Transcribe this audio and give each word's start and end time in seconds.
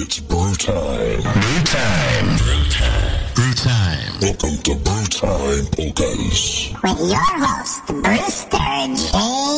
It's 0.00 0.20
brew 0.20 0.54
time. 0.54 1.22
Brew 1.22 1.62
time. 1.64 2.36
Brew 2.38 2.64
time. 2.70 3.34
Brew 3.34 3.52
time. 3.54 4.20
Welcome 4.22 4.56
to 4.62 4.74
Brew 4.76 5.04
Time 5.06 5.66
Polkas. 5.72 6.70
with 6.84 7.00
your 7.10 7.18
host, 7.18 7.84
Brewster 7.88 8.58
J. 8.94 9.57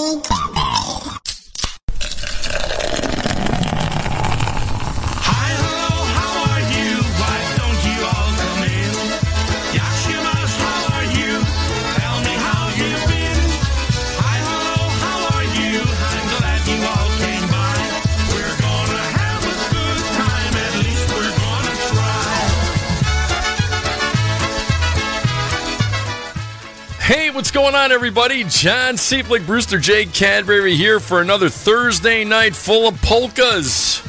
going 27.70 27.84
on, 27.84 27.92
everybody? 27.92 28.42
John 28.42 28.94
Cieplik, 28.94 29.46
Brewster 29.46 29.78
J. 29.78 30.04
Cadbury 30.04 30.74
here 30.74 30.98
for 30.98 31.20
another 31.20 31.48
Thursday 31.48 32.24
night 32.24 32.56
full 32.56 32.88
of 32.88 33.00
polkas. 33.00 34.02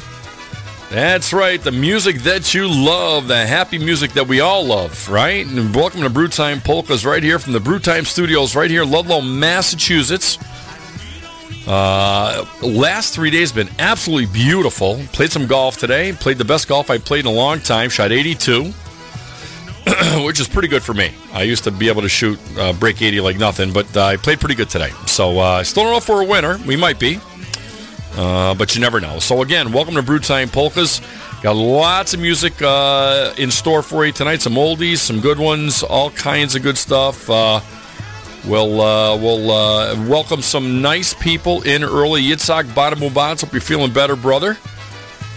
That's 0.90 1.32
right, 1.32 1.62
the 1.62 1.70
music 1.70 2.22
that 2.22 2.54
you 2.54 2.66
love, 2.66 3.28
the 3.28 3.46
happy 3.46 3.78
music 3.78 4.14
that 4.14 4.26
we 4.26 4.40
all 4.40 4.64
love, 4.64 5.08
right? 5.08 5.46
And 5.46 5.72
welcome 5.72 6.00
to 6.00 6.10
Brewtime 6.10 6.64
Polkas 6.64 7.04
right 7.04 7.22
here 7.22 7.38
from 7.38 7.52
the 7.52 7.60
Brewtime 7.60 8.04
Studios 8.04 8.56
right 8.56 8.70
here 8.70 8.84
Ludlow, 8.84 9.20
Massachusetts. 9.20 10.38
Uh, 11.64 12.44
last 12.62 13.14
three 13.14 13.30
days 13.30 13.52
been 13.52 13.70
absolutely 13.78 14.26
beautiful. 14.26 14.96
Played 15.12 15.30
some 15.30 15.46
golf 15.46 15.76
today. 15.76 16.12
Played 16.12 16.38
the 16.38 16.44
best 16.44 16.66
golf 16.66 16.90
I 16.90 16.98
played 16.98 17.26
in 17.26 17.32
a 17.32 17.34
long 17.34 17.60
time. 17.60 17.90
Shot 17.90 18.10
82 18.10 18.72
which 20.24 20.40
is 20.40 20.48
pretty 20.48 20.68
good 20.68 20.82
for 20.82 20.94
me. 20.94 21.12
I 21.32 21.42
used 21.42 21.64
to 21.64 21.70
be 21.70 21.88
able 21.88 22.02
to 22.02 22.08
shoot 22.08 22.38
uh, 22.58 22.72
break 22.72 23.02
80 23.02 23.20
like 23.20 23.38
nothing, 23.38 23.72
but 23.72 23.94
uh, 23.96 24.04
I 24.04 24.16
played 24.16 24.40
pretty 24.40 24.54
good 24.54 24.70
today. 24.70 24.90
So 25.06 25.38
uh, 25.38 25.42
I 25.42 25.62
still 25.62 25.82
don't 25.84 25.92
know 25.92 25.98
if 25.98 26.08
we're 26.08 26.22
a 26.22 26.26
winner. 26.26 26.58
We 26.66 26.76
might 26.76 26.98
be, 26.98 27.18
uh, 28.16 28.54
but 28.54 28.74
you 28.74 28.80
never 28.80 29.00
know. 29.00 29.18
So 29.18 29.42
again, 29.42 29.72
welcome 29.72 29.94
to 29.94 30.02
Brewtime 30.02 30.52
Polkas. 30.52 31.00
Got 31.42 31.56
lots 31.56 32.14
of 32.14 32.20
music 32.20 32.60
uh, 32.62 33.34
in 33.36 33.50
store 33.50 33.82
for 33.82 34.06
you 34.06 34.12
tonight. 34.12 34.40
Some 34.42 34.54
oldies, 34.54 34.98
some 34.98 35.20
good 35.20 35.38
ones, 35.38 35.82
all 35.82 36.10
kinds 36.10 36.54
of 36.54 36.62
good 36.62 36.78
stuff. 36.78 37.28
We'll 38.46 38.80
uh, 38.80 39.16
we'll 39.18 39.50
uh, 39.52 40.08
welcome 40.08 40.42
some 40.42 40.82
nice 40.82 41.14
people 41.14 41.62
in 41.62 41.84
early. 41.84 42.22
Yitzhak 42.22 42.64
Badamubans. 42.64 43.42
Hope 43.42 43.52
you're 43.52 43.60
feeling 43.60 43.92
better, 43.92 44.16
brother. 44.16 44.56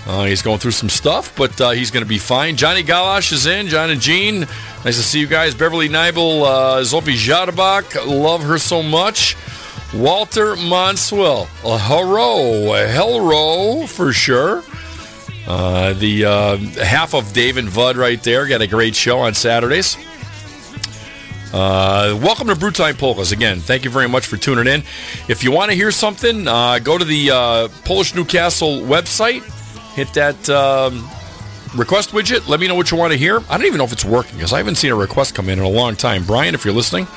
Uh, 0.08 0.25
he's 0.25 0.42
going 0.44 0.59
through 0.59 0.72
some 0.72 0.89
stuff, 0.89 1.36
but 1.36 1.59
uh, 1.59 1.72
he's 1.72 1.89
going 1.89 2.03
to 2.03 2.09
be 2.09 2.20
fine. 2.20 2.56
Johnny 2.56 2.84
Galash 2.84 3.31
is 3.31 3.48
in. 3.48 3.67
John 3.67 3.89
and 3.89 4.00
Jean, 4.00 4.42
nice 4.42 4.98
to 4.98 5.03
see 5.03 5.20
you 5.20 5.28
guys. 5.28 5.56
Beverly 5.56 5.89
Nibel, 5.89 6.44
uh, 6.44 6.81
Zofie 6.81 7.16
Jadabak, 7.16 8.06
love 8.06 8.44
her 8.44 8.59
so 8.59 8.83
much. 8.83 9.36
Walter 9.94 10.56
Monswell, 10.56 11.48
uh, 11.64 11.78
hello, 11.80 12.73
hello 12.88 13.88
for 13.88 14.11
sure. 14.11 14.64
Uh, 15.48 15.94
the 15.94 16.26
uh, 16.26 16.58
half 16.83 17.14
of 17.14 17.31
Dave 17.33 17.58
and 17.58 17.70
Vud 17.70 17.98
right 17.98 18.22
there 18.22 18.48
got 18.48 18.61
a 18.61 18.67
great 18.67 18.95
show 18.95 19.20
on 19.20 19.33
Saturdays. 19.33 19.98
Uh, 21.53 22.20
welcome 22.22 22.48
to 22.48 22.56
Brewtime 22.56 22.98
Polkas. 22.98 23.31
Again, 23.31 23.59
thank 23.59 23.86
you 23.86 23.89
very 23.89 24.09
much 24.09 24.26
for 24.26 24.38
tuning 24.38 24.67
in. 24.67 24.81
If 25.30 25.44
you 25.44 25.52
want 25.52 25.72
to 25.72 25.78
hear 25.78 25.92
something, 25.92 26.48
uh, 26.48 26.80
go 26.80 26.98
to 26.98 27.06
the 27.06 27.31
uh, 27.31 27.67
Polish 27.86 28.14
Newcastle 28.14 28.81
website, 28.81 29.42
hit 29.96 30.14
that 30.14 30.50
um, 30.50 31.08
request 31.76 32.12
widget. 32.12 32.48
Let 32.48 32.60
me 32.60 32.68
know 32.68 32.76
what 32.76 32.92
you 32.92 32.98
want 32.98 33.14
to 33.14 33.18
hear. 33.18 33.42
I 33.50 33.58
don't 33.58 33.66
even 33.66 33.78
know 33.78 33.86
if 33.86 33.94
it's 33.94 34.06
working 34.06 34.36
because 34.36 34.54
I 34.54 34.58
haven't 34.58 34.76
seen 34.76 34.92
a 34.92 34.96
request 34.96 35.36
come 35.36 35.50
in 35.50 35.60
in 35.60 35.66
a 35.66 35.70
long 35.70 35.96
time. 35.96 36.24
Brian, 36.26 36.54
if 36.54 36.66
you're 36.66 36.74
listening, 36.74 37.08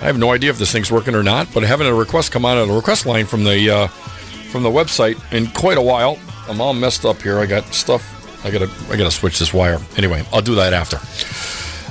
I 0.00 0.04
have 0.04 0.18
no 0.18 0.32
idea 0.32 0.50
if 0.50 0.58
this 0.58 0.70
thing's 0.70 0.92
working 0.92 1.14
or 1.14 1.22
not, 1.22 1.52
but 1.52 1.62
having 1.62 1.86
a 1.86 1.94
request 1.94 2.30
come 2.30 2.44
out 2.44 2.58
of 2.58 2.68
the 2.68 2.74
request 2.74 3.06
line 3.06 3.26
from 3.26 3.44
the 3.44 3.70
uh, 3.70 3.86
from 4.52 4.62
the 4.62 4.70
website 4.70 5.20
in 5.32 5.48
quite 5.48 5.78
a 5.78 5.82
while. 5.82 6.18
I'm 6.48 6.60
all 6.60 6.72
messed 6.72 7.04
up 7.04 7.20
here. 7.20 7.38
I 7.38 7.46
got 7.46 7.64
stuff. 7.74 8.14
I 8.44 8.50
gotta 8.50 8.70
I 8.90 8.96
gotta 8.96 9.10
switch 9.10 9.38
this 9.38 9.52
wire. 9.52 9.78
Anyway, 9.96 10.24
I'll 10.32 10.42
do 10.42 10.54
that 10.56 10.72
after. 10.72 10.98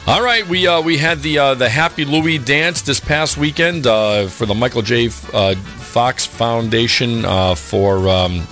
All 0.10 0.24
right, 0.24 0.48
we 0.48 0.66
uh, 0.66 0.82
we 0.82 0.98
had 0.98 1.20
the 1.20 1.38
uh, 1.38 1.54
the 1.54 1.68
Happy 1.68 2.06
Louie 2.06 2.38
dance 2.38 2.82
this 2.82 3.00
past 3.00 3.38
weekend 3.38 3.86
uh, 3.86 4.28
for 4.28 4.46
the 4.46 4.56
Michael 4.56 4.82
J. 4.82 5.10
Uh, 5.34 5.56
Fox 5.56 6.26
Foundation 6.26 7.26
uh, 7.26 7.56
for 7.56 8.08
um, 8.08 8.48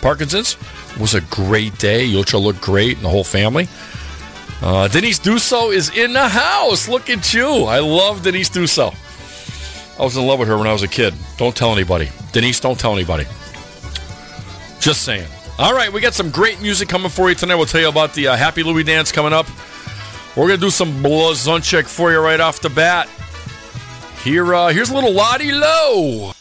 Parkinson's. 0.00 0.56
Was 0.98 1.14
a 1.14 1.20
great 1.20 1.78
day. 1.78 2.06
Yocha 2.08 2.42
looked 2.42 2.60
great, 2.60 2.96
and 2.96 3.04
the 3.04 3.08
whole 3.08 3.24
family. 3.24 3.68
Uh, 4.60 4.88
Denise 4.88 5.20
Dusseault 5.20 5.72
is 5.72 5.96
in 5.96 6.12
the 6.12 6.28
house. 6.28 6.88
Look 6.88 7.08
at 7.08 7.32
you. 7.32 7.64
I 7.64 7.78
love 7.78 8.22
Denise 8.22 8.50
Dusseault. 8.50 8.94
I 9.98 10.02
was 10.02 10.16
in 10.16 10.26
love 10.26 10.38
with 10.38 10.48
her 10.48 10.56
when 10.56 10.66
I 10.66 10.72
was 10.72 10.82
a 10.82 10.88
kid. 10.88 11.14
Don't 11.36 11.54
tell 11.54 11.72
anybody. 11.72 12.08
Denise, 12.32 12.60
don't 12.60 12.78
tell 12.78 12.92
anybody. 12.92 13.24
Just 14.80 15.02
saying. 15.02 15.26
All 15.58 15.74
right, 15.74 15.92
we 15.92 16.00
got 16.00 16.14
some 16.14 16.30
great 16.30 16.60
music 16.60 16.88
coming 16.88 17.10
for 17.10 17.28
you 17.28 17.34
tonight. 17.34 17.56
We'll 17.56 17.66
tell 17.66 17.80
you 17.80 17.88
about 17.88 18.14
the 18.14 18.28
uh, 18.28 18.36
Happy 18.36 18.62
Louie 18.62 18.84
dance 18.84 19.10
coming 19.10 19.32
up. 19.32 19.46
We're 20.36 20.46
gonna 20.46 20.58
do 20.58 20.70
some 20.70 21.02
Blazonczyk 21.02 21.86
for 21.86 22.12
you 22.12 22.20
right 22.20 22.38
off 22.38 22.60
the 22.60 22.70
bat. 22.70 23.08
Here, 24.22 24.54
uh, 24.54 24.68
here's 24.68 24.90
a 24.90 24.94
little 24.94 25.12
Lottie 25.12 25.50
Low. 25.50 26.32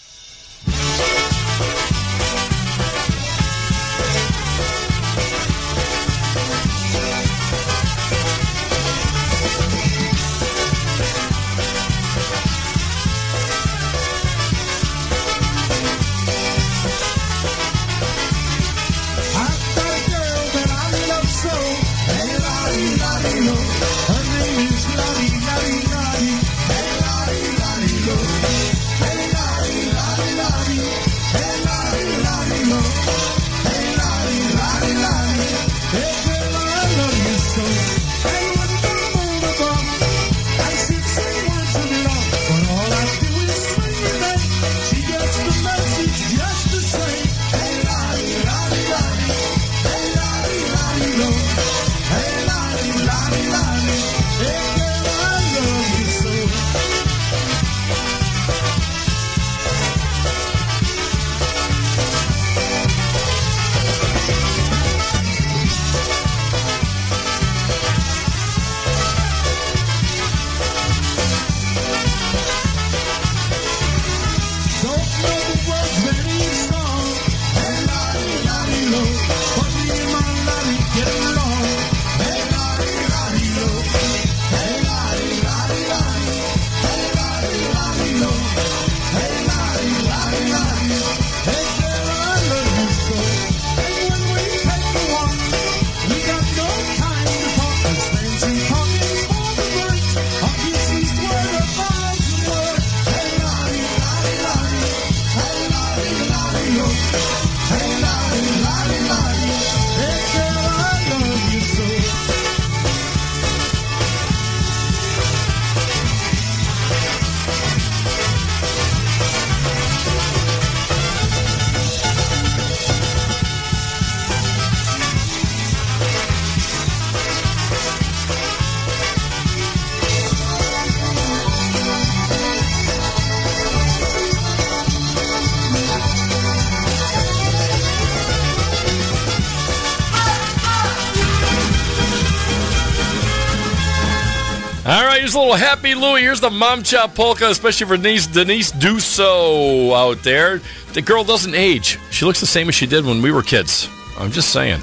Little 145.38 145.54
happy 145.54 145.94
Louie. 145.94 146.22
Here's 146.22 146.42
the 146.42 146.50
mom 146.50 146.82
chop 146.82 147.14
polka, 147.14 147.48
especially 147.48 147.86
for 147.86 147.96
Denise 147.96 148.26
Denise 148.26 148.72
Dusseault 148.72 149.94
out 149.94 150.24
there. 150.24 150.62
The 150.94 151.02
girl 151.04 151.24
doesn't 151.24 151.54
age. 151.54 152.00
She 152.10 152.26
looks 152.26 152.40
the 152.40 152.48
same 152.48 152.68
as 152.70 152.74
she 152.74 152.88
did 152.88 153.06
when 153.06 153.22
we 153.22 153.32
were 153.32 153.44
kids. 153.44 153.88
I'm 154.18 154.32
just 154.32 154.50
saying. 154.50 154.82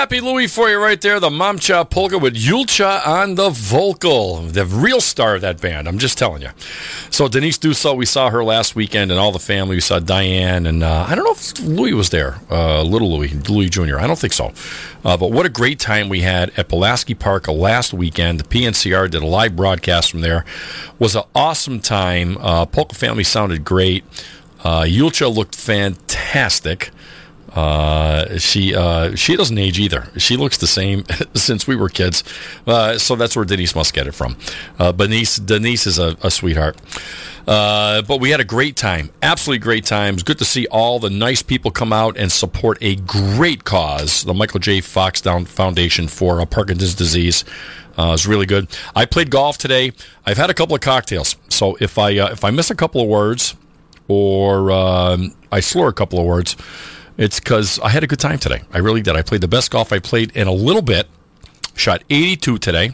Happy 0.00 0.22
Louie 0.22 0.46
for 0.46 0.70
you 0.70 0.78
right 0.78 0.98
there. 0.98 1.20
The 1.20 1.28
Mom 1.28 1.58
Chop 1.58 1.90
Polka 1.90 2.16
with 2.16 2.34
Yulcha 2.34 3.06
on 3.06 3.34
the 3.34 3.50
vocal. 3.50 4.36
The 4.36 4.64
real 4.64 5.02
star 5.02 5.34
of 5.34 5.42
that 5.42 5.60
band, 5.60 5.86
I'm 5.86 5.98
just 5.98 6.16
telling 6.16 6.40
you. 6.40 6.48
So 7.10 7.28
Denise 7.28 7.58
Dusseault, 7.58 7.98
we 7.98 8.06
saw 8.06 8.30
her 8.30 8.42
last 8.42 8.74
weekend 8.74 9.10
and 9.10 9.20
all 9.20 9.30
the 9.30 9.38
family. 9.38 9.76
We 9.76 9.82
saw 9.82 9.98
Diane 9.98 10.64
and 10.64 10.82
uh, 10.82 11.04
I 11.06 11.14
don't 11.14 11.24
know 11.24 11.32
if 11.32 11.60
Louie 11.60 11.92
was 11.92 12.08
there, 12.08 12.40
uh, 12.50 12.82
little 12.82 13.12
Louie, 13.14 13.28
Louie 13.28 13.68
Jr. 13.68 13.98
I 13.98 14.06
don't 14.06 14.18
think 14.18 14.32
so. 14.32 14.54
Uh, 15.04 15.18
but 15.18 15.32
what 15.32 15.44
a 15.44 15.50
great 15.50 15.78
time 15.78 16.08
we 16.08 16.22
had 16.22 16.50
at 16.56 16.70
Pulaski 16.70 17.12
Park 17.12 17.46
last 17.46 17.92
weekend. 17.92 18.40
The 18.40 18.44
PNCR 18.44 19.10
did 19.10 19.22
a 19.22 19.26
live 19.26 19.54
broadcast 19.54 20.10
from 20.10 20.22
there. 20.22 20.46
Was 20.98 21.14
an 21.14 21.24
awesome 21.34 21.78
time. 21.78 22.38
Uh, 22.38 22.64
Polka 22.64 22.94
family 22.94 23.22
sounded 23.22 23.66
great. 23.66 24.04
Uh, 24.64 24.84
Yulcha 24.84 25.32
looked 25.32 25.54
fantastic. 25.54 26.90
Uh, 27.54 28.38
she 28.38 28.74
uh, 28.74 29.14
she 29.14 29.36
doesn't 29.36 29.58
age 29.58 29.78
either. 29.78 30.08
She 30.16 30.36
looks 30.36 30.58
the 30.58 30.66
same 30.66 31.04
since 31.34 31.66
we 31.66 31.76
were 31.76 31.88
kids. 31.88 32.22
Uh, 32.66 32.98
so 32.98 33.16
that's 33.16 33.34
where 33.36 33.44
Denise 33.44 33.74
must 33.74 33.92
get 33.92 34.06
it 34.06 34.12
from. 34.12 34.36
Uh, 34.78 34.92
Denise 34.92 35.36
Denise 35.36 35.86
is 35.86 35.98
a, 35.98 36.16
a 36.22 36.30
sweetheart. 36.30 36.76
Uh, 37.46 38.02
but 38.02 38.20
we 38.20 38.30
had 38.30 38.38
a 38.38 38.44
great 38.44 38.76
time, 38.76 39.10
absolutely 39.22 39.58
great 39.58 39.84
times. 39.84 40.22
Good 40.22 40.38
to 40.38 40.44
see 40.44 40.66
all 40.66 41.00
the 41.00 41.10
nice 41.10 41.42
people 41.42 41.70
come 41.70 41.92
out 41.92 42.16
and 42.16 42.30
support 42.30 42.78
a 42.80 42.96
great 42.96 43.64
cause, 43.64 44.22
the 44.24 44.34
Michael 44.34 44.60
J. 44.60 44.80
Fox 44.80 45.20
Foundation 45.20 46.06
for 46.06 46.44
Parkinson's 46.46 46.94
disease. 46.94 47.44
Uh, 47.98 48.12
it's 48.14 48.26
really 48.26 48.46
good. 48.46 48.68
I 48.94 49.04
played 49.04 49.30
golf 49.30 49.58
today. 49.58 49.92
I've 50.24 50.36
had 50.36 50.50
a 50.50 50.54
couple 50.54 50.74
of 50.74 50.80
cocktails, 50.80 51.36
so 51.48 51.76
if 51.80 51.98
I 51.98 52.16
uh, 52.18 52.30
if 52.30 52.44
I 52.44 52.50
miss 52.50 52.70
a 52.70 52.74
couple 52.74 53.00
of 53.00 53.08
words 53.08 53.56
or 54.06 54.70
um, 54.70 55.34
I 55.50 55.60
slur 55.60 55.88
a 55.88 55.92
couple 55.92 56.18
of 56.18 56.26
words, 56.26 56.56
it's 57.20 57.38
because 57.38 57.78
I 57.80 57.90
had 57.90 58.02
a 58.02 58.06
good 58.06 58.18
time 58.18 58.38
today. 58.38 58.62
I 58.72 58.78
really 58.78 59.02
did. 59.02 59.14
I 59.14 59.20
played 59.20 59.42
the 59.42 59.48
best 59.48 59.70
golf 59.70 59.92
I 59.92 59.98
played 59.98 60.34
in 60.34 60.48
a 60.48 60.52
little 60.52 60.80
bit. 60.80 61.06
Shot 61.74 62.02
82 62.08 62.56
today. 62.56 62.92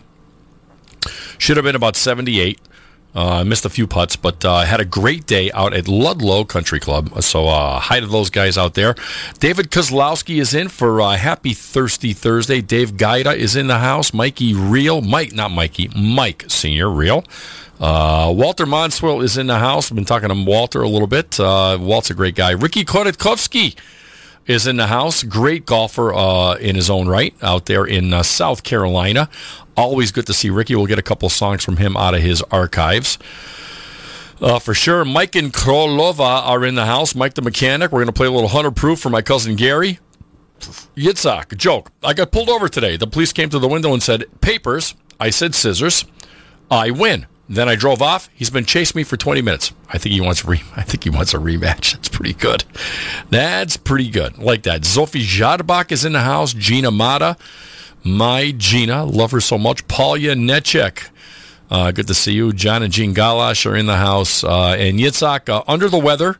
Should 1.38 1.56
have 1.56 1.62
been 1.62 1.76
about 1.76 1.94
78. 1.94 2.60
Uh, 3.14 3.38
I 3.40 3.42
missed 3.44 3.64
a 3.64 3.70
few 3.70 3.86
putts, 3.86 4.16
but 4.16 4.44
uh, 4.44 4.52
I 4.52 4.64
had 4.64 4.80
a 4.80 4.84
great 4.84 5.26
day 5.26 5.52
out 5.52 5.72
at 5.72 5.86
Ludlow 5.86 6.44
Country 6.44 6.80
Club. 6.80 7.22
So, 7.22 7.46
uh, 7.46 7.78
hi 7.78 8.00
to 8.00 8.06
those 8.06 8.28
guys 8.28 8.58
out 8.58 8.74
there. 8.74 8.96
David 9.38 9.70
Kozlowski 9.70 10.40
is 10.40 10.52
in 10.52 10.68
for 10.68 11.00
uh, 11.00 11.16
Happy 11.16 11.54
Thirsty 11.54 12.12
Thursday. 12.12 12.60
Dave 12.60 12.96
Gaida 12.96 13.34
is 13.34 13.54
in 13.54 13.68
the 13.68 13.78
house. 13.78 14.12
Mikey 14.12 14.54
Real, 14.54 15.02
Mike, 15.02 15.32
not 15.34 15.52
Mikey, 15.52 15.88
Mike 15.96 16.46
Senior 16.48 16.90
Real. 16.90 17.24
Uh, 17.80 18.32
Walter 18.36 18.66
Monswell 18.66 19.22
is 19.22 19.38
in 19.38 19.46
the 19.46 19.60
house. 19.60 19.90
I've 19.90 19.94
been 19.94 20.04
talking 20.04 20.28
to 20.28 20.44
Walter 20.44 20.82
a 20.82 20.88
little 20.88 21.06
bit. 21.06 21.38
Uh, 21.38 21.78
Walt's 21.80 22.10
a 22.10 22.14
great 22.14 22.34
guy. 22.34 22.50
Ricky 22.50 22.84
Koretkovsky 22.84 23.76
is 24.46 24.66
in 24.66 24.76
the 24.76 24.86
house. 24.86 25.22
Great 25.22 25.66
golfer 25.66 26.14
uh, 26.14 26.54
in 26.54 26.76
his 26.76 26.88
own 26.90 27.08
right 27.08 27.34
out 27.42 27.66
there 27.66 27.84
in 27.84 28.12
uh, 28.12 28.22
South 28.22 28.62
Carolina. 28.62 29.28
Always 29.76 30.12
good 30.12 30.26
to 30.26 30.34
see 30.34 30.50
Ricky. 30.50 30.74
We'll 30.74 30.86
get 30.86 30.98
a 30.98 31.02
couple 31.02 31.28
songs 31.28 31.64
from 31.64 31.76
him 31.76 31.96
out 31.96 32.14
of 32.14 32.22
his 32.22 32.42
archives. 32.50 33.18
Uh, 34.40 34.58
for 34.58 34.74
sure, 34.74 35.04
Mike 35.04 35.34
and 35.34 35.52
Krolova 35.52 36.46
are 36.46 36.64
in 36.64 36.74
the 36.74 36.86
house. 36.86 37.14
Mike 37.14 37.34
the 37.34 37.42
mechanic. 37.42 37.90
We're 37.90 38.00
going 38.00 38.06
to 38.06 38.12
play 38.12 38.26
a 38.26 38.30
little 38.30 38.48
Hunter 38.48 38.70
Proof 38.70 39.00
for 39.00 39.10
my 39.10 39.22
cousin 39.22 39.56
Gary. 39.56 39.98
Yitzhak, 40.60 41.56
joke. 41.56 41.90
I 42.02 42.14
got 42.14 42.32
pulled 42.32 42.48
over 42.48 42.68
today. 42.68 42.96
The 42.96 43.06
police 43.06 43.32
came 43.32 43.48
to 43.50 43.58
the 43.58 43.68
window 43.68 43.92
and 43.92 44.02
said, 44.02 44.24
Papers. 44.40 44.94
I 45.18 45.30
said 45.30 45.54
scissors. 45.54 46.04
I 46.70 46.90
win. 46.90 47.26
Then 47.48 47.68
I 47.68 47.76
drove 47.76 48.02
off. 48.02 48.28
He's 48.34 48.50
been 48.50 48.64
chasing 48.64 48.98
me 48.98 49.04
for 49.04 49.16
20 49.16 49.40
minutes. 49.40 49.72
I 49.88 49.98
think 49.98 50.14
he 50.14 50.20
wants 50.20 50.44
re- 50.44 50.62
I 50.76 50.82
think 50.82 51.04
he 51.04 51.10
wants 51.10 51.32
a 51.32 51.38
rematch. 51.38 51.92
That's 51.92 52.08
pretty 52.08 52.34
good. 52.34 52.64
That's 53.30 53.76
pretty 53.76 54.10
good. 54.10 54.38
Like 54.38 54.64
that. 54.64 54.84
Sophie 54.84 55.24
Jadbach 55.24 55.92
is 55.92 56.04
in 56.04 56.12
the 56.12 56.20
house. 56.20 56.52
Gina 56.52 56.90
Mata. 56.90 57.36
My 58.02 58.52
Gina. 58.56 59.04
Love 59.04 59.30
her 59.30 59.40
so 59.40 59.58
much. 59.58 59.86
Paulia 59.86 60.34
Netchek. 60.36 61.08
Uh, 61.70 61.90
good 61.90 62.06
to 62.06 62.14
see 62.14 62.32
you. 62.32 62.52
John 62.52 62.82
and 62.82 62.92
Jean 62.92 63.14
Galash 63.14 63.68
are 63.68 63.76
in 63.76 63.86
the 63.86 63.96
house. 63.96 64.44
Uh, 64.44 64.76
and 64.78 64.98
Yitzhak, 64.98 65.48
uh, 65.48 65.62
under 65.66 65.88
the 65.88 65.98
weather. 65.98 66.38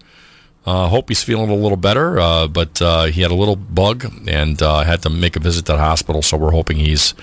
Uh, 0.65 0.89
hope 0.89 1.09
he's 1.09 1.23
feeling 1.23 1.49
a 1.49 1.55
little 1.55 1.77
better, 1.77 2.19
uh, 2.19 2.49
but 2.49 2.83
uh, 2.83 3.05
he 3.05 3.23
had 3.23 3.31
a 3.31 3.35
little 3.35 3.55
bug 3.55 4.05
and 4.27 4.61
uh, 4.61 4.83
had 4.83 5.01
to 5.01 5.09
make 5.09 5.37
a 5.37 5.41
visit 5.41 5.65
to 5.67 5.73
the 5.73 5.79
hospital. 5.79 6.23
So 6.23 6.37
we're 6.37 6.51
hoping 6.51 6.79
he's 6.79 7.15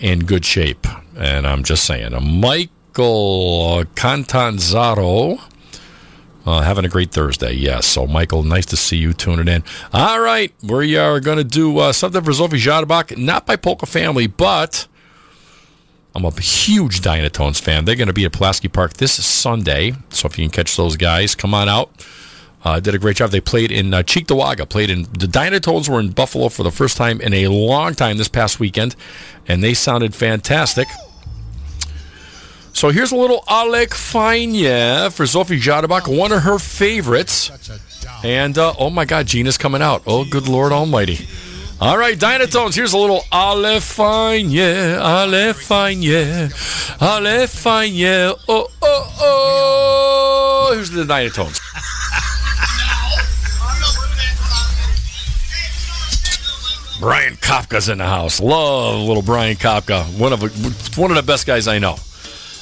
in 0.00 0.20
good 0.24 0.44
shape. 0.44 0.84
And 1.18 1.46
I'm 1.46 1.64
just 1.64 1.84
saying, 1.84 2.14
uh, 2.14 2.20
Michael 2.20 3.84
Cantanzaro. 3.94 5.38
Uh, 6.46 6.62
having 6.62 6.84
a 6.84 6.88
great 6.88 7.10
Thursday, 7.10 7.52
yes. 7.52 7.84
So, 7.84 8.06
Michael, 8.06 8.42
nice 8.42 8.64
to 8.66 8.76
see 8.76 8.96
you 8.96 9.12
tuning 9.12 9.48
in. 9.48 9.62
All 9.92 10.20
right, 10.20 10.50
we 10.62 10.96
are 10.96 11.20
going 11.20 11.36
to 11.36 11.44
do 11.44 11.76
uh, 11.76 11.92
something 11.92 12.24
for 12.24 12.32
Sophie 12.32 12.56
Jadabach, 12.56 13.18
not 13.18 13.44
by 13.44 13.56
Polka 13.56 13.84
Family, 13.84 14.26
but 14.28 14.86
I'm 16.14 16.24
a 16.24 16.30
huge 16.40 17.02
Dynatones 17.02 17.60
fan. 17.60 17.84
They're 17.84 17.96
going 17.96 18.06
to 18.06 18.14
be 18.14 18.24
at 18.24 18.32
Pulaski 18.32 18.68
Park 18.68 18.94
this 18.94 19.12
Sunday. 19.22 19.92
So, 20.08 20.26
if 20.26 20.38
you 20.38 20.44
can 20.44 20.50
catch 20.50 20.74
those 20.76 20.96
guys, 20.96 21.34
come 21.34 21.52
on 21.52 21.68
out. 21.68 21.90
Uh, 22.64 22.80
did 22.80 22.94
a 22.94 22.98
great 22.98 23.16
job. 23.16 23.30
They 23.30 23.40
played 23.40 23.70
in 23.70 23.92
uh, 23.92 24.02
Cheektowaga, 24.02 24.68
played 24.68 24.88
in 24.88 25.02
the 25.02 25.26
Dynatones 25.26 25.88
were 25.88 26.00
in 26.00 26.12
Buffalo 26.12 26.48
for 26.48 26.62
the 26.62 26.72
first 26.72 26.96
time 26.96 27.20
in 27.20 27.34
a 27.34 27.48
long 27.48 27.94
time 27.94 28.16
this 28.16 28.28
past 28.28 28.58
weekend, 28.58 28.96
and 29.46 29.62
they 29.62 29.74
sounded 29.74 30.14
fantastic. 30.14 30.88
So 32.78 32.90
here's 32.90 33.10
a 33.10 33.16
little 33.16 33.40
Alek 33.48 33.92
Fine 33.92 35.10
for 35.10 35.26
Sophie 35.26 35.58
Jadabach, 35.58 36.06
one 36.06 36.30
of 36.30 36.44
her 36.44 36.60
favorites. 36.60 37.50
And 38.22 38.56
uh, 38.56 38.72
oh 38.78 38.88
my 38.88 39.04
God, 39.04 39.26
Gina's 39.26 39.58
coming 39.58 39.82
out. 39.82 40.04
Oh, 40.06 40.24
good 40.24 40.46
Lord 40.46 40.70
Almighty. 40.70 41.26
All 41.80 41.98
right, 41.98 42.16
Dynatones, 42.16 42.76
here's 42.76 42.92
a 42.92 42.98
little 42.98 43.24
Ale 43.34 43.80
Fine, 43.80 44.52
Ale 44.52 45.54
Fine, 45.54 46.04
Ale 46.04 47.46
Fine, 47.48 48.04
oh, 48.48 48.68
oh, 48.80 49.16
oh. 49.22 50.70
Here's 50.76 50.90
the 50.90 51.02
Dynatones. 51.02 51.60
Brian 57.00 57.34
Kopka's 57.38 57.88
in 57.88 57.98
the 57.98 58.06
house. 58.06 58.38
Love 58.40 59.00
little 59.00 59.22
Brian 59.24 59.56
Kopka. 59.56 60.04
One 60.16 60.32
of 60.32 60.96
one 60.96 61.10
of 61.10 61.16
the 61.16 61.24
best 61.24 61.44
guys 61.44 61.66
I 61.66 61.80
know. 61.80 61.96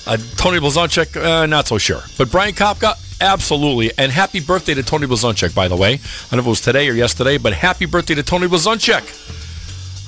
Uh, 0.06 0.16
Tony 0.36 0.58
Blazonczyk, 0.58 1.16
uh, 1.16 1.46
not 1.46 1.66
so 1.66 1.78
sure. 1.78 2.02
But 2.16 2.30
Brian 2.30 2.54
Kopka, 2.54 2.94
absolutely. 3.20 3.90
And 3.98 4.12
happy 4.12 4.40
birthday 4.40 4.74
to 4.74 4.82
Tony 4.82 5.06
Blazonczyk, 5.06 5.54
by 5.54 5.68
the 5.68 5.76
way. 5.76 5.94
I 5.94 5.98
don't 6.30 6.32
know 6.32 6.38
if 6.38 6.46
it 6.46 6.50
was 6.50 6.60
today 6.60 6.88
or 6.88 6.92
yesterday, 6.92 7.38
but 7.38 7.52
happy 7.52 7.86
birthday 7.86 8.14
to 8.14 8.22
Tony 8.22 8.46
Blazonczyk 8.46 9.04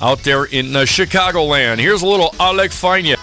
out 0.01 0.23
there 0.23 0.45
in 0.45 0.75
uh, 0.75 0.79
Chicagoland. 0.79 1.79
Here's 1.79 2.01
a 2.01 2.07
little 2.07 2.33
Alec 2.39 2.71
Fine. 2.71 3.18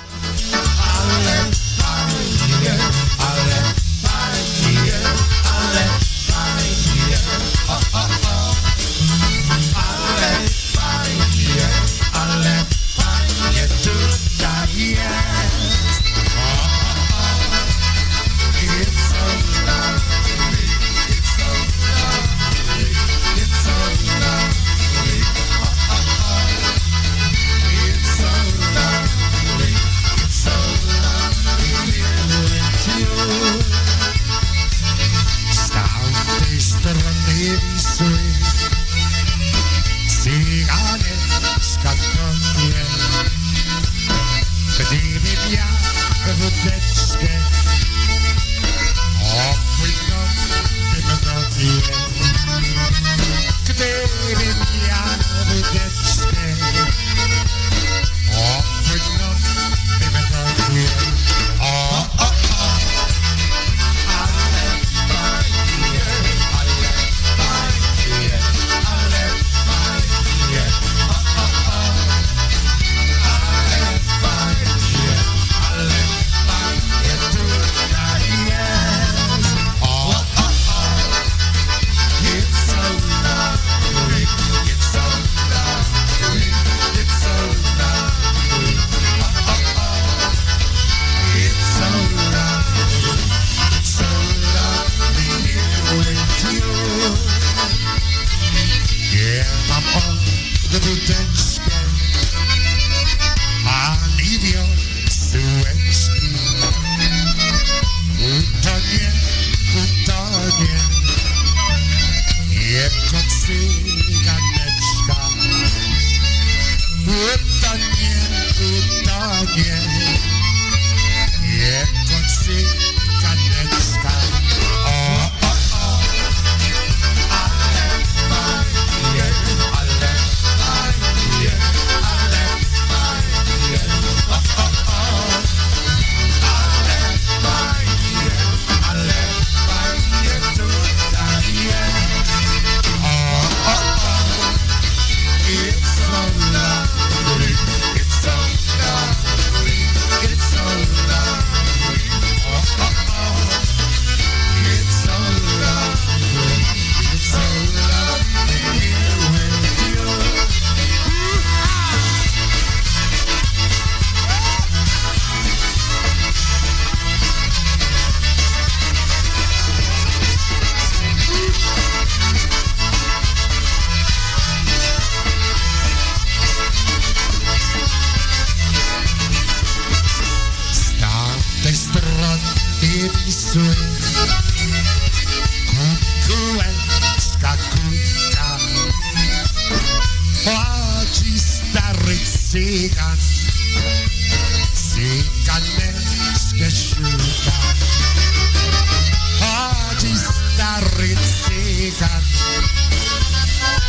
la 200.66 200.80
red 200.98 201.18
sigan, 201.18 202.22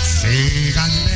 sigan 0.03 1.06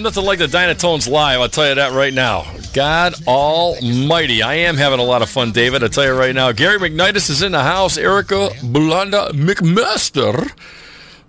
Damn, 0.00 0.04
nothing 0.04 0.24
like 0.24 0.38
the 0.38 0.46
Dynatones 0.46 1.10
live. 1.10 1.40
I'll 1.40 1.48
tell 1.50 1.68
you 1.68 1.74
that 1.74 1.92
right 1.92 2.14
now. 2.14 2.50
God 2.72 3.12
Almighty, 3.26 4.42
I 4.42 4.54
am 4.54 4.78
having 4.78 4.98
a 4.98 5.02
lot 5.02 5.20
of 5.20 5.28
fun, 5.28 5.52
David. 5.52 5.82
I'll 5.82 5.90
tell 5.90 6.06
you 6.06 6.18
right 6.18 6.34
now. 6.34 6.52
Gary 6.52 6.78
McNitus 6.78 7.28
is 7.28 7.42
in 7.42 7.52
the 7.52 7.62
house. 7.62 7.98
Erica 7.98 8.48
Blanda 8.64 9.28
McMaster. 9.34 10.50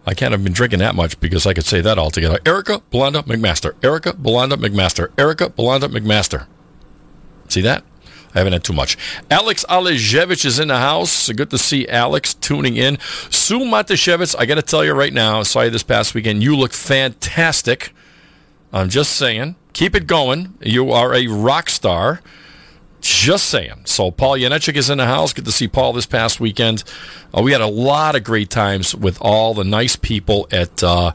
I 0.05 0.13
can't 0.13 0.31
have 0.31 0.45
been 0.45 0.53
drinking 0.53 0.79
that 0.79 0.95
much 0.95 1.19
because 1.19 1.45
I 1.45 1.53
could 1.53 1.65
say 1.65 1.81
that 1.81 1.97
all 1.97 2.11
together. 2.11 2.39
Erica 2.45 2.81
Blanda 2.91 3.23
McMaster. 3.23 3.73
Erica 3.83 4.13
Blanda 4.13 4.55
McMaster. 4.55 5.09
Erica 5.17 5.49
Blanda 5.49 5.89
McMaster. 5.89 6.47
See 7.49 7.61
that? 7.61 7.83
I 8.33 8.37
haven't 8.37 8.53
had 8.53 8.63
too 8.63 8.71
much. 8.71 8.97
Alex 9.29 9.65
Alejevich 9.67 10.45
is 10.45 10.59
in 10.59 10.69
the 10.69 10.77
house. 10.77 11.29
Good 11.29 11.49
to 11.49 11.57
see 11.57 11.89
Alex 11.89 12.33
tuning 12.35 12.77
in. 12.77 12.99
Sue 13.29 13.65
I 13.65 13.83
got 13.83 14.55
to 14.55 14.61
tell 14.61 14.85
you 14.85 14.93
right 14.93 15.11
now, 15.11 15.41
I 15.41 15.43
saw 15.43 15.59
you 15.63 15.71
this 15.71 15.83
past 15.83 16.15
weekend. 16.15 16.41
You 16.41 16.55
look 16.55 16.71
fantastic. 16.71 17.91
I'm 18.73 18.89
just 18.89 19.13
saying. 19.13 19.55
Keep 19.73 19.95
it 19.95 20.07
going. 20.07 20.53
You 20.61 20.91
are 20.91 21.13
a 21.13 21.27
rock 21.27 21.69
star. 21.69 22.21
Just 23.01 23.47
saying. 23.47 23.81
So 23.85 24.11
Paul 24.11 24.37
Yanechik 24.37 24.75
is 24.75 24.89
in 24.89 24.99
the 24.99 25.07
house. 25.07 25.33
Good 25.33 25.45
to 25.45 25.51
see 25.51 25.67
Paul 25.67 25.93
this 25.93 26.05
past 26.05 26.39
weekend. 26.39 26.83
Uh, 27.35 27.41
we 27.41 27.51
had 27.51 27.61
a 27.61 27.67
lot 27.67 28.15
of 28.15 28.23
great 28.23 28.49
times 28.49 28.93
with 28.93 29.17
all 29.21 29.53
the 29.53 29.63
nice 29.63 29.95
people 29.95 30.47
at 30.51 30.83
uh, 30.83 31.11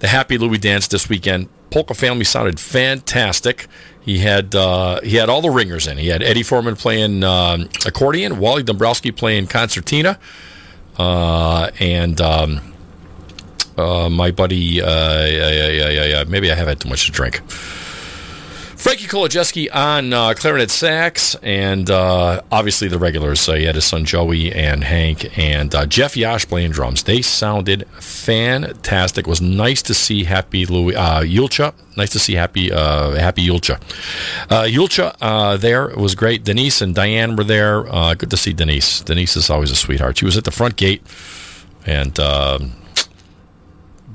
the 0.00 0.08
Happy 0.08 0.38
Louie 0.38 0.58
dance 0.58 0.88
this 0.88 1.08
weekend. 1.08 1.48
Polka 1.70 1.92
family 1.92 2.24
sounded 2.24 2.58
fantastic. 2.58 3.66
He 4.00 4.20
had 4.20 4.54
uh, 4.54 5.02
he 5.02 5.16
had 5.16 5.28
all 5.28 5.42
the 5.42 5.50
ringers 5.50 5.86
in. 5.86 5.98
He 5.98 6.08
had 6.08 6.22
Eddie 6.22 6.42
Forman 6.42 6.76
playing 6.76 7.22
um, 7.24 7.68
accordion, 7.84 8.38
Wally 8.38 8.62
Dombrowski 8.62 9.12
playing 9.12 9.48
concertina, 9.48 10.18
uh, 10.96 11.70
and 11.78 12.18
um, 12.22 12.72
uh, 13.78 14.10
my 14.10 14.30
buddy. 14.30 14.82
Uh, 14.82 15.24
yeah, 15.24 15.50
yeah, 15.50 15.88
yeah, 15.88 16.04
yeah. 16.04 16.24
Maybe 16.26 16.50
I 16.50 16.54
have 16.54 16.68
had 16.68 16.80
too 16.80 16.88
much 16.88 17.06
to 17.06 17.12
drink. 17.12 17.42
Frankie 18.78 19.08
Kolodziejski 19.08 19.74
on 19.74 20.12
uh, 20.12 20.34
clarinet 20.34 20.70
sax, 20.70 21.34
and 21.42 21.90
uh, 21.90 22.40
obviously 22.52 22.86
the 22.86 22.98
regulars. 22.98 23.44
He 23.44 23.64
had 23.64 23.74
his 23.74 23.84
son 23.84 24.04
Joey 24.04 24.52
and 24.52 24.84
Hank 24.84 25.36
and 25.36 25.74
uh, 25.74 25.84
Jeff 25.84 26.16
Yash 26.16 26.46
playing 26.46 26.70
drums. 26.70 27.02
They 27.02 27.20
sounded 27.20 27.88
fantastic. 27.98 29.26
It 29.26 29.30
was 29.30 29.40
nice 29.40 29.82
to 29.82 29.94
see 29.94 30.22
Happy 30.22 30.64
Louis 30.64 30.94
Yulcha. 30.94 31.74
Nice 31.96 32.10
to 32.10 32.20
see 32.20 32.34
Happy 32.34 32.70
Happy 32.70 33.44
Yulcha. 33.44 33.80
Yulcha 34.48 35.60
there 35.60 35.88
was 35.96 36.14
great. 36.14 36.44
Denise 36.44 36.80
and 36.80 36.94
Diane 36.94 37.34
were 37.34 37.44
there. 37.44 37.82
Good 38.14 38.30
to 38.30 38.36
see 38.36 38.52
Denise. 38.52 39.00
Denise 39.00 39.36
is 39.36 39.50
always 39.50 39.72
a 39.72 39.76
sweetheart. 39.76 40.18
She 40.18 40.24
was 40.24 40.36
at 40.36 40.44
the 40.44 40.52
front 40.52 40.76
gate, 40.76 41.02
and 41.84 42.18
um 42.20 42.72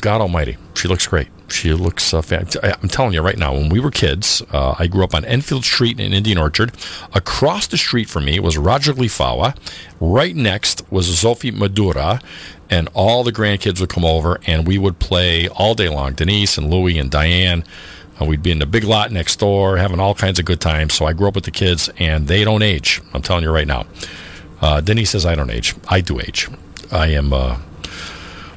God 0.03 0.19
Almighty, 0.19 0.57
she 0.75 0.89
looks 0.89 1.07
great. 1.07 1.29
She 1.47 1.71
looks 1.71 2.13
uh, 2.13 2.21
I'm 2.61 2.89
telling 2.89 3.13
you 3.13 3.21
right 3.21 3.37
now, 3.37 3.53
when 3.53 3.69
we 3.69 3.79
were 3.79 3.89
kids, 3.89 4.41
uh, 4.51 4.75
I 4.77 4.87
grew 4.87 5.01
up 5.05 5.15
on 5.15 5.23
Enfield 5.23 5.63
Street 5.63 5.97
in 5.97 6.11
Indian 6.11 6.37
Orchard. 6.37 6.73
Across 7.13 7.67
the 7.67 7.77
street 7.77 8.09
from 8.09 8.25
me 8.25 8.37
was 8.41 8.57
Roger 8.57 8.91
Glifawa. 8.91 9.55
Right 10.01 10.35
next 10.35 10.91
was 10.91 11.07
Zofie 11.07 11.53
Madura, 11.53 12.19
and 12.69 12.89
all 12.93 13.23
the 13.23 13.31
grandkids 13.31 13.79
would 13.79 13.87
come 13.87 14.03
over, 14.03 14.41
and 14.45 14.67
we 14.67 14.77
would 14.77 14.99
play 14.99 15.47
all 15.47 15.73
day 15.73 15.87
long. 15.87 16.15
Denise 16.15 16.57
and 16.57 16.69
Louie 16.69 16.99
and 16.99 17.09
Diane. 17.09 17.63
Uh, 18.19 18.25
we'd 18.25 18.43
be 18.43 18.51
in 18.51 18.59
the 18.59 18.65
big 18.65 18.83
lot 18.83 19.09
next 19.09 19.37
door, 19.39 19.77
having 19.77 20.01
all 20.01 20.15
kinds 20.15 20.37
of 20.37 20.43
good 20.43 20.59
times. 20.59 20.93
So 20.93 21.05
I 21.05 21.13
grew 21.13 21.29
up 21.29 21.35
with 21.35 21.45
the 21.45 21.51
kids, 21.51 21.89
and 21.97 22.27
they 22.27 22.43
don't 22.43 22.61
age. 22.61 23.01
I'm 23.13 23.21
telling 23.21 23.45
you 23.45 23.51
right 23.51 23.67
now. 23.67 23.85
Uh, 24.59 24.81
Denise 24.81 25.11
says 25.11 25.25
I 25.25 25.35
don't 25.35 25.49
age. 25.49 25.75
I 25.87 26.01
do 26.01 26.19
age. 26.19 26.49
I 26.91 27.07
am. 27.07 27.31
Uh, 27.31 27.59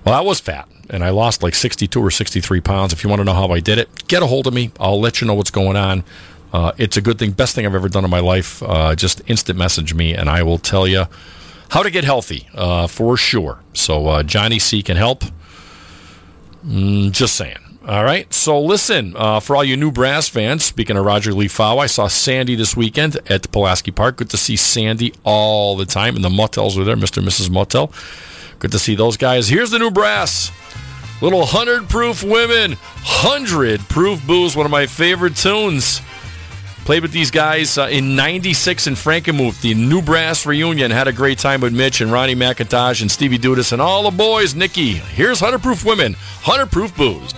well, 0.04 0.14
I 0.14 0.20
was 0.22 0.40
fat, 0.40 0.68
and 0.90 1.04
I 1.04 1.10
lost 1.10 1.42
like 1.42 1.54
62 1.54 2.00
or 2.00 2.10
63 2.10 2.60
pounds. 2.60 2.92
If 2.92 3.02
you 3.02 3.10
want 3.10 3.20
to 3.20 3.24
know 3.24 3.34
how 3.34 3.48
I 3.48 3.60
did 3.60 3.78
it, 3.78 4.08
get 4.08 4.22
a 4.22 4.26
hold 4.26 4.46
of 4.46 4.54
me. 4.54 4.70
I'll 4.78 5.00
let 5.00 5.20
you 5.20 5.26
know 5.26 5.34
what's 5.34 5.50
going 5.50 5.76
on. 5.76 6.04
Uh, 6.52 6.72
it's 6.78 6.96
a 6.96 7.02
good 7.02 7.18
thing, 7.18 7.32
best 7.32 7.54
thing 7.54 7.66
I've 7.66 7.74
ever 7.74 7.88
done 7.88 8.04
in 8.04 8.10
my 8.10 8.20
life. 8.20 8.62
Uh, 8.62 8.94
just 8.94 9.20
instant 9.26 9.58
message 9.58 9.94
me, 9.94 10.14
and 10.14 10.30
I 10.30 10.42
will 10.42 10.58
tell 10.58 10.86
you 10.86 11.04
how 11.70 11.82
to 11.82 11.90
get 11.90 12.04
healthy 12.04 12.48
uh, 12.54 12.86
for 12.86 13.16
sure. 13.16 13.60
So 13.74 14.06
uh, 14.06 14.22
Johnny 14.22 14.58
C 14.58 14.82
can 14.82 14.96
help. 14.96 15.24
Mm, 16.64 17.10
just 17.12 17.36
saying. 17.36 17.58
All 17.86 18.02
right. 18.02 18.32
So 18.34 18.60
listen, 18.60 19.14
uh, 19.16 19.38
for 19.38 19.54
all 19.54 19.62
you 19.62 19.76
new 19.76 19.92
brass 19.92 20.28
fans, 20.28 20.64
speaking 20.64 20.96
of 20.96 21.04
Roger 21.04 21.32
Lee 21.32 21.46
Fow, 21.46 21.78
I 21.78 21.86
saw 21.86 22.08
Sandy 22.08 22.56
this 22.56 22.76
weekend 22.76 23.16
at 23.30 23.50
Pulaski 23.52 23.92
Park. 23.92 24.16
Good 24.16 24.30
to 24.30 24.36
see 24.36 24.56
Sandy 24.56 25.14
all 25.22 25.76
the 25.76 25.86
time, 25.86 26.16
and 26.16 26.24
the 26.24 26.28
Mottels 26.28 26.76
were 26.76 26.82
there, 26.82 26.96
Mr. 26.96 27.18
and 27.18 27.28
Mrs. 27.28 27.48
Mottel. 27.48 27.92
Good 28.58 28.72
to 28.72 28.78
see 28.78 28.94
those 28.94 29.16
guys. 29.16 29.48
Here's 29.48 29.70
the 29.70 29.78
new 29.78 29.90
brass. 29.90 30.50
Little 31.22 31.40
100 31.40 31.88
proof 31.88 32.22
women, 32.22 32.72
100 32.72 33.80
proof 33.88 34.24
booze, 34.26 34.54
one 34.54 34.66
of 34.66 34.72
my 34.72 34.86
favorite 34.86 35.36
tunes. 35.36 36.00
Played 36.84 37.02
with 37.02 37.10
these 37.10 37.30
guys 37.32 37.78
uh, 37.78 37.88
in 37.90 38.14
96 38.14 38.86
in 38.86 38.94
Frankenmuth. 38.94 39.60
The 39.60 39.74
New 39.74 40.00
Brass 40.02 40.46
reunion. 40.46 40.92
Had 40.92 41.08
a 41.08 41.12
great 41.12 41.38
time 41.38 41.60
with 41.60 41.74
Mitch 41.74 42.00
and 42.00 42.12
Ronnie 42.12 42.36
McIntosh 42.36 43.00
and 43.00 43.10
Stevie 43.10 43.38
Dudas 43.38 43.72
and 43.72 43.82
all 43.82 44.08
the 44.08 44.16
boys. 44.16 44.54
Nikki, 44.54 44.92
here's 44.92 45.42
100 45.42 45.62
proof 45.62 45.84
women, 45.84 46.12
100 46.12 46.70
proof 46.70 46.96
booze. 46.96 47.32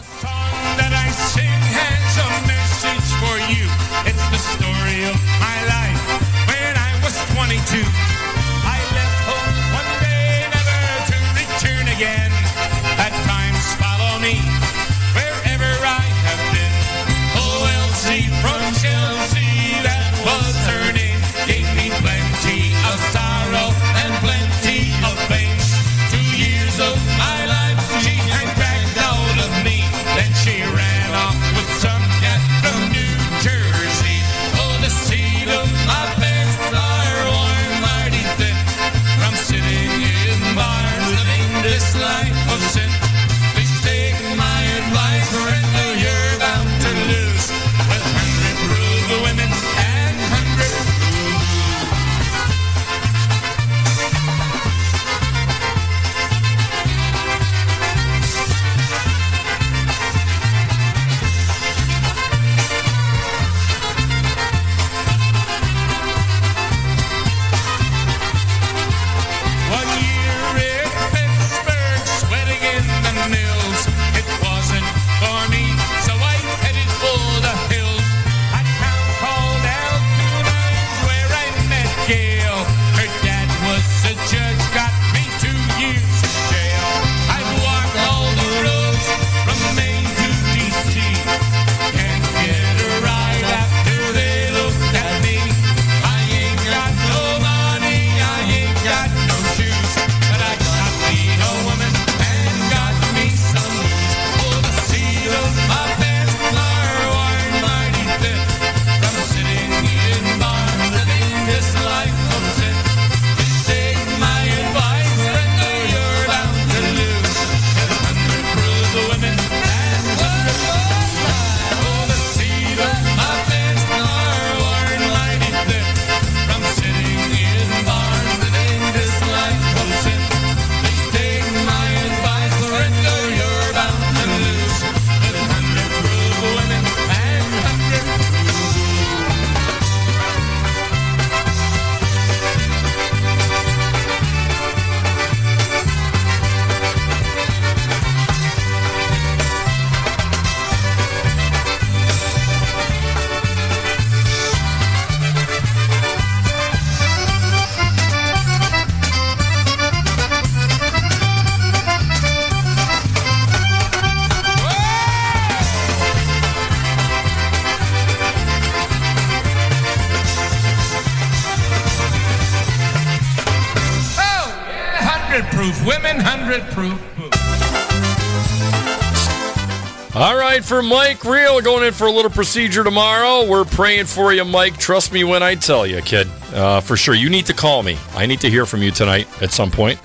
Mike 180.83 181.25
Real 181.25 181.61
going 181.61 181.85
in 181.85 181.93
for 181.93 182.07
a 182.07 182.11
little 182.13 182.31
procedure 182.31 182.85
tomorrow. 182.85 183.49
We're 183.49 183.65
praying 183.65 184.07
for 184.07 184.33
you, 184.33 184.45
Mike. 184.45 184.79
Trust 184.79 185.13
me 185.13 185.25
when 185.25 185.43
I 185.43 185.55
tell 185.55 185.87
you, 185.87 186.01
kid. 186.03 186.29
Uh, 186.53 186.81
for 186.81 186.97
sure. 186.97 187.15
You 187.15 187.31
need 187.31 187.47
to 187.47 187.55
call 187.55 187.83
me. 187.83 187.99
I 188.15 188.27
need 188.27 188.41
to 188.41 188.51
hear 188.51 188.67
from 188.67 188.83
you 188.83 188.91
tonight 188.91 189.27
at 189.43 189.53
some 189.53 189.71
point. 189.71 190.01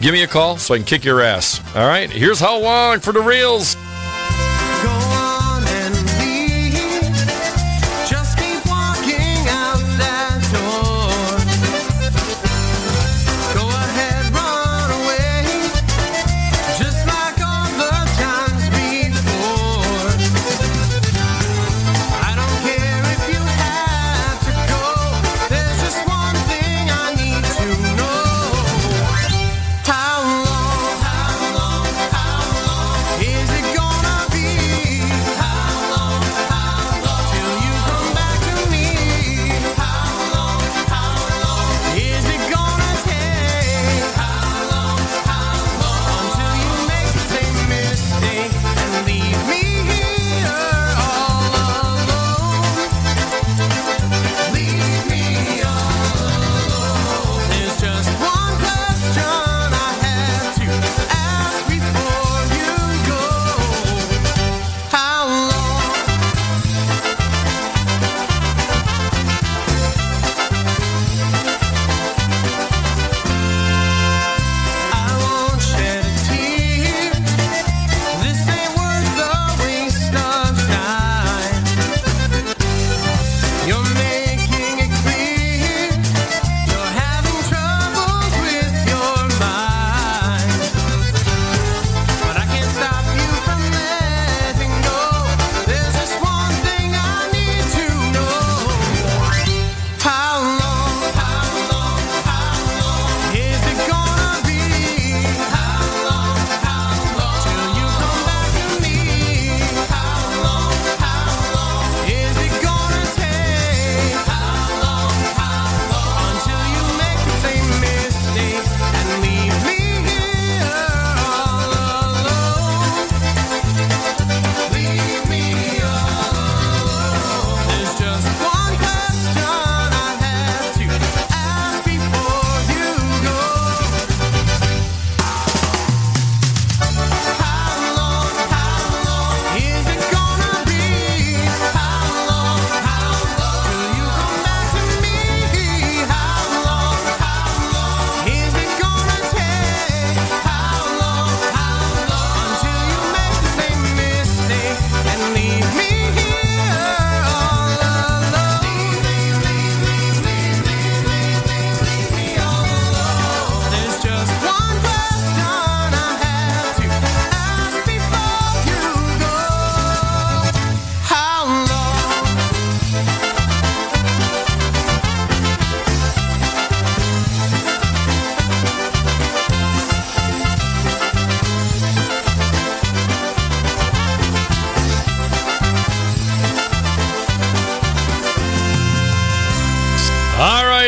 Give 0.00 0.12
me 0.12 0.22
a 0.22 0.26
call 0.26 0.58
so 0.58 0.74
I 0.74 0.78
can 0.78 0.86
kick 0.86 1.04
your 1.04 1.20
ass. 1.20 1.60
All 1.76 1.86
right, 1.86 2.10
here's 2.10 2.40
how 2.40 2.60
long 2.60 3.00
for 3.00 3.12
the 3.12 3.22
reels. 3.22 3.76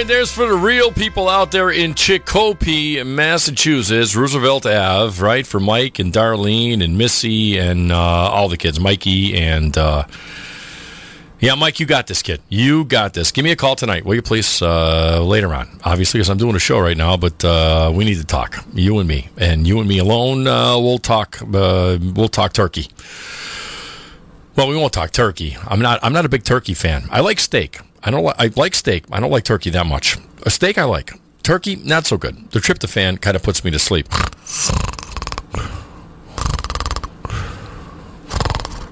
Right, 0.06 0.14
there's 0.14 0.30
for 0.30 0.46
the 0.46 0.54
real 0.54 0.92
people 0.92 1.28
out 1.28 1.50
there 1.50 1.68
in 1.68 1.94
Chicopee, 1.94 3.02
Massachusetts, 3.02 4.14
Roosevelt 4.14 4.64
Ave, 4.64 5.20
right? 5.20 5.44
For 5.44 5.58
Mike 5.58 5.98
and 5.98 6.12
Darlene 6.12 6.80
and 6.80 6.96
Missy 6.96 7.58
and 7.58 7.90
uh, 7.90 7.96
all 7.96 8.48
the 8.48 8.56
kids, 8.56 8.78
Mikey 8.78 9.36
and. 9.36 9.76
Uh, 9.76 10.04
yeah, 11.40 11.56
Mike, 11.56 11.80
you 11.80 11.86
got 11.86 12.06
this, 12.06 12.22
kid. 12.22 12.40
You 12.48 12.84
got 12.84 13.14
this. 13.14 13.32
Give 13.32 13.44
me 13.44 13.50
a 13.50 13.56
call 13.56 13.74
tonight, 13.74 14.04
will 14.04 14.14
you 14.14 14.22
please? 14.22 14.62
Uh, 14.62 15.24
later 15.24 15.52
on, 15.52 15.68
obviously, 15.84 16.18
because 16.18 16.30
I'm 16.30 16.38
doing 16.38 16.54
a 16.54 16.60
show 16.60 16.78
right 16.78 16.96
now, 16.96 17.16
but 17.16 17.44
uh, 17.44 17.90
we 17.92 18.04
need 18.04 18.18
to 18.18 18.24
talk, 18.24 18.64
you 18.74 19.00
and 19.00 19.08
me, 19.08 19.28
and 19.36 19.66
you 19.66 19.80
and 19.80 19.88
me 19.88 19.98
alone. 19.98 20.46
Uh, 20.46 20.78
we'll 20.78 20.98
talk. 20.98 21.42
Uh, 21.42 21.98
we'll 22.00 22.28
talk 22.28 22.52
turkey. 22.52 22.86
Well, 24.54 24.68
we 24.68 24.76
won't 24.76 24.92
talk 24.92 25.10
turkey. 25.10 25.56
I'm 25.66 25.80
not. 25.80 25.98
I'm 26.04 26.12
not 26.12 26.24
a 26.24 26.28
big 26.28 26.44
turkey 26.44 26.74
fan. 26.74 27.08
I 27.10 27.22
like 27.22 27.40
steak. 27.40 27.80
I 28.02 28.10
don't. 28.10 28.24
Li- 28.24 28.34
I 28.38 28.50
like 28.56 28.74
steak. 28.74 29.04
I 29.10 29.20
don't 29.20 29.30
like 29.30 29.44
turkey 29.44 29.70
that 29.70 29.86
much. 29.86 30.16
A 30.44 30.50
steak 30.50 30.78
I 30.78 30.84
like. 30.84 31.12
Turkey 31.42 31.76
not 31.76 32.06
so 32.06 32.16
good. 32.16 32.50
The 32.50 32.58
tryptophan 32.58 33.20
kind 33.20 33.36
of 33.36 33.42
puts 33.42 33.64
me 33.64 33.70
to 33.70 33.78
sleep. 33.78 34.06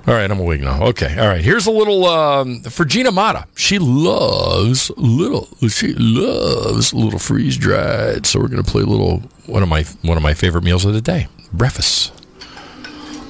All 0.07 0.13
right, 0.13 0.31
I'm 0.31 0.39
awake 0.39 0.61
now. 0.61 0.85
Okay, 0.89 1.19
all 1.19 1.29
right. 1.29 1.43
Here's 1.43 1.67
a 1.67 1.71
little 1.71 2.05
um, 2.05 2.61
for 2.65 2.85
Gina 2.85 3.11
Mata. 3.11 3.47
She 3.57 3.79
loves 3.79 4.91
little. 4.99 5.49
She 5.71 5.95
loves 5.95 6.93
little 6.93 7.19
freeze 7.19 7.57
dried. 7.57 8.27
So 8.27 8.39
we're 8.39 8.49
gonna 8.49 8.63
play 8.63 8.83
a 8.83 8.87
little 8.87 9.23
one 9.47 9.63
of 9.63 9.69
my 9.71 9.85
one 10.03 10.19
of 10.19 10.23
my 10.23 10.35
favorite 10.35 10.63
meals 10.63 10.85
of 10.85 10.93
the 10.93 11.01
day. 11.01 11.29
Breakfast. 11.55 12.13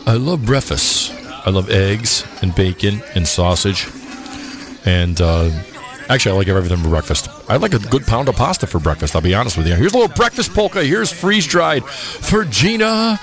I 0.04 0.14
love 0.14 0.44
breakfast. 0.44 1.12
I 1.46 1.50
love 1.50 1.70
eggs 1.70 2.26
and 2.42 2.52
bacon 2.54 3.02
and 3.14 3.28
sausage, 3.28 3.86
and 4.84 5.20
uh, 5.20 5.50
actually 6.08 6.32
I 6.32 6.36
like 6.36 6.48
everything 6.48 6.78
for 6.78 6.88
breakfast. 6.88 7.28
I 7.48 7.56
like 7.56 7.74
a 7.74 7.78
good 7.78 8.06
pound 8.06 8.28
of 8.28 8.36
pasta 8.36 8.66
for 8.66 8.78
breakfast. 8.78 9.14
I'll 9.14 9.22
be 9.22 9.34
honest 9.34 9.56
with 9.56 9.66
you. 9.66 9.74
Here's 9.74 9.92
a 9.92 9.98
little 9.98 10.14
breakfast 10.14 10.54
polka. 10.54 10.84
Here's 10.84 11.12
freeze 11.12 11.46
dried 11.46 11.84
for 11.84 12.44
Gina. 12.44 13.18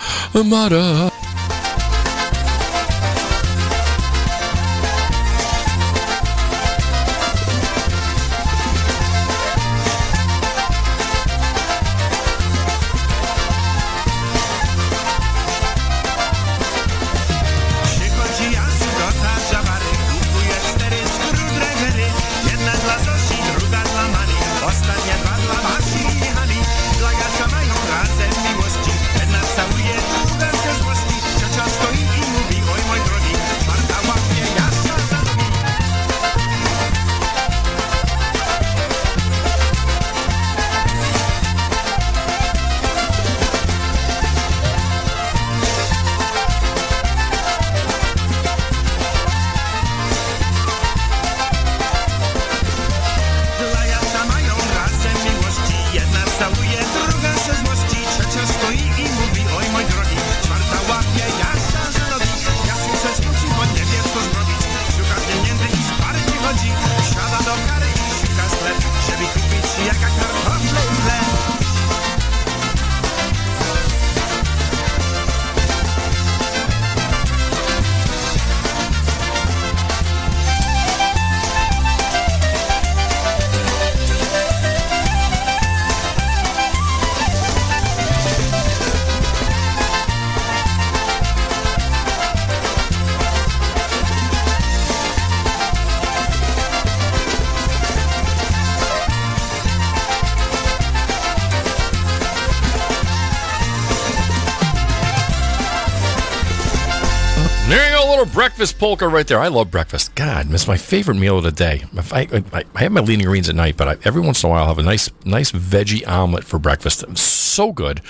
breakfast 108.62 108.80
polka 108.80 109.08
right 109.08 109.26
there. 109.26 109.40
I 109.40 109.48
love 109.48 109.72
breakfast. 109.72 110.14
God, 110.14 110.54
it's 110.54 110.68
my 110.68 110.78
favorite 110.78 111.16
meal 111.16 111.40
of 111.40 111.44
the 111.44 111.52
day. 111.52 111.84
I, 112.12 112.44
I, 112.54 112.64
I 112.76 112.80
have 112.82 112.92
my 112.92 113.02
lean 113.02 113.24
greens 113.24 113.50
at 113.50 113.56
night, 113.56 113.76
but 113.76 113.88
I, 113.88 113.98
every 114.04 114.22
once 114.22 114.44
in 114.44 114.50
a 114.50 114.52
while 114.52 114.62
I'll 114.62 114.68
have 114.68 114.78
a 114.78 114.84
nice, 114.84 115.10
nice 115.26 115.52
veggie 115.52 116.08
omelet 116.08 116.44
for 116.44 116.60
breakfast. 116.60 117.18
So 117.18 117.72
good 117.72 118.02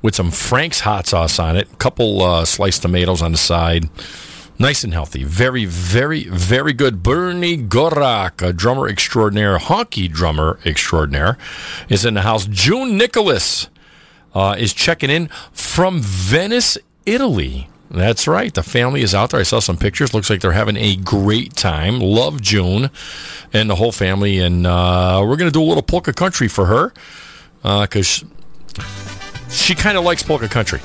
with 0.00 0.14
some 0.14 0.30
Frank's 0.30 0.78
hot 0.78 1.08
sauce 1.08 1.40
on 1.40 1.56
it, 1.56 1.72
a 1.72 1.76
couple 1.78 2.22
uh, 2.22 2.44
sliced 2.44 2.82
tomatoes 2.82 3.20
on 3.22 3.32
the 3.32 3.38
side. 3.38 3.90
Nice 4.56 4.84
and 4.84 4.92
healthy. 4.92 5.24
Very, 5.24 5.64
very, 5.64 6.28
very 6.28 6.74
good. 6.74 7.02
Bernie 7.02 7.58
Gorak, 7.58 8.40
a 8.40 8.52
drummer 8.52 8.86
extraordinaire, 8.86 9.58
honky 9.58 10.08
drummer 10.08 10.60
extraordinaire, 10.64 11.36
is 11.88 12.04
in 12.04 12.14
the 12.14 12.22
house. 12.22 12.46
June 12.46 12.96
Nicholas 12.96 13.68
uh, 14.32 14.54
is 14.56 14.72
checking 14.72 15.10
in 15.10 15.26
from 15.50 15.98
Venice, 16.00 16.78
Italy. 17.04 17.68
That's 17.90 18.28
right. 18.28 18.52
The 18.52 18.62
family 18.62 19.00
is 19.00 19.14
out 19.14 19.30
there. 19.30 19.40
I 19.40 19.44
saw 19.44 19.60
some 19.60 19.78
pictures. 19.78 20.12
Looks 20.12 20.28
like 20.28 20.40
they're 20.40 20.52
having 20.52 20.76
a 20.76 20.96
great 20.96 21.54
time. 21.54 22.00
Love 22.00 22.42
June 22.42 22.90
and 23.52 23.70
the 23.70 23.76
whole 23.76 23.92
family. 23.92 24.38
And 24.38 24.66
uh, 24.66 25.24
we're 25.26 25.36
going 25.36 25.50
to 25.50 25.58
do 25.58 25.62
a 25.62 25.64
little 25.64 25.82
polka 25.82 26.12
country 26.12 26.48
for 26.48 26.66
her 26.66 26.92
because 27.62 28.24
uh, 28.78 29.48
she, 29.48 29.74
kind 29.74 29.96
of 29.96 30.04
likes 30.04 30.22
polka 30.22 30.48
country. 30.48 30.80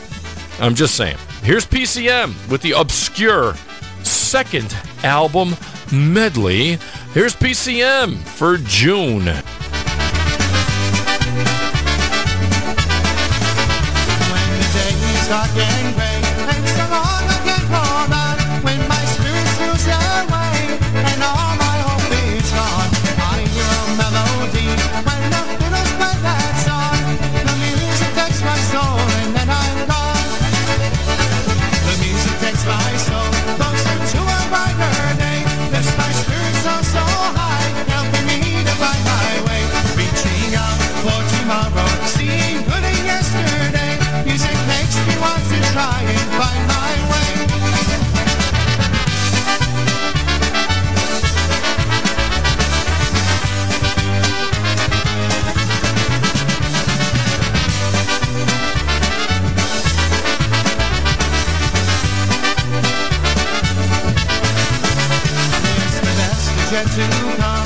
I'm 0.60 0.76
just 0.76 0.96
saying. 0.96 1.18
Here's 1.42 1.66
PCM 1.66 2.50
with 2.50 2.62
the 2.62 2.72
obscure 2.72 3.56
second 4.04 4.76
album 5.04 5.56
medley. 5.92 6.78
Here's 7.14 7.36
PCM 7.36 8.18
for 8.18 8.58
June. 8.58 9.26
When 9.26 9.44
the 14.58 14.70
days 14.74 15.30
are 15.30 15.48
getting. 15.56 16.13
Thanks 16.54 16.80
a 16.80 16.88
lot. 16.92 17.03
to 66.86 67.08
come. 67.38 67.63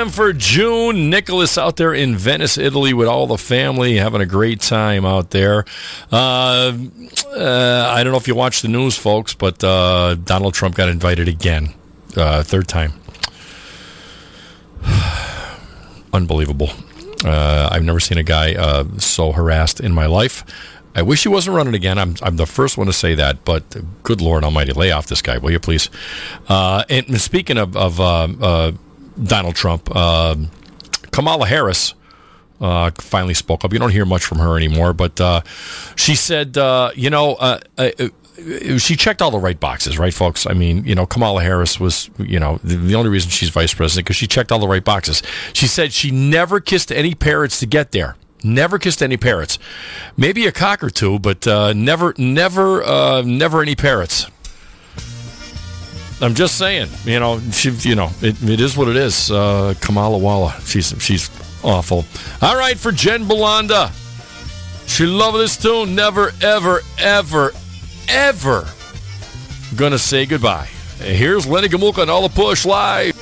PCM 0.00 0.10
for 0.10 0.32
June. 0.32 1.10
Nicholas 1.10 1.58
out 1.58 1.76
there 1.76 1.92
in 1.92 2.16
Venice, 2.16 2.56
Italy, 2.56 2.94
with 2.94 3.08
all 3.08 3.26
the 3.26 3.36
family, 3.36 3.96
having 3.96 4.20
a 4.20 4.26
great 4.26 4.60
time 4.60 5.04
out 5.04 5.30
there. 5.30 5.64
Uh, 6.10 6.72
uh, 7.36 7.90
I 7.90 8.02
don't 8.02 8.12
know 8.12 8.18
if 8.18 8.28
you 8.28 8.34
watch 8.34 8.62
the 8.62 8.68
news, 8.68 8.96
folks, 8.96 9.34
but 9.34 9.62
uh, 9.62 10.14
Donald 10.14 10.54
Trump 10.54 10.74
got 10.74 10.88
invited 10.88 11.28
again, 11.28 11.74
uh, 12.16 12.42
third 12.42 12.68
time. 12.68 12.94
Unbelievable. 16.12 16.70
Uh, 17.24 17.68
I've 17.70 17.84
never 17.84 18.00
seen 18.00 18.16
a 18.18 18.22
guy 18.22 18.54
uh, 18.54 18.84
so 18.98 19.32
harassed 19.32 19.80
in 19.80 19.92
my 19.92 20.06
life. 20.06 20.44
I 20.94 21.02
wish 21.02 21.22
he 21.22 21.28
wasn't 21.28 21.56
running 21.56 21.74
again. 21.74 21.98
I'm, 21.98 22.16
I'm 22.22 22.36
the 22.36 22.46
first 22.46 22.76
one 22.76 22.86
to 22.88 22.92
say 22.92 23.14
that, 23.14 23.44
but 23.44 23.62
good 24.02 24.20
Lord 24.20 24.42
Almighty, 24.42 24.72
lay 24.72 24.90
off 24.90 25.06
this 25.06 25.22
guy, 25.22 25.38
will 25.38 25.52
you 25.52 25.60
please? 25.60 25.88
Uh, 26.48 26.84
and 26.88 27.20
speaking 27.20 27.58
of, 27.58 27.76
of 27.76 28.00
uh, 28.00 28.28
uh, 28.40 28.72
Donald 29.22 29.54
Trump, 29.54 29.88
uh, 29.94 30.36
Kamala 31.10 31.46
Harris 31.46 31.94
uh, 32.60 32.90
finally 32.98 33.34
spoke 33.34 33.64
up. 33.64 33.72
You 33.72 33.78
don't 33.78 33.90
hear 33.90 34.04
much 34.04 34.24
from 34.24 34.38
her 34.38 34.56
anymore, 34.56 34.92
but 34.92 35.20
uh, 35.20 35.40
she 35.96 36.14
said, 36.14 36.58
uh, 36.58 36.90
you 36.94 37.10
know, 37.10 37.34
uh, 37.34 37.60
uh, 37.78 37.90
she 38.78 38.96
checked 38.96 39.20
all 39.20 39.30
the 39.30 39.38
right 39.38 39.58
boxes, 39.58 39.98
right, 39.98 40.14
folks? 40.14 40.46
I 40.46 40.52
mean, 40.52 40.84
you 40.84 40.94
know, 40.94 41.06
Kamala 41.06 41.42
Harris 41.42 41.78
was, 41.78 42.10
you 42.18 42.38
know, 42.38 42.58
the, 42.62 42.76
the 42.76 42.94
only 42.94 43.10
reason 43.10 43.30
she's 43.30 43.50
vice 43.50 43.74
president 43.74 44.06
because 44.06 44.16
she 44.16 44.26
checked 44.26 44.50
all 44.52 44.58
the 44.58 44.68
right 44.68 44.84
boxes. 44.84 45.22
She 45.52 45.66
said 45.66 45.92
she 45.92 46.10
never 46.10 46.60
kissed 46.60 46.90
any 46.90 47.14
parrots 47.14 47.60
to 47.60 47.66
get 47.66 47.92
there. 47.92 48.16
Never 48.42 48.78
kissed 48.78 49.02
any 49.02 49.18
parrots. 49.18 49.58
Maybe 50.16 50.46
a 50.46 50.52
cock 50.52 50.82
or 50.82 50.88
two, 50.88 51.18
but 51.18 51.44
never, 51.76 52.14
never, 52.16 53.22
never 53.22 53.60
any 53.62 53.74
parrots. 53.74 54.26
I'm 56.22 56.34
just 56.34 56.58
saying, 56.58 56.88
you 57.04 57.18
know, 57.18 57.40
she, 57.50 57.70
you 57.70 57.94
know, 57.94 58.10
it, 58.20 58.42
it 58.42 58.60
is 58.60 58.76
what 58.76 58.88
it 58.88 58.96
is. 58.96 59.30
Uh, 59.30 59.74
Kamala 59.80 60.18
Walla, 60.18 60.54
she's 60.64 60.94
she's 61.02 61.30
awful. 61.62 62.04
All 62.42 62.56
right, 62.56 62.78
for 62.78 62.92
Jen 62.92 63.26
Belanda, 63.26 63.90
she 64.86 65.06
love 65.06 65.34
this 65.34 65.56
tune. 65.56 65.94
Never, 65.94 66.32
ever, 66.42 66.80
ever, 66.98 67.52
ever 68.08 68.66
gonna 69.76 69.98
say 69.98 70.26
goodbye. 70.26 70.68
Here's 70.98 71.46
Lenny 71.46 71.68
Gomulka 71.68 72.02
and 72.02 72.10
all 72.10 72.28
the 72.28 72.34
push 72.34 72.66
live. 72.66 73.16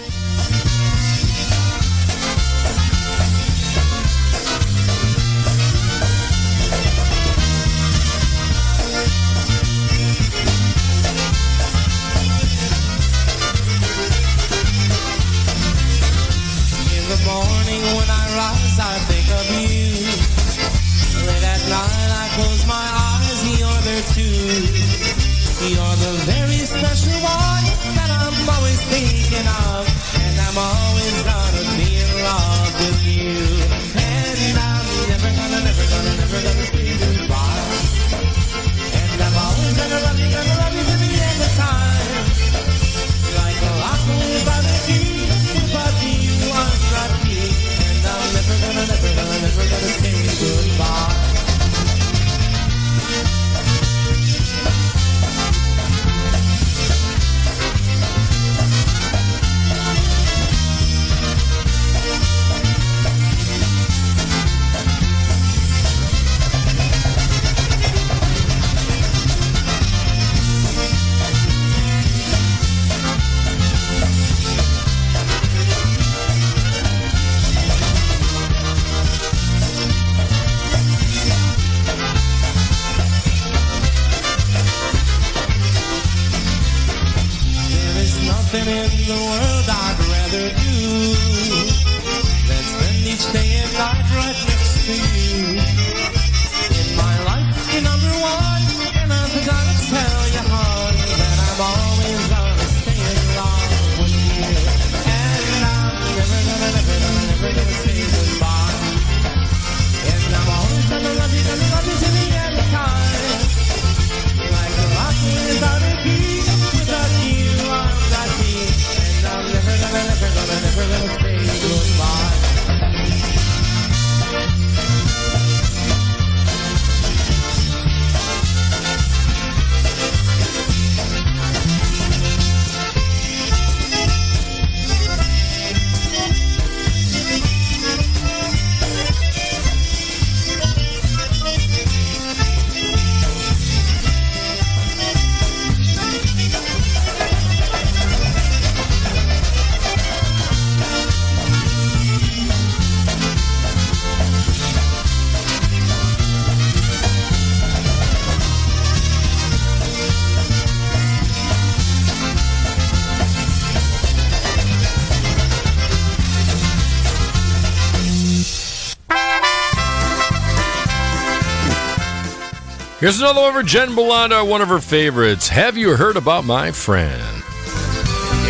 Here's 173.09 173.20
another 173.20 173.40
one 173.40 173.54
for 173.54 173.62
Jen 173.62 173.94
Belanda, 173.94 174.44
one 174.44 174.61
of 174.61 174.68
her 174.68 174.80
favorites. 174.80 175.48
Have 175.48 175.78
you 175.78 175.96
heard 175.96 176.18
about 176.18 176.44
my 176.44 176.70
friend? 176.72 177.24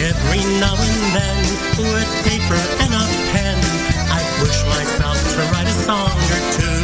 Every 0.02 0.42
now 0.58 0.74
and 0.74 1.14
then, 1.14 1.38
with 1.78 2.10
paper 2.26 2.58
and 2.82 2.90
a 2.90 3.04
pen, 3.30 3.54
I 4.10 4.18
push 4.42 4.58
myself 4.66 5.14
to 5.14 5.46
write 5.54 5.70
a 5.70 5.76
song 5.86 6.10
or 6.10 6.42
two. 6.58 6.80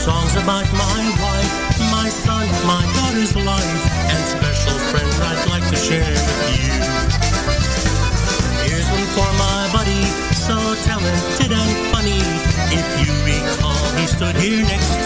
Songs 0.00 0.32
about 0.40 0.64
my 0.72 1.00
wife, 1.20 1.52
my 1.92 2.08
son, 2.08 2.48
my 2.64 2.88
daughter's 2.96 3.36
life, 3.36 3.84
and 4.08 4.24
special 4.32 4.78
friends 4.88 5.12
I'd 5.20 5.44
like 5.50 5.68
to 5.68 5.76
share 5.76 6.08
with 6.08 6.56
you. 6.56 6.72
Here's 8.64 8.88
one 8.88 9.08
for 9.12 9.28
my 9.36 9.68
buddy, 9.76 10.08
so 10.32 10.56
talented 10.88 11.52
and 11.52 11.92
funny. 11.92 12.24
If 12.72 12.88
you 13.04 13.12
recall, 13.28 13.76
he 14.00 14.06
stood 14.06 14.36
here 14.36 14.64
next 14.64 15.01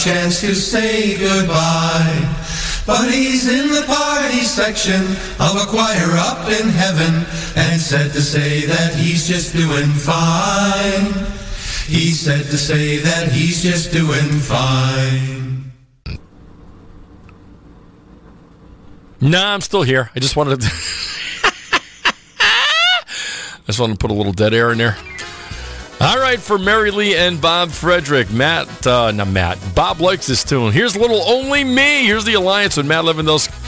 chance 0.00 0.40
to 0.40 0.54
say 0.54 1.18
goodbye. 1.18 2.36
But 2.86 3.12
he's 3.12 3.46
in 3.48 3.68
the 3.68 3.84
party 3.86 4.40
section 4.40 5.02
of 5.38 5.56
a 5.56 5.66
choir 5.68 6.16
up 6.16 6.48
in 6.48 6.70
heaven, 6.70 7.26
and 7.54 7.80
said 7.80 8.10
to 8.12 8.22
say 8.22 8.64
that 8.66 8.94
he's 8.94 9.28
just 9.28 9.52
doing 9.52 9.90
fine. 9.92 11.12
He 11.86 12.12
said 12.12 12.46
to 12.46 12.56
say 12.56 12.96
that 12.98 13.30
he's 13.30 13.62
just 13.62 13.92
doing 13.92 14.40
fine. 14.40 15.70
Nah, 19.20 19.52
I'm 19.52 19.60
still 19.60 19.82
here. 19.82 20.10
I 20.16 20.20
just 20.20 20.34
wanted 20.34 20.62
to. 20.62 20.68
I 22.40 23.66
just 23.66 23.78
wanted 23.78 23.94
to 23.94 23.98
put 23.98 24.10
a 24.10 24.14
little 24.14 24.32
dead 24.32 24.54
air 24.54 24.72
in 24.72 24.78
there. 24.78 24.96
All 26.02 26.16
right, 26.18 26.40
for 26.40 26.56
Mary 26.56 26.90
Lee 26.90 27.14
and 27.14 27.38
Bob 27.38 27.70
Frederick, 27.70 28.30
Matt, 28.30 28.86
uh, 28.86 29.10
not 29.10 29.28
Matt, 29.28 29.58
Bob 29.74 30.00
likes 30.00 30.26
this 30.26 30.42
tune. 30.42 30.72
Here's 30.72 30.96
a 30.96 30.98
little 30.98 31.20
Only 31.28 31.62
Me. 31.62 32.06
Here's 32.06 32.24
the 32.24 32.32
alliance 32.34 32.78
with 32.78 32.86
Matt 32.86 33.04
Levin 33.04 33.26
Lewandowski. 33.26 33.59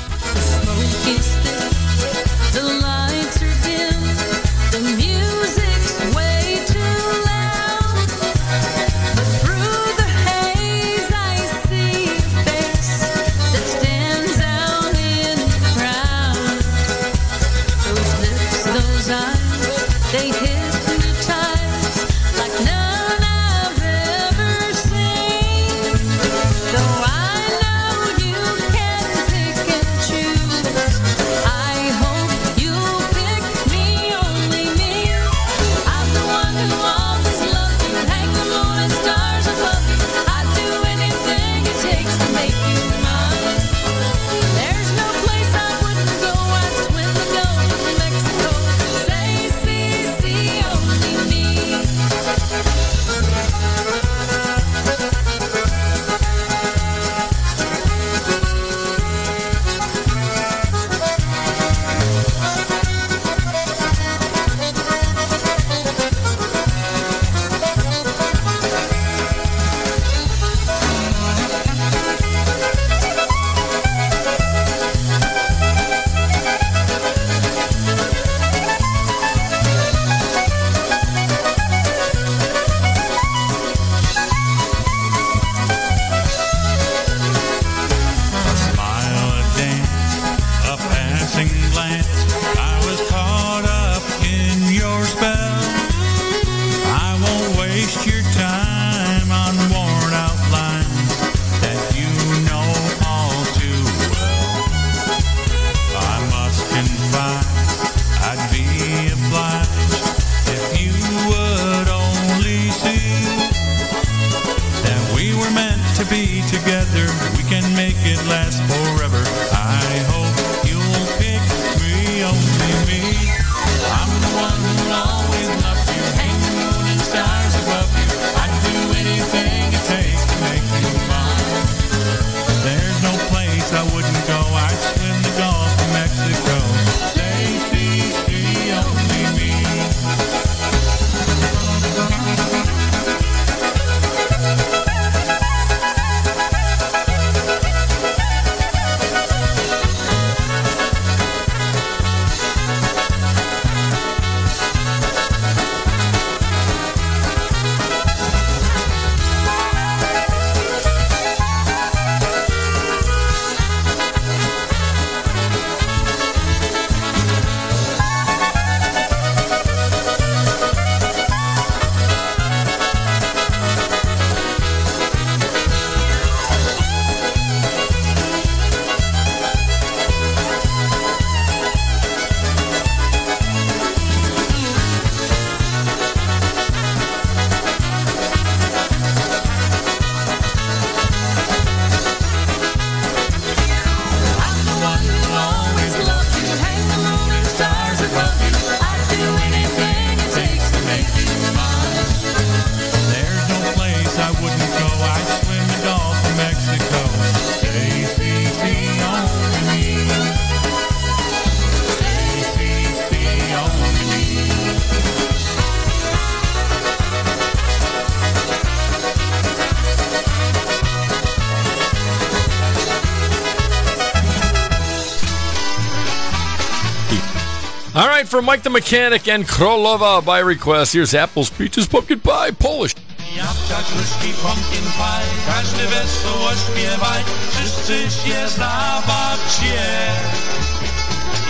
From 228.32 228.46
Mike 228.46 228.62
the 228.62 228.70
Mechanic 228.70 229.28
and 229.28 229.44
Krolova 229.44 230.24
by 230.24 230.38
request, 230.38 230.94
here's 230.94 231.12
apples, 231.12 231.50
peaches, 231.50 231.86
pumpkin 231.86 232.18
pie, 232.18 232.50
Polish. 232.52 232.94
Pumpkin 232.94 234.86
pie. 234.96 235.22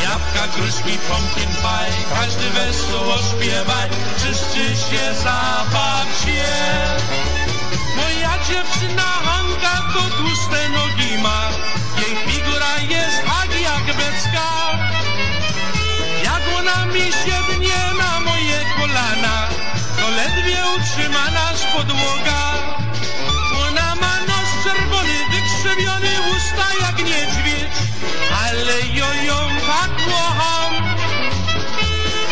Jabłka, 0.03 0.45
gruszki, 0.57 0.99
pumpkin 1.07 1.53
pie, 1.63 1.93
każdy 2.15 2.51
wesoło 2.51 3.17
śpiewaj, 3.19 3.89
wszyscy 4.17 4.63
się 4.77 5.15
zabawcie. 5.15 6.45
Moja 7.97 8.39
dziewczyna 8.39 9.03
Hanka 9.03 9.93
to 9.93 10.01
tłuste 10.01 10.69
nogi 10.69 11.23
ma, 11.23 11.49
jej 12.01 12.17
figura 12.27 12.79
jest 12.89 13.23
tak 13.27 13.61
jak 13.61 13.97
becka. 13.97 14.92
Ona 16.63 16.87
mi 16.95 17.03
siednie 17.11 17.81
na 17.99 18.21
moje 18.21 18.61
kolana, 18.79 19.49
to 19.99 20.07
ledwie 20.11 20.59
utrzyma 20.77 21.31
nas 21.31 21.61
podłoga. 21.75 22.43
Ona 23.67 23.95
ma 23.95 24.15
nos 24.31 24.51
czerwony, 24.65 25.19
wykrzywiony, 25.33 26.13
usta 26.31 26.67
jak 26.83 26.99
niedźwiedź, 26.99 27.77
ale 28.43 28.77
jo 28.99 29.13
ją 29.27 29.39
tak 29.67 29.91
kocham. 30.07 30.73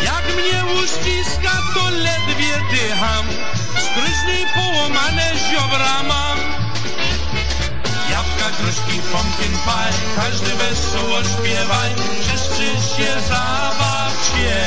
Jak 0.03 0.25
mnie 0.35 0.59
uściska, 0.79 1.53
to 1.73 1.89
ledwie 1.89 2.53
dycham, 2.71 3.25
skryźny 3.85 4.41
i 4.41 4.45
połamane 4.55 5.31
ziobra 5.49 6.03
mam. 6.07 6.30
Gruszki, 8.61 9.01
pumpkin 9.11 9.51
pie, 9.51 9.93
każdy 10.15 10.55
wesoło 10.55 11.23
śpiewaj, 11.23 11.95
wszyscy 12.21 12.65
się 12.65 13.21
zabawcie. 13.21 14.57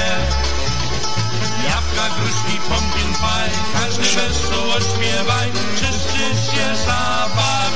Jabłka, 1.68 2.14
gruszki, 2.20 2.59
pumpkin 2.68 3.12
pie, 3.12 3.51
każdy 3.72 4.20
wesoło 4.20 4.74
śpiewaj, 4.80 5.53
wszyscy 5.76 6.18
się 6.18 6.76
zabawcie. 6.76 7.74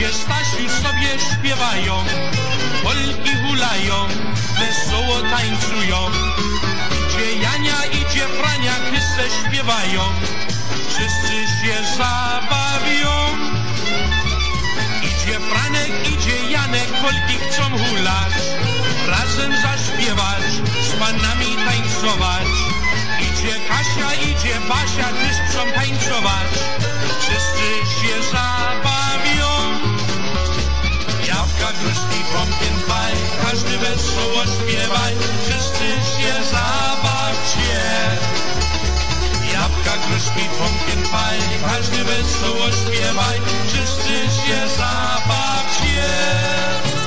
Jasiu, 0.00 0.08
idzie 0.08 0.18
Stasiu, 0.18 0.82
sobie 0.82 1.08
śpiewają, 1.30 2.04
Polki 2.82 3.32
hulają, 3.46 4.08
wesoło 4.58 5.20
tańcują. 5.20 6.10
Idzie 7.08 7.32
Jania, 7.32 7.84
idzie 7.84 8.26
Frania, 8.26 8.72
kysę 8.90 9.24
śpiewają, 9.40 10.02
wszyscy 10.88 11.34
się 11.60 11.96
zabawią. 11.96 13.36
Idzie 15.02 15.40
Franek, 15.40 16.08
idzie 16.08 16.50
Janek, 16.50 16.88
Polki 17.02 17.38
chcą 17.38 17.62
hulać, 17.62 18.34
razem 19.06 19.52
zaśpiewać, 19.52 20.42
z 20.82 20.92
panami 20.98 21.56
tańcować. 21.66 22.48
Idzie 23.20 23.54
Kasia, 23.68 24.14
idzie 24.14 24.60
Basia, 24.68 25.08
też 25.08 25.36
chcą 25.48 25.72
tańcować, 25.74 26.50
wszyscy 27.20 27.68
się 28.00 28.22
zabawią. 28.32 29.49
Gruszki, 31.78 32.24
pumpkin 32.32 32.76
pie, 32.86 33.16
każdy 33.42 33.78
wesoło 33.78 34.42
śpiewaj, 34.44 35.14
wszyscy 35.42 35.86
się 35.86 36.44
zabawcie. 36.44 37.80
Jabłka, 39.52 39.92
gruszki, 40.08 40.48
pumpkin 40.58 41.02
pie, 41.02 41.58
każdy 41.68 42.04
wesoło 42.04 42.66
śpiewaj, 42.70 43.40
wszyscy 43.66 44.42
się 44.42 44.68
zabawcie. 44.68 46.99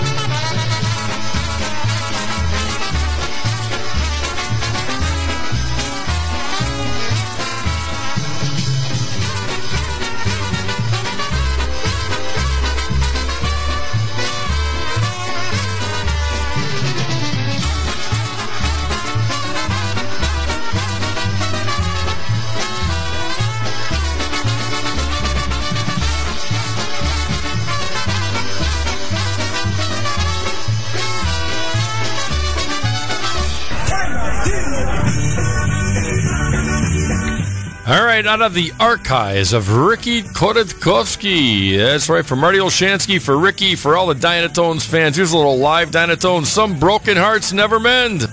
All 37.85 38.05
right, 38.05 38.25
out 38.25 38.41
of 38.41 38.53
the 38.53 38.71
archives 38.79 39.51
of 39.51 39.75
Ricky 39.75 40.23
Kodotkovsky. 40.23 41.77
That's 41.77 42.07
right, 42.07 42.25
for 42.25 42.37
Marty 42.37 42.57
Olshansky, 42.57 43.21
for 43.21 43.37
Ricky, 43.37 43.75
for 43.75 43.97
all 43.97 44.07
the 44.07 44.15
Dynatones 44.15 44.85
fans. 44.85 45.17
Here's 45.17 45.33
a 45.33 45.37
little 45.37 45.57
live 45.57 45.91
Dynatones. 45.91 46.45
Some 46.45 46.79
broken 46.79 47.17
hearts 47.17 47.51
never 47.51 47.81
mend. 47.81 48.25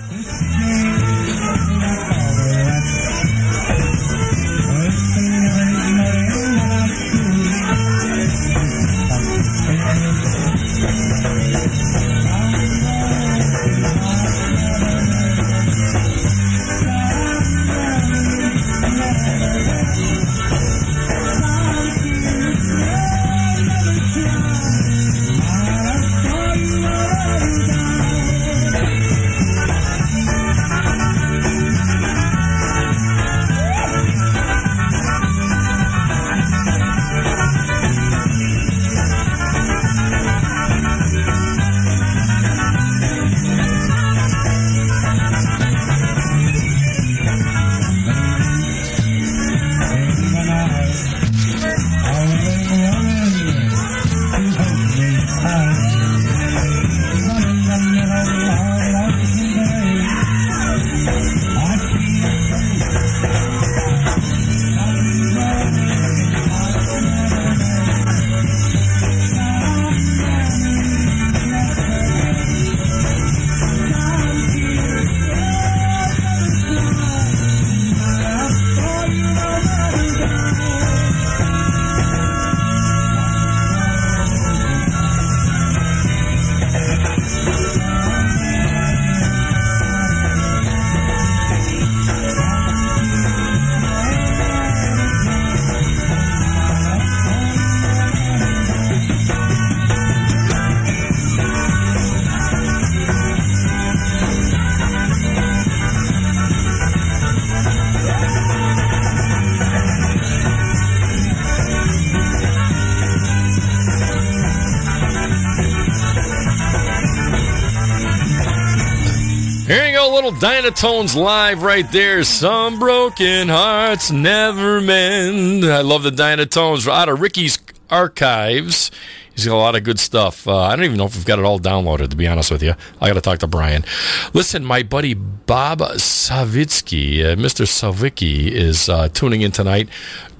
Dynatones 120.41 121.15
live 121.15 121.61
right 121.61 121.85
there. 121.91 122.23
Some 122.23 122.79
broken 122.79 123.47
hearts 123.47 124.09
never 124.09 124.81
mend. 124.81 125.63
I 125.63 125.81
love 125.81 126.01
the 126.01 126.09
Dynatones 126.09 126.91
out 126.91 127.09
of 127.09 127.21
Ricky's 127.21 127.59
archives. 127.91 128.89
He's 129.35 129.45
got 129.45 129.53
a 129.53 129.57
lot 129.57 129.75
of 129.75 129.83
good 129.83 129.99
stuff. 129.99 130.47
Uh, 130.47 130.57
I 130.57 130.75
don't 130.75 130.85
even 130.85 130.97
know 130.97 131.05
if 131.05 131.15
we've 131.15 131.27
got 131.27 131.37
it 131.37 131.45
all 131.45 131.59
downloaded, 131.59 132.09
to 132.09 132.15
be 132.15 132.27
honest 132.27 132.49
with 132.49 132.63
you. 132.63 132.73
I 132.99 133.07
got 133.07 133.13
to 133.13 133.21
talk 133.21 133.37
to 133.37 133.47
Brian. 133.47 133.85
Listen, 134.33 134.65
my 134.65 134.81
buddy 134.81 135.13
Bob 135.13 135.77
Savitsky, 135.77 137.23
uh, 137.23 137.35
Mr. 137.35 137.67
Savicki, 137.67 138.47
is 138.47 138.89
uh, 138.89 139.09
tuning 139.09 139.41
in 139.41 139.51
tonight. 139.51 139.89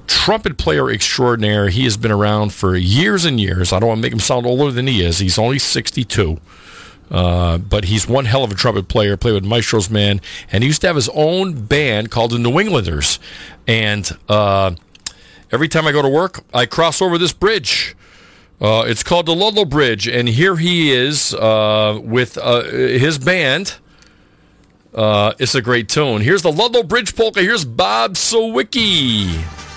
Trumpet 0.08 0.58
player 0.58 0.90
extraordinaire. 0.90 1.70
He 1.70 1.84
has 1.84 1.96
been 1.96 2.12
around 2.12 2.54
for 2.54 2.76
years 2.76 3.24
and 3.24 3.40
years. 3.40 3.72
I 3.72 3.80
don't 3.80 3.90
want 3.90 4.00
to 4.00 4.02
make 4.02 4.14
him 4.14 4.20
sound 4.20 4.48
older 4.48 4.72
than 4.72 4.88
he 4.88 5.06
is. 5.06 5.20
He's 5.20 5.38
only 5.38 5.60
62. 5.60 6.40
Uh, 7.12 7.58
but 7.58 7.84
he's 7.86 8.08
one 8.08 8.24
hell 8.24 8.44
of 8.44 8.52
a 8.52 8.56
trumpet 8.56 8.88
player. 8.88 9.18
Played 9.18 9.34
with 9.34 9.44
Maestro's 9.44 9.90
Men, 9.90 10.22
and 10.52 10.64
he 10.64 10.68
used 10.68 10.80
to 10.82 10.88
have 10.88 10.96
his 10.96 11.10
own 11.10 11.66
band 11.66 12.10
called 12.10 12.32
the 12.32 12.40
New 12.40 12.58
Englanders. 12.58 13.20
And 13.68 14.10
uh, 14.30 14.76
every 15.52 15.68
time 15.68 15.86
I 15.86 15.92
go 15.92 16.02
to 16.02 16.10
work, 16.10 16.44
I 16.54 16.66
cross 16.66 17.02
over 17.02 17.18
this 17.18 17.34
bridge. 17.34 17.96
Uh, 18.62 18.86
it's 18.88 19.04
called 19.04 19.26
the 19.26 19.36
Ludlow 19.36 19.66
Bridge, 19.66 20.08
and 20.08 20.30
here 20.30 20.56
he 20.56 20.92
is 20.92 21.34
uh, 21.34 22.00
with 22.02 22.38
uh, 22.38 22.64
his 22.64 23.18
band. 23.18 23.76
It's 24.94 25.56
a 25.56 25.62
great 25.62 25.90
tune. 25.90 26.22
Here's 26.22 26.44
the 26.44 26.52
Ludlow 26.52 26.84
Bridge 26.84 27.16
polka. 27.16 27.42
Here's 27.42 27.66
Bob 27.66 28.14
Sawicki. 28.14 29.71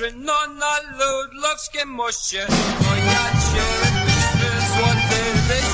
Mnie 0.00 0.10
dziewczyno 0.10 0.46
na 0.46 0.80
ludlowskim 0.98 1.88
moście 1.88 2.46
No 2.80 2.96
ja 2.96 3.30
cię 3.32 3.64
złoty 4.68 5.73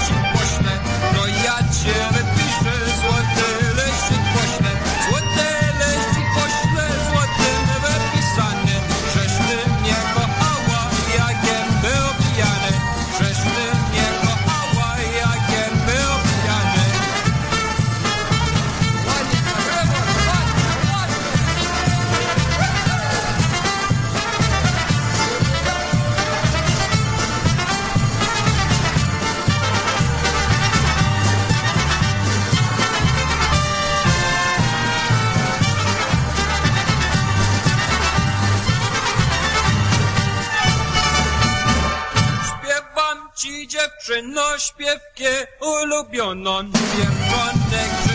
dziewczyno 43.80 44.58
śpiewkie 44.58 45.46
ulubioną 45.60 46.72
Piemczonek 46.72 48.09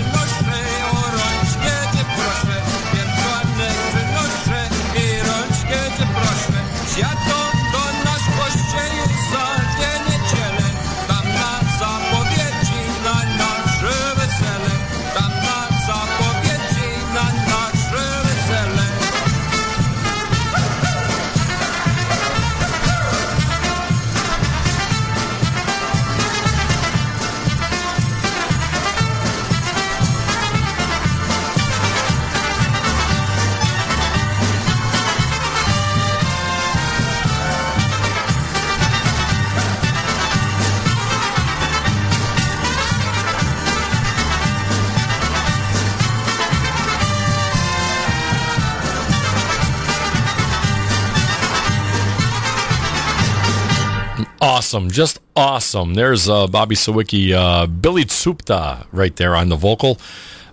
Awesome, 54.41 54.91
just 54.91 55.19
awesome. 55.35 55.93
There's 55.93 56.27
uh, 56.29 56.47
Bobby 56.47 56.75
Sawicki, 56.75 57.31
uh, 57.31 57.67
Billy 57.67 58.05
Tsupta 58.05 58.85
right 58.91 59.15
there 59.15 59.35
on 59.35 59.49
the 59.49 59.55
vocal, 59.55 59.97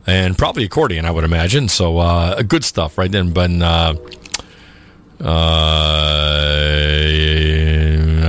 and 0.07 0.39
probably 0.39 0.64
accordion, 0.64 1.05
I 1.05 1.11
would 1.11 1.24
imagine. 1.24 1.68
So 1.68 1.99
uh, 1.99 2.43
good 2.43 2.64
stuff 2.64 2.97
right 2.97 3.11
then. 3.11 3.33
But 3.33 3.51
uh, 3.51 3.95
uh, 5.20 5.26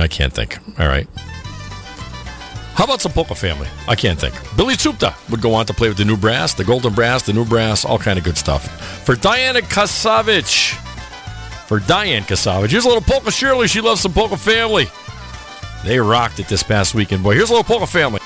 I 0.02 0.08
can't 0.08 0.32
think. 0.32 0.58
All 0.78 0.88
right. 0.88 1.08
How 2.74 2.84
about 2.84 3.00
some 3.00 3.12
Polka 3.12 3.36
Family? 3.36 3.68
I 3.86 3.94
can't 3.94 4.18
think. 4.18 4.34
Billy 4.56 4.74
Tsupta 4.74 5.14
would 5.30 5.40
go 5.40 5.54
on 5.54 5.64
to 5.66 5.72
play 5.72 5.86
with 5.88 5.96
the 5.96 6.04
new 6.04 6.16
brass, 6.16 6.54
the 6.54 6.64
golden 6.64 6.92
brass, 6.92 7.22
the 7.22 7.32
new 7.32 7.44
brass, 7.44 7.84
all 7.84 7.98
kind 7.98 8.18
of 8.18 8.24
good 8.24 8.36
stuff. 8.36 8.68
For 9.04 9.14
Diana 9.14 9.60
Kasavich, 9.60 10.74
for 11.68 11.78
Diane 11.78 12.24
Kasavich, 12.24 12.70
here's 12.70 12.84
a 12.84 12.88
little 12.88 13.02
Polka 13.02 13.30
Shirley. 13.30 13.68
She 13.68 13.80
loves 13.80 14.00
some 14.00 14.12
Polka 14.12 14.36
Family. 14.36 14.88
They 15.84 16.00
rocked 16.00 16.40
it 16.40 16.48
this 16.48 16.62
past 16.62 16.94
weekend, 16.94 17.22
boy. 17.22 17.34
Here's 17.34 17.50
a 17.50 17.52
little 17.52 17.62
Polka 17.62 17.86
Family. 17.86 18.20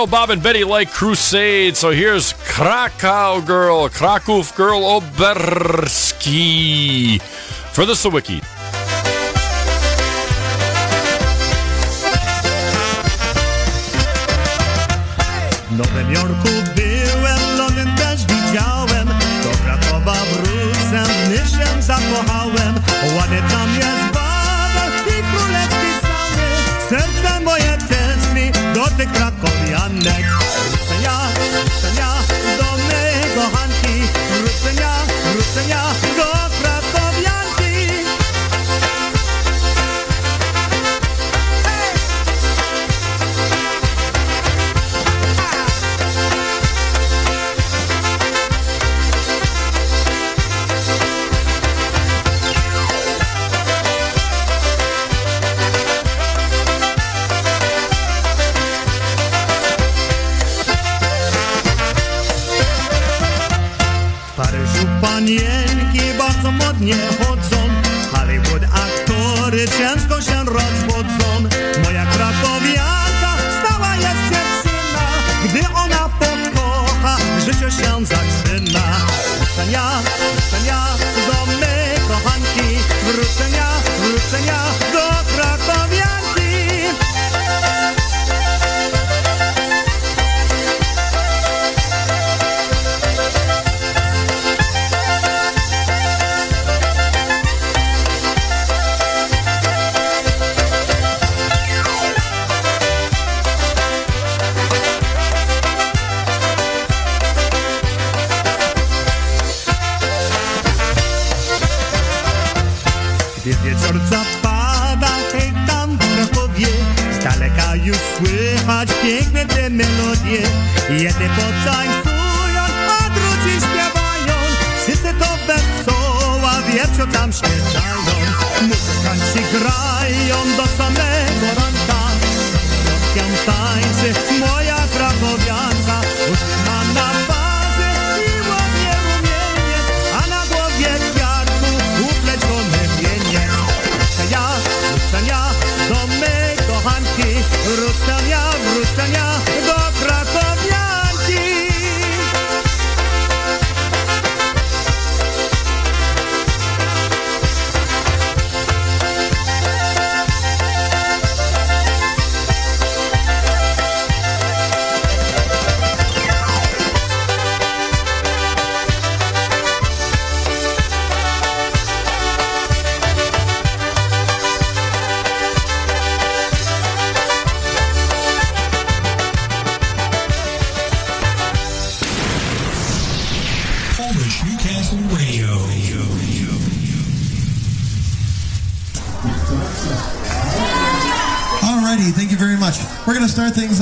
know 0.00 0.06
Bob 0.06 0.30
and 0.30 0.42
Betty 0.42 0.64
like 0.64 0.90
Crusade, 0.90 1.76
so 1.76 1.90
here's 1.90 2.32
Krakow 2.32 3.42
Girl, 3.42 3.86
Kraków 3.90 4.56
Girl 4.56 4.80
Oberski 4.80 5.20
for 7.20 7.84
the 7.84 7.92
Sawiki. 7.92 8.40
się 77.70 78.06
zaczyna. 78.06 79.06
Wrócenia, 79.38 80.02
wrócenia 80.34 80.86
do 81.26 81.46
mej 81.46 82.00
kochanki, 82.08 82.78
wrócenia, 83.04 83.66
wrócenia 84.00 84.58
do 84.92 85.34
Krakowa. 85.34 85.59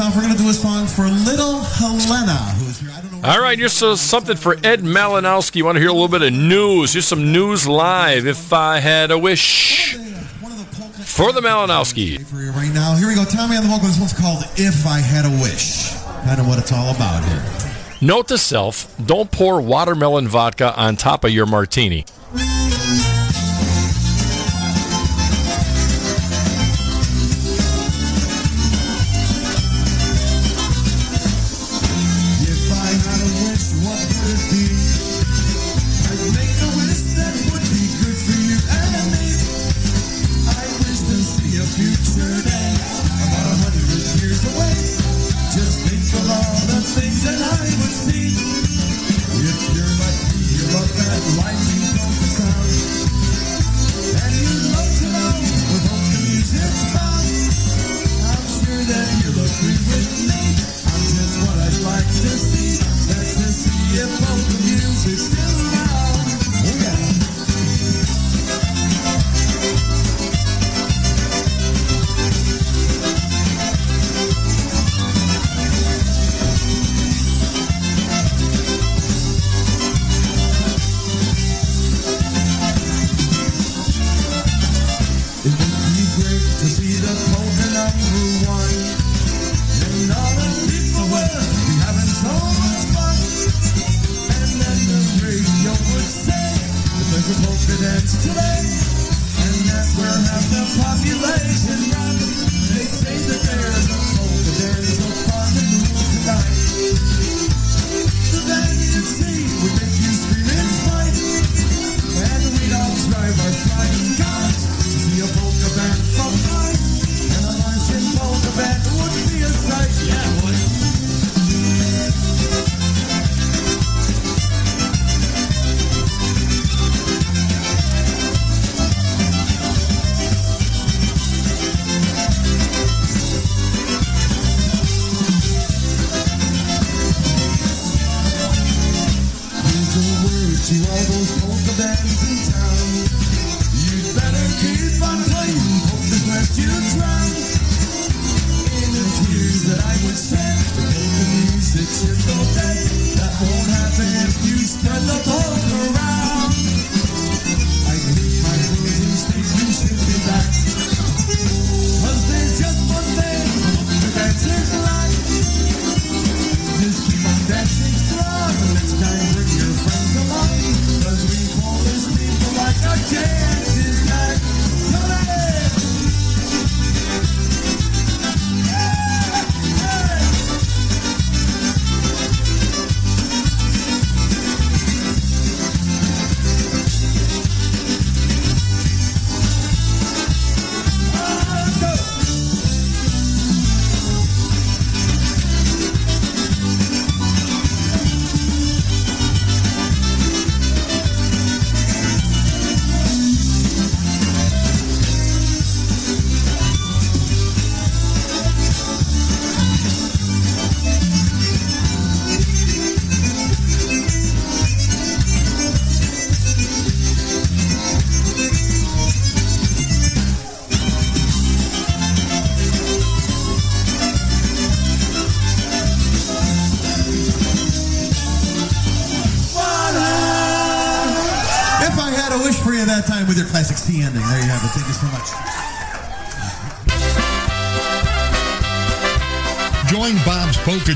off, 0.08 0.16
we're 0.16 0.22
going 0.22 0.36
to 0.36 0.42
do 0.42 0.48
a 0.48 0.52
song 0.52 0.86
for 0.86 1.06
Little 1.06 1.60
Helena, 1.60 2.32
who's 2.56 2.80
here. 2.80 2.90
I 2.94 3.00
don't 3.00 3.20
know 3.20 3.28
All 3.28 3.40
right, 3.40 3.58
here's 3.58 3.72
so, 3.72 3.94
something 3.94 4.36
for 4.36 4.54
Ed 4.64 4.80
Malinowski. 4.80 5.56
You 5.56 5.64
want 5.64 5.76
to 5.76 5.80
hear 5.80 5.90
a 5.90 5.92
little 5.92 6.08
bit 6.08 6.22
of 6.22 6.32
news? 6.32 6.92
Here's 6.94 7.06
some 7.06 7.32
news 7.32 7.66
live. 7.66 8.26
If 8.26 8.52
I 8.52 8.78
had 8.78 9.10
a 9.10 9.18
wish 9.18 9.96
for 11.04 11.32
the 11.32 11.40
Malinowski. 11.40 12.24
Right 12.54 12.72
now, 12.72 12.96
here 12.96 13.08
we 13.08 13.14
go. 13.14 13.24
Tommy 13.24 13.56
on 13.56 13.64
the 13.64 13.68
vocal. 13.68 13.88
This 13.88 13.98
one's 13.98 14.12
called 14.12 14.44
"If 14.56 14.86
I 14.86 14.98
Had 14.98 15.24
a 15.24 15.42
Wish." 15.42 15.92
Kind 16.24 16.40
of 16.40 16.46
what 16.46 16.58
it's 16.58 16.72
all 16.72 16.94
about 16.94 17.24
here. 17.24 17.42
Note 18.00 18.28
to 18.28 18.38
self: 18.38 18.94
Don't 19.04 19.30
pour 19.30 19.60
watermelon 19.60 20.28
vodka 20.28 20.74
on 20.76 20.96
top 20.96 21.24
of 21.24 21.30
your 21.30 21.46
martini. 21.46 22.04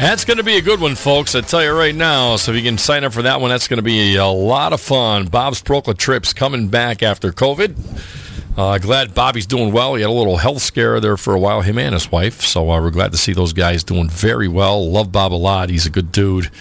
That's 0.06 0.24
going 0.24 0.38
to 0.38 0.44
be 0.44 0.58
a 0.58 0.62
good 0.62 0.80
one, 0.80 0.94
folks. 0.94 1.34
I 1.34 1.42
tell 1.42 1.64
you 1.64 1.72
right 1.72 1.96
now. 1.96 2.36
So 2.36 2.52
if 2.52 2.58
you 2.58 2.64
can 2.64 2.78
sign 2.78 3.04
up 3.04 3.12
for 3.12 3.24
that 3.24 3.42
one, 3.42 3.50
that's 3.50 3.68
going 3.68 3.80
to 3.80 3.84
be 3.84 4.16
a 4.18 4.28
lot 4.28 4.72
of 4.72 4.80
fun. 4.80 5.26
Bob's 5.26 5.64
Polka 5.64 5.96
Trips 5.96 6.32
coming 6.32 6.68
back 6.68 7.02
after 7.02 7.32
COVID. 7.32 7.76
Uh, 8.56 8.78
glad 8.78 9.16
Bobby's 9.16 9.48
doing 9.48 9.74
well. 9.74 9.96
He 9.96 10.04
had 10.04 10.12
a 10.12 10.14
little 10.14 10.38
health 10.38 10.62
scare 10.62 11.00
there 11.00 11.18
for 11.18 11.34
a 11.34 11.40
while, 11.40 11.62
him 11.62 11.80
and 11.80 11.94
his 11.94 12.12
wife. 12.12 12.42
So 12.42 12.70
uh, 12.70 12.80
we're 12.80 12.92
glad 12.92 13.14
to 13.14 13.18
see 13.18 13.34
those 13.34 13.52
guys 13.52 13.84
doing 13.84 14.08
very 14.08 14.48
well. 14.48 14.88
Love 14.92 15.12
Bob 15.12 15.34
a 15.34 15.42
lot. 15.42 15.72
He's 15.72 15.88
a 15.88 15.90
good 15.90 16.12
dude. 16.12 16.52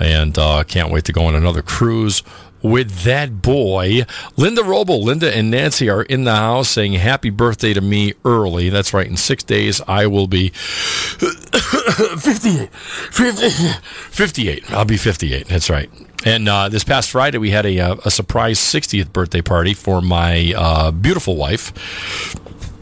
And 0.00 0.38
uh, 0.38 0.64
can't 0.64 0.90
wait 0.90 1.04
to 1.04 1.12
go 1.12 1.26
on 1.26 1.34
another 1.34 1.60
cruise 1.60 2.22
with 2.66 3.04
that 3.04 3.42
boy. 3.42 4.02
Linda 4.36 4.62
Roble, 4.62 5.02
Linda 5.02 5.34
and 5.34 5.50
Nancy 5.50 5.88
are 5.88 6.02
in 6.02 6.24
the 6.24 6.34
house 6.34 6.68
saying 6.68 6.92
happy 6.94 7.30
birthday 7.30 7.72
to 7.72 7.80
me 7.80 8.14
early. 8.24 8.68
That's 8.68 8.92
right. 8.92 9.06
In 9.06 9.16
six 9.16 9.44
days, 9.44 9.80
I 9.86 10.06
will 10.06 10.26
be 10.26 10.48
58. 10.48 12.70
58. 12.70 14.72
I'll 14.72 14.84
be 14.84 14.96
58. 14.96 15.48
That's 15.48 15.70
right. 15.70 15.88
And 16.24 16.48
uh, 16.48 16.68
this 16.68 16.82
past 16.82 17.10
Friday, 17.10 17.38
we 17.38 17.50
had 17.50 17.66
a, 17.66 17.78
uh, 17.78 17.96
a 18.04 18.10
surprise 18.10 18.58
60th 18.58 19.12
birthday 19.12 19.42
party 19.42 19.74
for 19.74 20.02
my 20.02 20.52
uh, 20.56 20.90
beautiful 20.90 21.36
wife. 21.36 21.72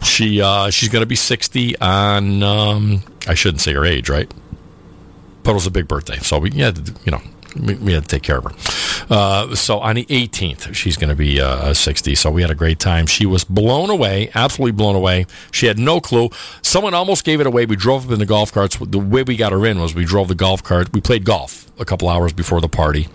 She 0.03 0.41
uh, 0.41 0.71
she's 0.71 0.89
going 0.91 1.03
to 1.03 1.07
be 1.07 1.17
60 1.17 1.79
on. 1.79 2.43
Um, 2.43 3.03
I 3.27 3.35
shouldn't 3.35 3.63
say 3.63 3.73
her 3.73 3.87
age, 3.87 4.11
right? 4.11 4.31
But 5.43 5.53
it 5.53 5.55
was 5.55 5.67
a 5.67 5.71
big 5.71 5.89
birthday, 5.89 6.19
so 6.19 6.39
we 6.39 6.51
to, 6.51 6.95
you 7.05 7.13
know 7.13 7.23
we, 7.57 7.93
had 7.93 8.03
to 8.03 8.09
take 8.09 8.23
care 8.23 8.39
of 8.39 8.45
her. 8.45 8.53
Uh, 9.11 9.55
so 9.55 9.79
on 9.79 9.97
the 9.97 10.05
18th, 10.07 10.75
she's 10.75 10.97
going 10.97 11.11
to 11.11 11.17
be 11.17 11.41
uh, 11.41 11.73
60. 11.73 12.15
So 12.15 12.31
we 12.31 12.43
had 12.43 12.51
a 12.51 12.55
great 12.55 12.79
time. 12.79 13.07
She 13.07 13.27
was 13.27 13.45
blown 13.45 13.91
away, 13.91 14.31
absolutely 14.35 14.73
blown 14.73 14.95
away. 14.95 15.27
She 15.53 15.67
had 15.67 15.79
no 15.79 16.01
clue. 16.01 16.31
Someone 16.63 16.95
almost 16.95 17.25
gave 17.25 17.41
it 17.41 17.47
away. 17.47 17.67
We 17.67 17.77
drove 17.77 18.07
up 18.07 18.13
in 18.13 18.19
the 18.19 18.27
golf 18.27 18.53
carts. 18.53 18.77
The 18.77 18.99
way 18.99 19.23
we 19.23 19.37
got 19.37 19.53
her 19.53 19.65
in 19.67 19.81
was 19.81 19.95
we 19.95 20.05
drove 20.05 20.29
the 20.29 20.35
golf 20.35 20.63
cart. 20.63 20.93
We 20.93 21.01
played 21.01 21.25
golf 21.25 21.71
a 21.79 21.85
couple 21.85 22.09
hours 22.09 22.33
before 22.33 22.61
the 22.61 22.69
party. 22.69 23.09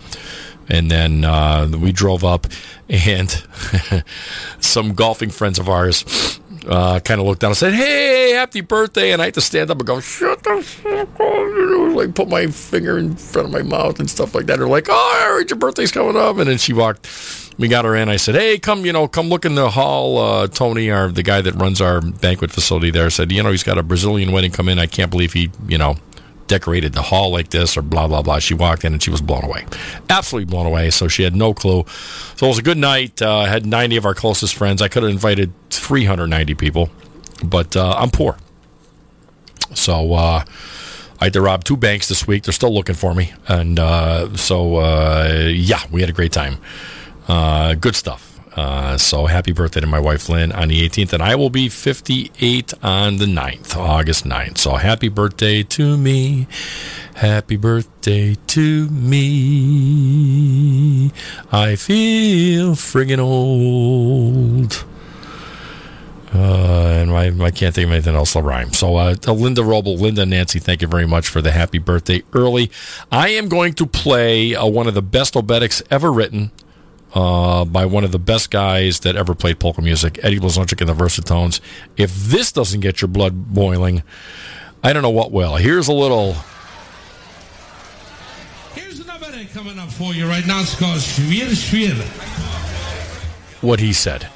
And 0.68 0.90
then 0.90 1.24
uh, 1.24 1.68
we 1.80 1.90
drove 1.90 2.22
up, 2.22 2.46
and 2.88 3.28
some 4.60 4.94
golfing 4.94 5.30
friends 5.30 5.58
of 5.58 5.68
ours 5.68 6.38
uh, 6.68 7.00
kind 7.00 7.20
of 7.20 7.26
looked 7.26 7.40
down 7.40 7.50
and 7.50 7.56
said, 7.56 7.74
"Hey, 7.74 8.30
happy 8.30 8.60
birthday!" 8.60 9.10
And 9.10 9.20
I 9.20 9.26
had 9.26 9.34
to 9.34 9.40
stand 9.40 9.70
up 9.70 9.78
and 9.78 9.86
go, 9.86 9.98
"Shut 9.98 10.44
the 10.44 10.62
fuck 10.62 11.20
up!" 11.20 11.59
Like 12.00 12.14
put 12.14 12.28
my 12.28 12.46
finger 12.46 12.98
in 12.98 13.14
front 13.14 13.48
of 13.48 13.52
my 13.52 13.62
mouth 13.62 14.00
and 14.00 14.08
stuff 14.08 14.34
like 14.34 14.46
that. 14.46 14.58
They're 14.58 14.66
like, 14.66 14.86
"Oh, 14.88 15.20
I 15.20 15.28
heard 15.28 15.50
your 15.50 15.58
birthday's 15.58 15.92
coming 15.92 16.16
up," 16.16 16.38
and 16.38 16.48
then 16.48 16.56
she 16.56 16.72
walked. 16.72 17.08
We 17.58 17.68
got 17.68 17.84
her 17.84 17.94
in. 17.94 18.08
I 18.08 18.16
said, 18.16 18.36
"Hey, 18.36 18.58
come, 18.58 18.86
you 18.86 18.92
know, 18.92 19.06
come 19.06 19.28
look 19.28 19.44
in 19.44 19.54
the 19.54 19.68
hall." 19.68 20.16
Uh, 20.16 20.46
Tony, 20.46 20.90
our 20.90 21.08
the 21.10 21.22
guy 21.22 21.42
that 21.42 21.54
runs 21.56 21.80
our 21.80 22.00
banquet 22.00 22.50
facility 22.50 22.90
there, 22.90 23.10
said, 23.10 23.30
"You 23.30 23.42
know, 23.42 23.50
he's 23.50 23.62
got 23.62 23.76
a 23.76 23.82
Brazilian 23.82 24.32
wedding 24.32 24.50
come 24.50 24.68
in. 24.68 24.78
I 24.78 24.86
can't 24.86 25.10
believe 25.10 25.34
he, 25.34 25.50
you 25.68 25.78
know." 25.78 25.96
decorated 26.46 26.94
the 26.94 27.02
hall 27.02 27.30
like 27.30 27.50
this 27.50 27.76
or 27.76 27.82
blah 27.82 28.08
blah 28.08 28.22
blah 28.22 28.40
she 28.40 28.54
walked 28.54 28.84
in 28.84 28.92
and 28.92 29.00
she 29.00 29.08
was 29.08 29.20
blown 29.20 29.44
away 29.44 29.64
absolutely 30.08 30.50
blown 30.50 30.66
away 30.66 30.90
so 30.90 31.06
she 31.06 31.22
had 31.22 31.36
no 31.36 31.54
clue 31.54 31.84
so 32.34 32.46
it 32.46 32.48
was 32.48 32.58
a 32.58 32.62
good 32.62 32.76
night 32.76 33.22
uh, 33.22 33.44
had 33.44 33.64
90 33.64 33.96
of 33.98 34.04
our 34.04 34.14
closest 34.14 34.56
friends 34.56 34.82
i 34.82 34.88
could 34.88 35.04
have 35.04 35.12
invited 35.12 35.52
390 35.70 36.54
people 36.56 36.90
but 37.44 37.76
uh, 37.76 37.94
i'm 37.96 38.10
poor 38.10 38.36
so 39.74 40.12
uh, 40.12 40.44
I 41.20 41.24
had 41.24 41.34
to 41.34 41.42
rob 41.42 41.64
two 41.64 41.76
banks 41.76 42.08
this 42.08 42.26
week. 42.26 42.44
They're 42.44 42.52
still 42.52 42.72
looking 42.72 42.94
for 42.94 43.14
me, 43.14 43.34
and 43.46 43.78
uh, 43.78 44.34
so 44.36 44.76
uh, 44.76 45.50
yeah, 45.52 45.82
we 45.90 46.00
had 46.00 46.08
a 46.08 46.14
great 46.14 46.32
time. 46.32 46.56
Uh, 47.28 47.74
good 47.74 47.94
stuff. 47.94 48.30
Uh, 48.56 48.96
so 48.98 49.26
happy 49.26 49.52
birthday 49.52 49.80
to 49.80 49.86
my 49.86 50.00
wife 50.00 50.28
Lynn 50.28 50.50
on 50.50 50.68
the 50.68 50.88
18th, 50.88 51.12
and 51.12 51.22
I 51.22 51.34
will 51.36 51.50
be 51.50 51.68
58 51.68 52.74
on 52.82 53.18
the 53.18 53.26
9th, 53.26 53.76
August 53.76 54.24
9th. 54.24 54.58
So 54.58 54.76
happy 54.76 55.08
birthday 55.08 55.62
to 55.62 55.96
me. 55.96 56.48
Happy 57.14 57.56
birthday 57.56 58.34
to 58.48 58.88
me. 58.88 59.50
I 61.52 61.76
feel 61.76 62.72
friggin' 62.72 63.18
old. 63.18 64.84
Uh, 66.32 67.00
and 67.00 67.10
I, 67.10 67.46
I 67.46 67.50
can't 67.50 67.74
think 67.74 67.86
of 67.86 67.92
anything 67.92 68.14
else 68.14 68.34
to 68.34 68.42
rhyme. 68.42 68.72
So, 68.72 68.96
uh, 68.96 69.16
Linda 69.26 69.62
Roble, 69.62 69.98
Linda 69.98 70.24
Nancy, 70.24 70.60
thank 70.60 70.80
you 70.80 70.86
very 70.86 71.06
much 71.06 71.28
for 71.28 71.42
the 71.42 71.50
happy 71.50 71.78
birthday 71.78 72.22
early. 72.32 72.70
I 73.10 73.30
am 73.30 73.48
going 73.48 73.74
to 73.74 73.86
play 73.86 74.54
uh, 74.54 74.66
one 74.66 74.86
of 74.86 74.94
the 74.94 75.02
best 75.02 75.34
obetics 75.34 75.82
ever 75.90 76.12
written 76.12 76.52
uh, 77.14 77.64
by 77.64 77.84
one 77.86 78.04
of 78.04 78.12
the 78.12 78.18
best 78.18 78.50
guys 78.50 79.00
that 79.00 79.16
ever 79.16 79.34
played 79.34 79.58
polka 79.58 79.82
music, 79.82 80.20
Eddie 80.22 80.38
Blazonczyk 80.38 80.80
and 80.80 80.88
the 80.88 80.94
Versatones. 80.94 81.60
If 81.96 82.14
this 82.14 82.52
doesn't 82.52 82.80
get 82.80 83.00
your 83.00 83.08
blood 83.08 83.52
boiling, 83.52 84.04
I 84.84 84.92
don't 84.92 85.02
know 85.02 85.10
what 85.10 85.32
will. 85.32 85.56
Here's 85.56 85.88
a 85.88 85.92
little. 85.92 86.36
Here's 88.74 89.00
another 89.00 89.26
thing 89.26 89.48
coming 89.48 89.78
up 89.80 89.90
for 89.90 90.14
you 90.14 90.28
right 90.28 90.46
now. 90.46 90.60
It's 90.60 90.78
called 90.78 91.00
Schwier 91.00 91.48
Schwier. 91.48 92.00
what 93.62 93.80
he 93.80 93.92
said. 93.92 94.28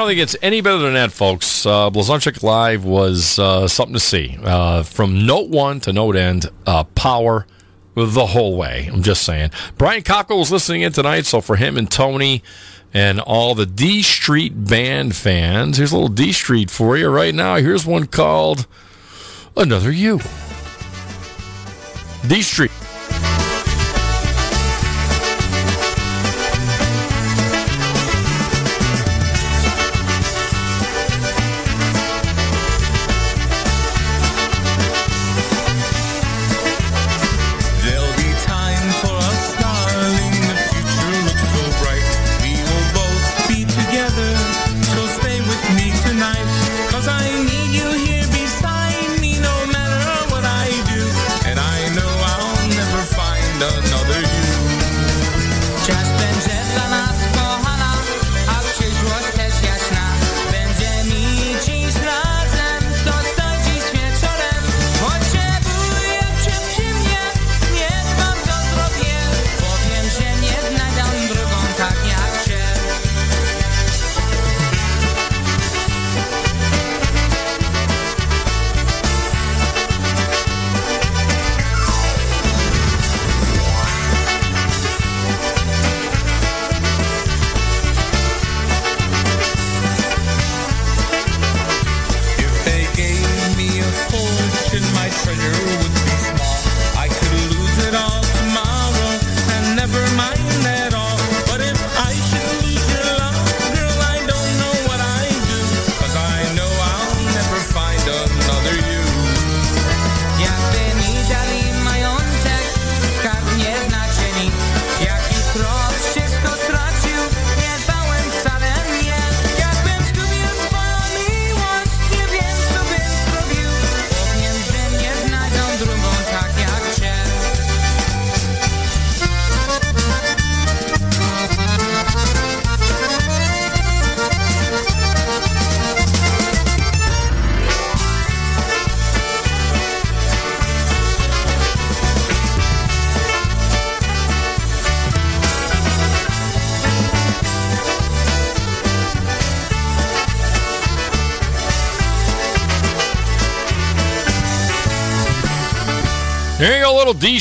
Don't 0.00 0.08
think 0.08 0.20
it's 0.20 0.36
any 0.40 0.62
better 0.62 0.78
than 0.78 0.94
that, 0.94 1.12
folks. 1.12 1.66
Uh, 1.66 1.90
Blazonczyk 1.90 2.42
Live 2.42 2.84
was 2.84 3.38
uh, 3.38 3.68
something 3.68 3.92
to 3.92 4.00
see. 4.00 4.38
Uh, 4.42 4.82
from 4.82 5.26
note 5.26 5.50
one 5.50 5.78
to 5.80 5.92
note 5.92 6.16
end, 6.16 6.46
uh, 6.66 6.84
power 6.84 7.46
the 7.94 8.26
whole 8.26 8.56
way. 8.56 8.88
I'm 8.90 9.02
just 9.02 9.22
saying. 9.24 9.50
Brian 9.76 10.02
Cockle 10.02 10.38
was 10.38 10.50
listening 10.50 10.80
in 10.82 10.92
tonight, 10.92 11.26
so 11.26 11.42
for 11.42 11.56
him 11.56 11.76
and 11.76 11.90
Tony 11.90 12.42
and 12.94 13.20
all 13.20 13.54
the 13.54 13.66
D 13.66 14.02
Street 14.02 14.64
Band 14.64 15.14
fans, 15.14 15.76
here's 15.76 15.92
a 15.92 15.96
little 15.96 16.08
D 16.08 16.32
Street 16.32 16.70
for 16.70 16.96
you 16.96 17.08
right 17.08 17.34
now. 17.34 17.56
Here's 17.56 17.84
one 17.84 18.06
called 18.06 18.66
Another 19.54 19.92
You. 19.92 20.18
D 22.26 22.40
Street. 22.40 22.72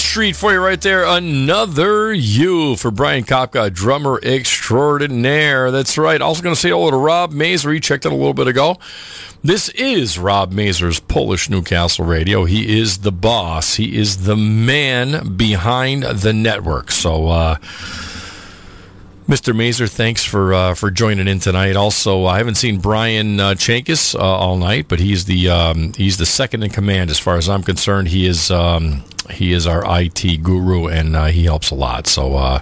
Street 0.10 0.36
for 0.36 0.52
you 0.52 0.60
right 0.60 0.82
there. 0.82 1.06
Another 1.06 2.12
you 2.12 2.76
for 2.78 2.90
Brian 2.90 3.24
Kopka, 3.24 3.72
drummer 3.72 4.20
extraordinaire. 4.24 5.70
That's 5.70 6.00
right. 6.00 6.20
Also 6.20 6.42
going 6.42 6.56
to 6.56 6.60
say 6.60 6.70
hello 6.70 6.90
to 6.90 6.98
Rob 6.98 7.32
Mazer. 7.32 7.72
He 7.72 7.80
checked 7.80 8.08
in 8.08 8.12
a 8.12 8.16
little 8.16 8.34
bit 8.34 8.48
ago. 8.48 8.80
This 9.44 9.70
is 9.70 10.18
Rob 10.18 10.52
Mazer's 10.52 11.00
Polish 11.00 11.48
Newcastle 11.48 12.06
Radio. 12.06 12.46
He 12.46 12.80
is 12.80 12.98
the 12.98 13.12
boss. 13.12 13.76
He 13.76 14.00
is 14.00 14.26
the 14.26 14.36
man 14.36 15.36
behind 15.38 16.02
the 16.02 16.34
network. 16.34 16.90
So, 16.90 17.28
uh, 17.28 17.58
Mr. 19.30 19.56
Mazer, 19.56 19.86
thanks 19.86 20.26
for 20.26 20.56
uh, 20.56 20.74
for 20.74 20.90
joining 20.90 21.28
in 21.28 21.40
tonight. 21.40 21.76
Also, 21.76 22.26
I 22.26 22.40
haven't 22.40 22.56
seen 22.56 22.80
Brian 22.80 23.40
uh, 23.40 23.52
Chankis 23.52 24.16
uh, 24.16 24.18
all 24.20 24.58
night, 24.58 24.88
but 24.88 25.00
he's 25.00 25.26
the 25.26 25.50
um, 25.50 25.94
he's 25.94 26.18
the 26.18 26.26
second 26.26 26.64
in 26.64 26.72
command 26.72 27.12
as 27.12 27.20
far 27.20 27.38
as 27.38 27.48
I'm 27.48 27.62
concerned. 27.62 28.08
He 28.08 28.26
is 28.26 28.50
um, 28.50 29.04
he 29.30 29.54
is 29.54 29.68
our 29.68 29.84
IT 30.02 30.42
guru, 30.42 30.88
and 30.88 31.16
uh, 31.16 31.26
he 31.26 31.44
helps 31.44 31.70
a 31.70 31.76
lot. 31.76 32.08
So, 32.08 32.38
uh, 32.38 32.62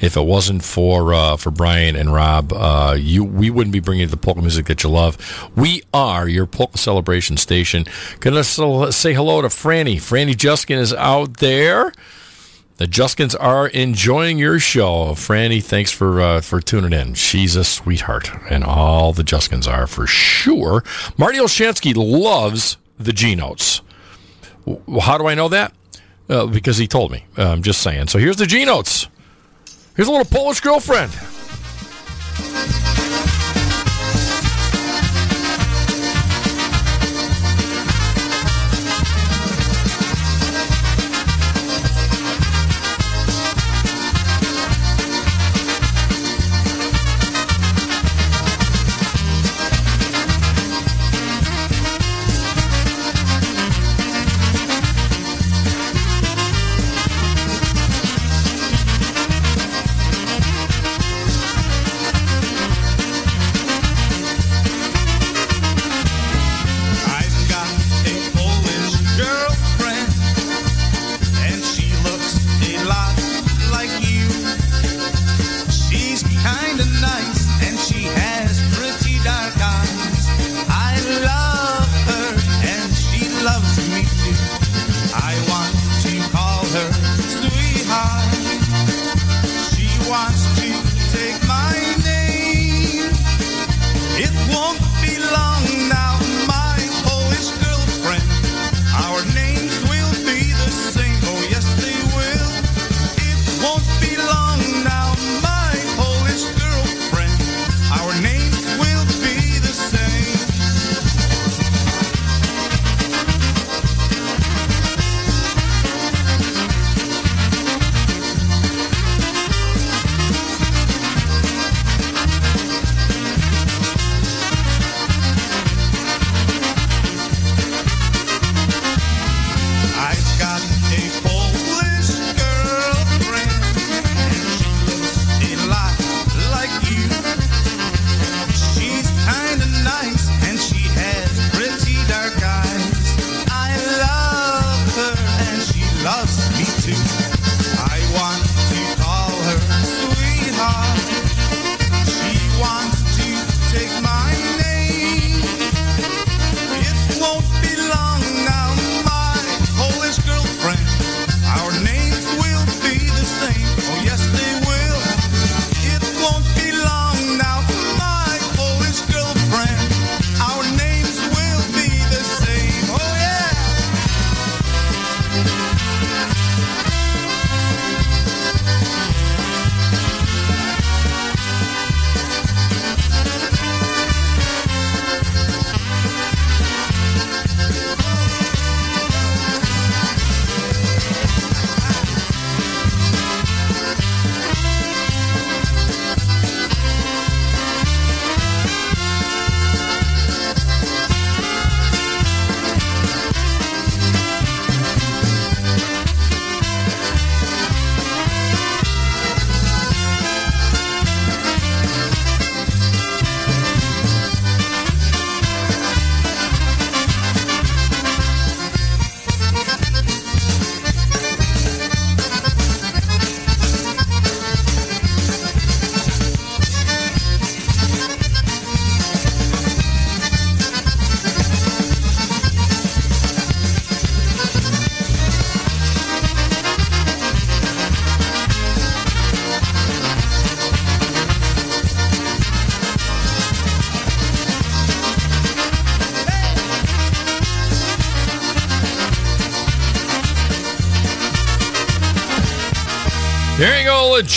if 0.00 0.16
it 0.16 0.22
wasn't 0.22 0.64
for 0.64 1.12
uh, 1.12 1.36
for 1.36 1.50
Brian 1.50 1.94
and 1.94 2.10
Rob, 2.10 2.54
you 2.96 3.22
we 3.22 3.50
wouldn't 3.50 3.74
be 3.74 3.80
bringing 3.80 4.00
you 4.00 4.06
the 4.06 4.16
polka 4.16 4.40
music 4.40 4.64
that 4.68 4.82
you 4.82 4.88
love. 4.88 5.18
We 5.56 5.82
are 5.92 6.26
your 6.26 6.46
polka 6.46 6.78
celebration 6.78 7.36
station. 7.36 7.84
Gonna 8.20 8.44
so- 8.44 8.90
say 8.90 9.12
hello 9.12 9.42
to 9.42 9.48
Franny. 9.48 9.96
Franny 9.96 10.34
Juskin 10.34 10.78
is 10.78 10.94
out 10.94 11.36
there. 11.36 11.92
The 12.78 12.86
Juskins 12.86 13.34
are 13.34 13.66
enjoying 13.66 14.38
your 14.38 14.60
show. 14.60 15.06
Franny, 15.14 15.60
thanks 15.60 15.90
for 15.90 16.20
uh, 16.20 16.40
for 16.40 16.60
tuning 16.60 16.92
in. 16.92 17.14
She's 17.14 17.56
a 17.56 17.64
sweetheart, 17.64 18.30
and 18.48 18.62
all 18.62 19.12
the 19.12 19.24
Juskins 19.24 19.66
are 19.66 19.88
for 19.88 20.06
sure. 20.06 20.84
Marty 21.16 21.38
Olshansky 21.38 21.92
loves 21.96 22.76
the 22.96 23.12
G 23.12 23.34
notes. 23.34 23.80
How 25.00 25.18
do 25.18 25.26
I 25.26 25.34
know 25.34 25.48
that? 25.48 25.72
Uh, 26.28 26.46
because 26.46 26.76
he 26.76 26.86
told 26.86 27.10
me. 27.10 27.24
Uh, 27.36 27.48
I'm 27.48 27.62
just 27.62 27.82
saying. 27.82 28.06
So 28.08 28.20
here's 28.20 28.36
the 28.36 28.46
G 28.46 28.64
notes. 28.64 29.08
Here's 29.96 30.06
a 30.06 30.12
little 30.12 30.24
Polish 30.24 30.60
girlfriend. 30.60 31.10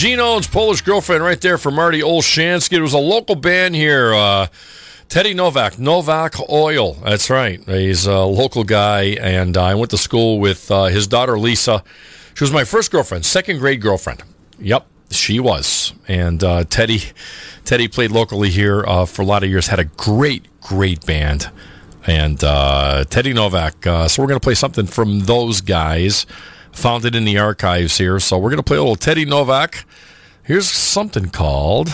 Go, 0.01 0.07
Gino's 0.07 0.47
Polish 0.47 0.81
girlfriend 0.81 1.23
right 1.23 1.39
there 1.39 1.57
for 1.57 1.71
Marty 1.71 2.01
Olshansky. 2.01 2.73
It 2.73 2.81
was 2.81 2.93
a 2.93 2.99
local 2.99 3.35
band 3.35 3.75
here. 3.75 4.13
Uh, 4.13 4.47
Teddy 5.09 5.33
Novak, 5.33 5.77
Novak 5.77 6.35
Oil. 6.49 6.93
That's 6.93 7.29
right. 7.29 7.61
He's 7.65 8.05
a 8.05 8.19
local 8.19 8.63
guy, 8.63 9.17
and 9.21 9.57
I 9.57 9.75
went 9.75 9.91
to 9.91 9.97
school 9.97 10.39
with 10.39 10.71
uh, 10.71 10.85
his 10.85 11.07
daughter 11.07 11.37
Lisa. 11.37 11.83
She 12.33 12.43
was 12.43 12.51
my 12.51 12.63
first 12.63 12.91
girlfriend, 12.91 13.25
second 13.25 13.59
grade 13.59 13.81
girlfriend. 13.81 14.23
Yep, 14.59 14.85
she 15.09 15.39
was. 15.39 15.93
And 16.07 16.43
uh, 16.43 16.63
Teddy, 16.63 17.01
Teddy 17.65 17.87
played 17.87 18.11
locally 18.11 18.49
here 18.49 18.85
uh, 18.87 19.05
for 19.05 19.21
a 19.21 19.25
lot 19.25 19.43
of 19.43 19.49
years. 19.49 19.67
Had 19.67 19.79
a 19.79 19.85
great, 19.85 20.45
great 20.61 21.05
band, 21.05 21.51
and 22.07 22.41
uh, 22.43 23.03
Teddy 23.09 23.33
Novak. 23.33 23.85
Uh, 23.85 24.07
so 24.07 24.21
we're 24.23 24.29
going 24.29 24.39
to 24.39 24.43
play 24.43 24.55
something 24.55 24.87
from 24.87 25.21
those 25.21 25.59
guys. 25.59 26.25
Found 26.73 27.05
it 27.05 27.15
in 27.15 27.25
the 27.25 27.37
archives 27.37 27.97
here. 27.97 28.19
So 28.19 28.37
we're 28.37 28.49
going 28.49 28.57
to 28.57 28.63
play 28.63 28.77
a 28.77 28.81
little 28.81 28.95
Teddy 28.95 29.25
Novak. 29.25 29.85
Here's 30.43 30.69
something 30.69 31.29
called 31.29 31.87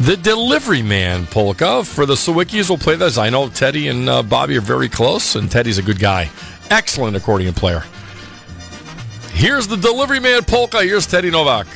the 0.00 0.16
Delivery 0.16 0.82
Man 0.82 1.26
polka 1.26 1.84
for 1.84 2.06
the 2.06 2.14
Sawickies. 2.14 2.68
We'll 2.68 2.78
play 2.78 2.96
this. 2.96 3.18
I 3.18 3.30
know 3.30 3.48
Teddy 3.48 3.88
and 3.88 4.08
uh, 4.08 4.22
Bobby 4.22 4.56
are 4.56 4.62
very 4.62 4.88
close, 4.88 5.36
and 5.36 5.50
Teddy's 5.50 5.78
a 5.78 5.82
good 5.82 6.00
guy. 6.00 6.28
Excellent 6.70 7.16
accordion 7.16 7.54
player. 7.54 7.84
Here's 9.30 9.68
the 9.68 9.76
Delivery 9.76 10.20
Man 10.20 10.42
polka. 10.44 10.82
Here's 10.82 11.06
Teddy 11.06 11.30
Novak. 11.30 11.66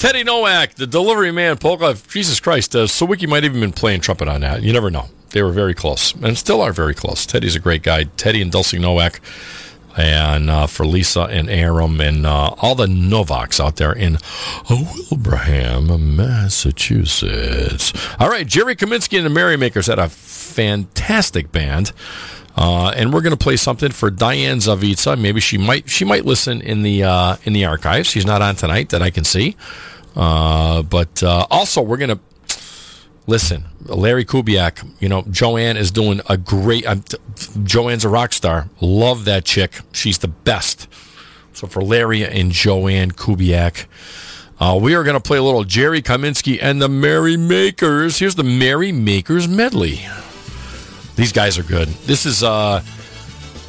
Teddy 0.00 0.24
Nowak, 0.24 0.76
the 0.76 0.86
delivery 0.86 1.30
man 1.30 1.58
polka. 1.58 1.94
Jesus 2.08 2.40
Christ, 2.40 2.74
uh, 2.74 2.86
Sawicki 2.86 3.28
might 3.28 3.44
even 3.44 3.60
been 3.60 3.70
playing 3.70 4.00
trumpet 4.00 4.28
on 4.28 4.40
that. 4.40 4.62
You 4.62 4.72
never 4.72 4.90
know. 4.90 5.10
They 5.32 5.42
were 5.42 5.52
very 5.52 5.74
close, 5.74 6.14
and 6.14 6.38
still 6.38 6.62
are 6.62 6.72
very 6.72 6.94
close. 6.94 7.26
Teddy's 7.26 7.54
a 7.54 7.60
great 7.60 7.82
guy. 7.82 8.04
Teddy 8.04 8.40
and 8.40 8.50
Dulcie 8.50 8.78
Nowak, 8.78 9.20
and 9.98 10.48
uh, 10.48 10.66
for 10.66 10.86
Lisa 10.86 11.24
and 11.24 11.50
Aram 11.50 12.00
and 12.00 12.24
uh, 12.24 12.54
all 12.62 12.74
the 12.74 12.86
Novaks 12.86 13.62
out 13.62 13.76
there 13.76 13.92
in 13.92 14.16
Wilbraham, 14.70 16.16
Massachusetts. 16.16 17.92
All 18.18 18.30
right, 18.30 18.46
Jerry 18.46 18.76
Kaminsky 18.76 19.18
and 19.18 19.26
the 19.26 19.30
Merrymakers 19.30 19.86
had 19.86 19.98
a 19.98 20.08
fantastic 20.08 21.52
band. 21.52 21.92
Uh, 22.60 22.90
and 22.90 23.10
we're 23.10 23.22
going 23.22 23.34
to 23.34 23.42
play 23.42 23.56
something 23.56 23.90
for 23.90 24.10
Diane 24.10 24.58
Zavitsa. 24.58 25.18
Maybe 25.18 25.40
she 25.40 25.56
might 25.56 25.88
she 25.88 26.04
might 26.04 26.26
listen 26.26 26.60
in 26.60 26.82
the 26.82 27.04
uh, 27.04 27.36
in 27.44 27.54
the 27.54 27.64
archives. 27.64 28.10
She's 28.10 28.26
not 28.26 28.42
on 28.42 28.54
tonight 28.54 28.90
that 28.90 29.00
I 29.00 29.08
can 29.08 29.24
see. 29.24 29.56
Uh, 30.14 30.82
but 30.82 31.22
uh, 31.22 31.46
also 31.50 31.80
we're 31.80 31.96
going 31.96 32.18
to 32.18 32.20
listen. 33.26 33.64
Larry 33.86 34.26
Kubiak. 34.26 34.86
You 35.00 35.08
know 35.08 35.22
Joanne 35.30 35.78
is 35.78 35.90
doing 35.90 36.20
a 36.28 36.36
great. 36.36 36.84
Joanne's 37.62 38.04
a 38.04 38.10
rock 38.10 38.34
star. 38.34 38.68
Love 38.82 39.24
that 39.24 39.46
chick. 39.46 39.80
She's 39.92 40.18
the 40.18 40.28
best. 40.28 40.86
So 41.54 41.66
for 41.66 41.82
Larry 41.82 42.26
and 42.26 42.52
Joanne 42.52 43.12
Kubiak. 43.12 43.86
Uh, 44.60 44.78
we 44.78 44.94
are 44.94 45.02
going 45.02 45.16
to 45.16 45.20
play 45.20 45.38
a 45.38 45.42
little 45.42 45.64
Jerry 45.64 46.02
Kaminsky 46.02 46.58
and 46.60 46.82
the 46.82 46.88
Merry 46.90 47.38
Makers. 47.38 48.18
Here's 48.18 48.34
the 48.34 48.44
Merry 48.44 48.92
Makers 48.92 49.48
medley. 49.48 50.00
These 51.20 51.32
guys 51.32 51.58
are 51.58 51.62
good. 51.62 51.88
This 52.06 52.24
is 52.24 52.42
uh, 52.42 52.82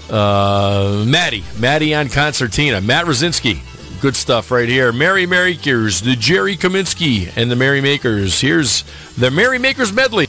uh, 0.10 1.04
Maddie. 1.06 1.44
Maddie 1.60 1.94
on 1.94 2.08
concertina. 2.08 2.80
Matt 2.80 3.08
Rosinski. 3.08 3.60
Good 4.00 4.16
stuff 4.16 4.52
right 4.52 4.70
here. 4.70 4.94
Merry 4.94 5.26
Makers, 5.26 6.00
the 6.00 6.16
Jerry 6.16 6.56
Kaminsky 6.56 7.30
and 7.36 7.52
the 7.52 7.58
Merry 7.58 7.82
Makers. 7.82 8.40
Here's 8.40 8.86
the 9.18 9.30
Merry 9.30 9.60
Makers 9.60 9.92
medley. 9.92 10.28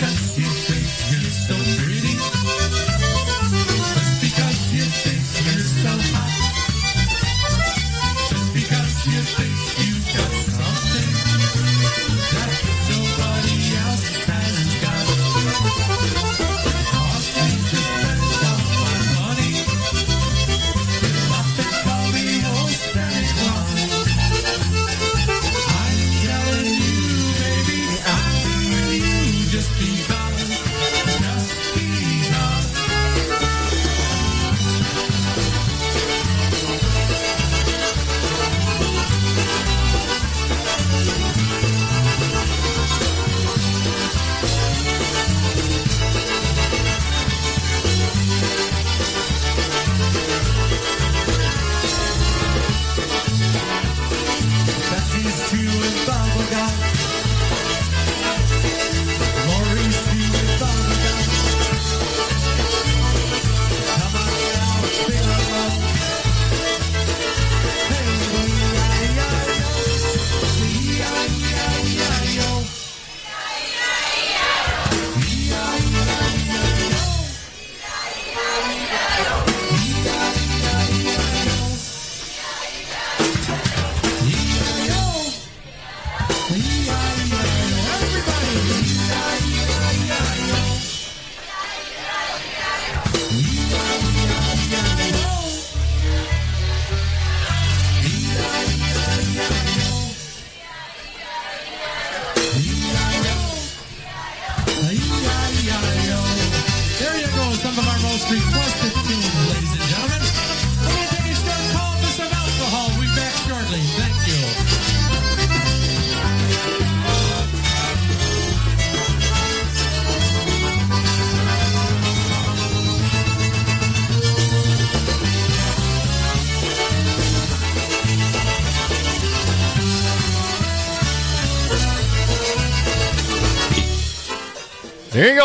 Cause 0.00 0.38
you. 0.38 0.49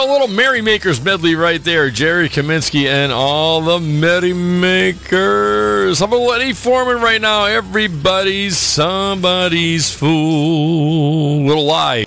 a 0.06 0.12
little 0.12 0.28
Merrymakers 0.28 1.04
medley 1.04 1.34
right 1.36 1.64
there. 1.64 1.90
Jerry 1.90 2.30
Kaminsky 2.30 2.86
and 2.86 3.12
all 3.12 3.62
the 3.62 3.80
Merrymakers. 3.80 5.98
How 6.00 6.06
about 6.06 6.42
Eddie 6.42 6.54
Forman 6.54 7.02
right 7.02 7.20
now? 7.20 7.46
Everybody's 7.46 8.56
somebody's 8.58 9.92
fool. 9.92 11.46
Little 11.46 11.66
lie. 11.66 12.06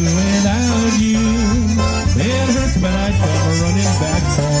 without 0.00 0.94
you. 0.98 1.18
It 2.20 2.48
hurts, 2.54 2.76
but 2.80 2.92
I 2.92 3.10
come 3.18 3.60
running 3.62 3.94
back 4.02 4.22
for 4.36 4.57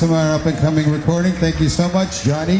Fool. 0.00 0.08
That's 0.08 0.12
from 0.12 0.12
our 0.12 0.34
up 0.34 0.46
and 0.46 0.58
coming 0.58 0.90
recording. 0.90 1.32
Thank 1.32 1.60
you 1.60 1.68
so 1.68 1.88
much, 1.90 2.22
Johnny 2.22 2.58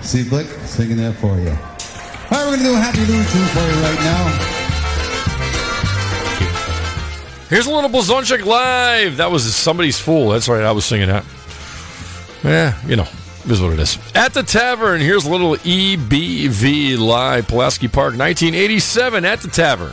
Cieplik, 0.00 0.46
singing 0.66 0.96
that 0.98 1.14
for 1.14 1.38
you. 1.38 1.50
All 1.50 1.56
right, 1.56 2.50
we're 2.50 2.56
going 2.56 2.58
to 2.58 2.64
do 2.64 2.74
a 2.74 2.78
Happy 2.78 3.00
New 3.00 3.06
tune 3.06 3.46
for 3.48 3.60
you 3.60 3.76
right 3.82 4.00
now. 4.00 4.56
Here's 7.48 7.66
a 7.66 7.70
little 7.70 7.90
Blazonczyk 7.90 8.44
live. 8.44 9.16
That 9.16 9.30
was 9.30 9.54
somebody's 9.54 9.98
fool. 9.98 10.30
That's 10.30 10.48
right. 10.48 10.62
I 10.62 10.72
was 10.72 10.84
singing 10.84 11.08
that. 11.08 11.24
Yeah, 12.44 12.78
you 12.86 12.96
know, 12.96 13.06
it 13.44 13.50
is 13.50 13.60
what 13.60 13.72
it 13.72 13.80
is. 13.80 13.98
At 14.14 14.34
the 14.34 14.42
tavern, 14.42 15.00
here's 15.00 15.26
a 15.26 15.30
little 15.30 15.56
EBV 15.56 16.98
live, 16.98 17.48
Pulaski 17.48 17.88
Park, 17.88 18.16
1987. 18.16 19.24
At 19.24 19.40
the 19.40 19.48
tavern. 19.48 19.92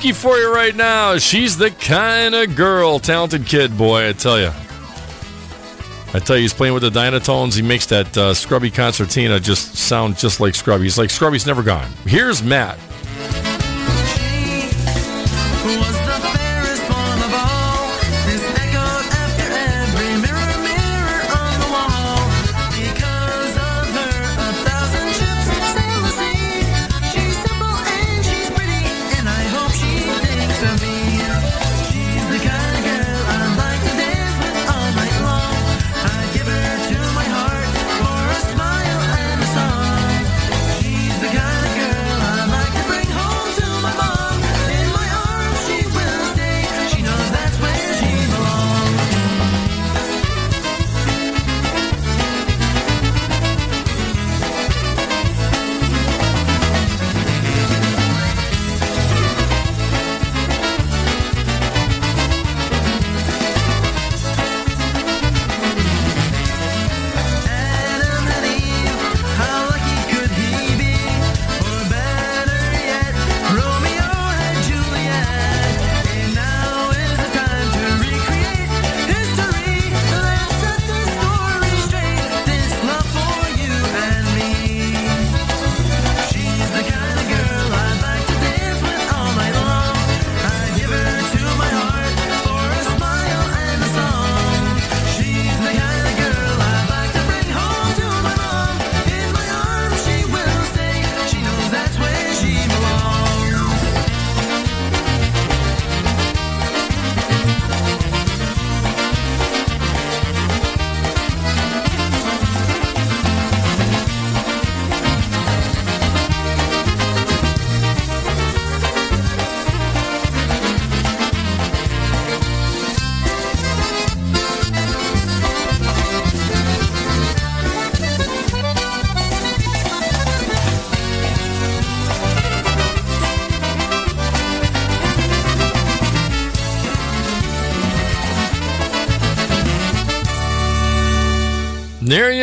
For 0.00 0.38
you 0.38 0.52
right 0.52 0.74
now. 0.74 1.18
She's 1.18 1.58
the 1.58 1.70
kind 1.70 2.34
of 2.34 2.56
girl, 2.56 2.98
talented 2.98 3.44
kid, 3.44 3.76
boy, 3.76 4.08
I 4.08 4.12
tell 4.12 4.40
you. 4.40 4.50
I 6.14 6.18
tell 6.18 6.36
you, 6.36 6.42
he's 6.42 6.54
playing 6.54 6.72
with 6.72 6.82
the 6.82 6.90
Dynatones. 6.90 7.54
He 7.54 7.60
makes 7.60 7.84
that 7.86 8.16
uh, 8.16 8.32
Scrubby 8.32 8.70
concertina 8.70 9.38
just 9.38 9.74
sound 9.76 10.16
just 10.16 10.40
like 10.40 10.54
Scrubby. 10.54 10.84
He's 10.84 10.96
like 10.96 11.10
Scrubby's 11.10 11.46
never 11.46 11.62
gone. 11.62 11.88
Here's 12.06 12.42
Matt. 12.42 12.78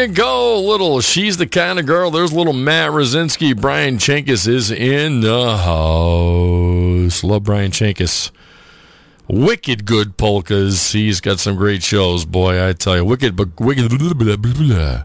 Go, 0.08 0.60
little. 0.62 1.02
She's 1.02 1.38
the 1.38 1.48
kind 1.48 1.80
of 1.80 1.86
girl. 1.86 2.12
There's 2.12 2.34
little 2.34 2.54
Matt 2.54 2.92
Rosinski. 2.92 3.60
Brian 3.60 3.98
Chenkus 3.98 4.48
is 4.48 4.72
in 4.72 5.22
the 5.22 5.58
house. 5.58 7.24
Love 7.24 7.44
Brian 7.44 7.72
Chenkus. 7.72 8.32
Wicked 9.28 9.86
good 9.86 10.18
polkas. 10.18 10.94
He's 10.94 11.20
got 11.20 11.40
some 11.40 11.56
great 11.56 11.84
shows, 11.84 12.26
boy. 12.26 12.66
I 12.66 12.74
tell 12.74 12.96
you, 12.96 13.06
wicked, 13.06 13.36
but 13.36 13.60
wicked, 13.60 13.90
blah, 13.90 14.14
blah, 14.14 14.36
blah, 14.38 14.54
blah. 14.54 15.04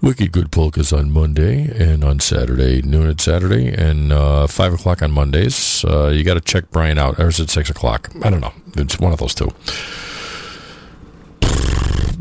wicked 0.00 0.32
good 0.32 0.50
polkas 0.52 0.92
on 0.92 1.10
Monday 1.10 1.64
and 1.76 2.04
on 2.04 2.20
Saturday, 2.20 2.82
noon 2.82 3.08
at 3.08 3.20
Saturday, 3.20 3.72
and 3.72 4.12
uh, 4.12 4.46
five 4.46 4.72
o'clock 4.74 5.02
on 5.02 5.10
Mondays. 5.12 5.84
Uh, 5.84 6.08
you 6.08 6.24
got 6.24 6.34
to 6.34 6.40
check 6.40 6.70
Brian 6.70 6.98
out. 6.98 7.18
Or 7.18 7.28
is 7.28 7.40
it 7.40 7.50
six 7.50 7.70
o'clock? 7.70 8.10
I 8.22 8.30
don't 8.30 8.40
know. 8.40 8.52
It's 8.76 8.98
one 8.98 9.12
of 9.12 9.18
those 9.18 9.34
two. 9.34 9.50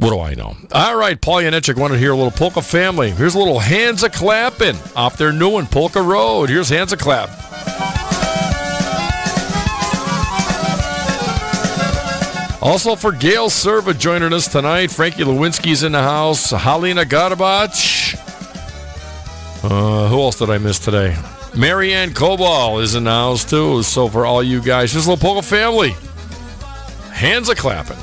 What 0.01 0.09
do 0.09 0.19
I 0.19 0.33
know? 0.33 0.57
All 0.71 0.97
right, 0.97 1.21
Paul 1.21 1.43
Yanechik 1.43 1.75
wanted 1.75 1.93
to 1.93 1.99
hear 1.99 2.11
a 2.11 2.15
little 2.15 2.31
polka 2.31 2.63
family. 2.63 3.11
Here's 3.11 3.35
a 3.35 3.37
little 3.37 3.59
hands 3.59 4.01
a 4.01 4.09
clapping 4.09 4.75
off 4.95 5.15
their 5.15 5.31
new 5.31 5.49
one, 5.49 5.67
Polka 5.67 6.01
Road. 6.01 6.49
Here's 6.49 6.69
hands 6.69 6.91
a 6.91 6.97
clap. 6.97 7.29
Also 12.63 12.95
for 12.95 13.11
Gail 13.11 13.47
Serva 13.49 13.95
joining 13.95 14.33
us 14.33 14.51
tonight. 14.51 14.89
Frankie 14.89 15.21
Lewinsky's 15.21 15.83
in 15.83 15.91
the 15.91 16.01
house. 16.01 16.51
Halina 16.51 17.05
Garbach. 17.05 18.15
Uh, 19.63 20.07
who 20.07 20.19
else 20.19 20.39
did 20.39 20.49
I 20.49 20.57
miss 20.57 20.79
today? 20.79 21.15
Marianne 21.55 22.09
Kobal 22.09 22.81
is 22.81 22.95
in 22.95 23.03
the 23.03 23.11
house 23.11 23.45
too. 23.47 23.83
So 23.83 24.07
for 24.07 24.25
all 24.25 24.41
you 24.41 24.63
guys, 24.63 24.93
just 24.93 25.05
a 25.05 25.11
little 25.11 25.23
polka 25.23 25.45
family. 25.45 25.91
Hands 27.11 27.47
a 27.49 27.53
clapping. 27.53 27.97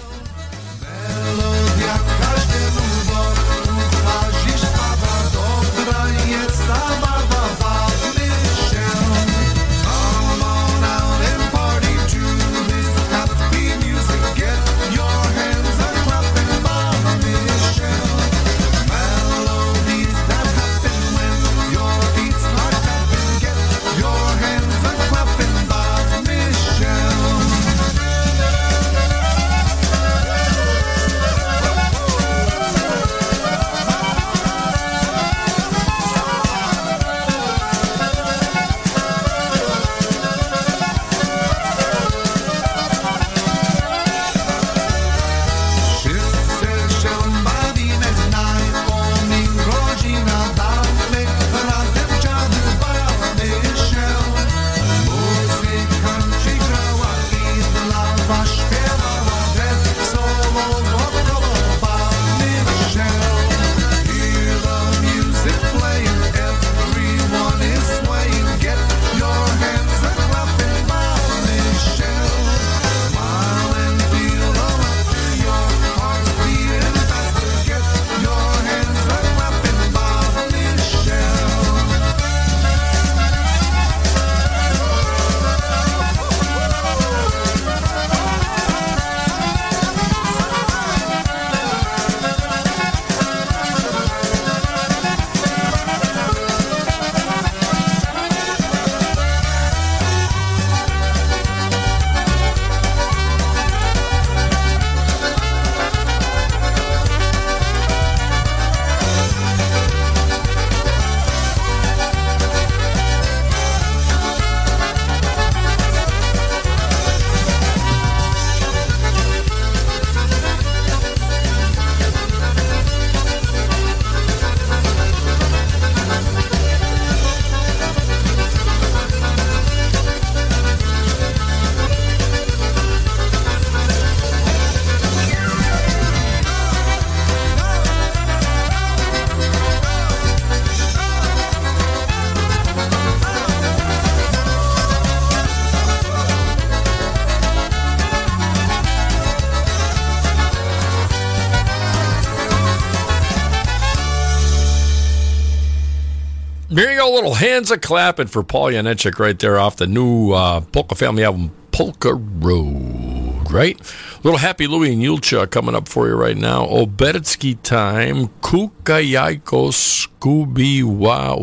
Little 157.28 157.46
hands 157.46 157.70
a 157.70 157.76
clapping 157.76 158.28
for 158.28 158.42
Paul 158.42 158.68
Yanechik 158.70 159.18
right 159.18 159.38
there 159.38 159.59
off 159.59 159.76
the 159.76 159.86
new 159.86 160.32
uh, 160.32 160.62
Polka 160.62 160.94
Family 160.94 161.24
album, 161.24 161.50
Polka 161.72 162.14
Road, 162.14 163.52
right? 163.52 163.78
Little 164.24 164.38
Happy 164.38 164.66
Louie 164.66 164.94
and 164.94 165.02
Julcia 165.02 165.46
coming 165.50 165.74
up 165.74 165.88
for 165.88 166.09
you 166.09 166.14
right 166.14 166.38
now. 166.38 166.64
Obedetsky 166.64 167.62
time, 167.62 168.28
Kukayajko 168.40 169.72
Scooby 169.74 170.82
Wa. 170.82 171.36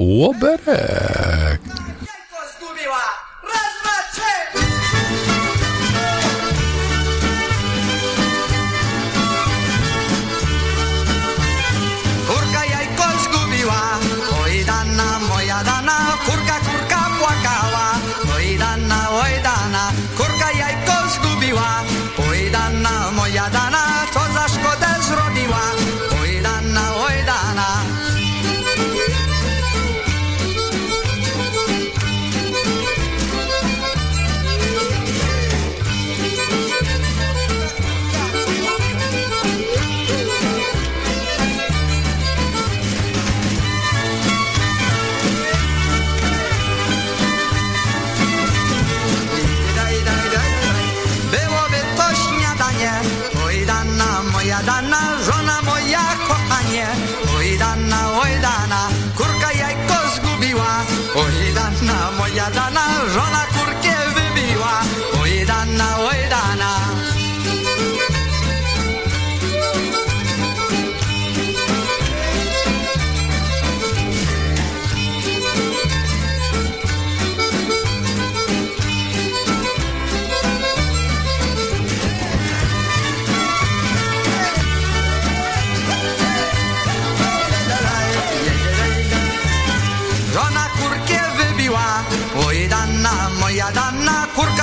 Dana, 93.05 93.29
moja 93.39 93.69
Dana, 93.71 94.27
kurwa 94.35 94.54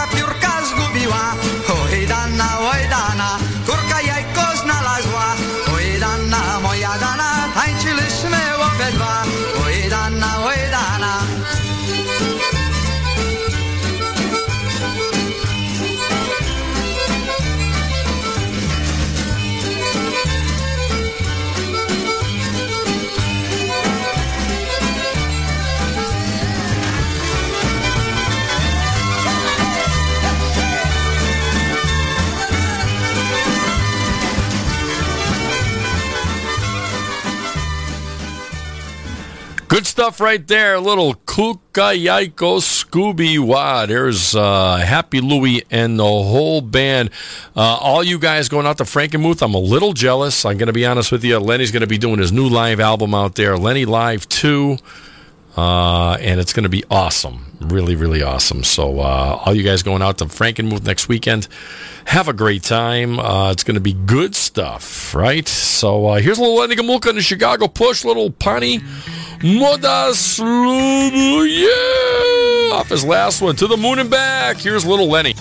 stuff 39.93 40.21
right 40.23 40.49
there. 40.49 40.81
Little 40.81 41.17
Kukayaiko 41.27 42.63
Scooby 42.63 43.39
Wad. 43.39 43.91
There's 43.91 44.35
uh, 44.35 44.77
Happy 44.77 45.21
Louie 45.21 45.65
and 45.71 45.99
the 45.99 46.05
whole 46.05 46.63
band. 46.63 47.11
Uh, 47.55 47.77
all 47.77 48.03
you 48.03 48.19
guys 48.19 48.49
going 48.49 48.65
out 48.67 48.79
to 48.79 48.85
Frankenmuth, 48.85 49.43
I'm 49.43 49.53
a 49.53 49.59
little 49.59 49.93
jealous. 49.93 50.47
I'm 50.47 50.57
going 50.57 50.69
to 50.69 50.73
be 50.73 50.87
honest 50.87 51.13
with 51.13 51.23
you. 51.23 51.39
Lenny's 51.39 51.73
going 51.73 51.83
to 51.83 51.87
be 51.87 51.99
doing 51.99 52.21
his 52.21 52.33
new 52.33 52.49
live 52.49 52.81
album 52.81 53.15
out 53.15 53.35
there, 53.35 53.59
Lenny 53.59 53.85
Live 53.85 54.27
2. 54.31 54.79
Uh, 55.59 56.15
and 56.15 56.41
it's 56.41 56.55
going 56.55 56.63
to 56.63 56.71
be 56.71 56.83
awesome. 56.91 57.45
Really, 57.61 57.95
really 57.95 58.23
awesome. 58.23 58.65
So, 58.65 59.01
uh, 59.01 59.43
all 59.45 59.55
you 59.55 59.63
guys 59.63 59.83
going 59.83 60.01
out 60.01 60.17
to 60.19 60.25
Frankenmuth 60.25 60.87
next 60.87 61.11
weekend, 61.11 61.49
have 62.07 62.29
a 62.29 62.33
great 62.33 62.63
time. 62.63 63.21
Uh, 63.21 63.53
it's 63.53 63.63
going 63.63 63.75
to 63.75 63.81
be 63.81 63.93
good 63.93 64.35
stuff, 64.35 65.15
right? 65.15 65.47
So, 65.47 66.07
uh, 66.07 66.19
here's 66.21 66.39
a 66.39 66.41
little 66.41 66.57
Lenny 66.57 66.77
Gomulka 66.77 67.11
in 67.11 67.17
the 67.17 67.23
Chicago 67.23 67.69
Push, 67.69 68.07
little 68.07 68.31
Pani 68.31 68.81
Moda 69.43 70.13
Slubu, 70.13 71.49
yeah! 71.51 72.77
Off 72.77 72.89
his 72.91 73.05
last 73.05 73.43
one, 73.43 73.57
to 73.57 73.67
the 73.67 73.77
moon 73.77 73.99
and 73.99 74.09
back. 74.09 74.57
Here's 74.57 74.87
little 74.87 75.09
Lenny. 75.09 75.35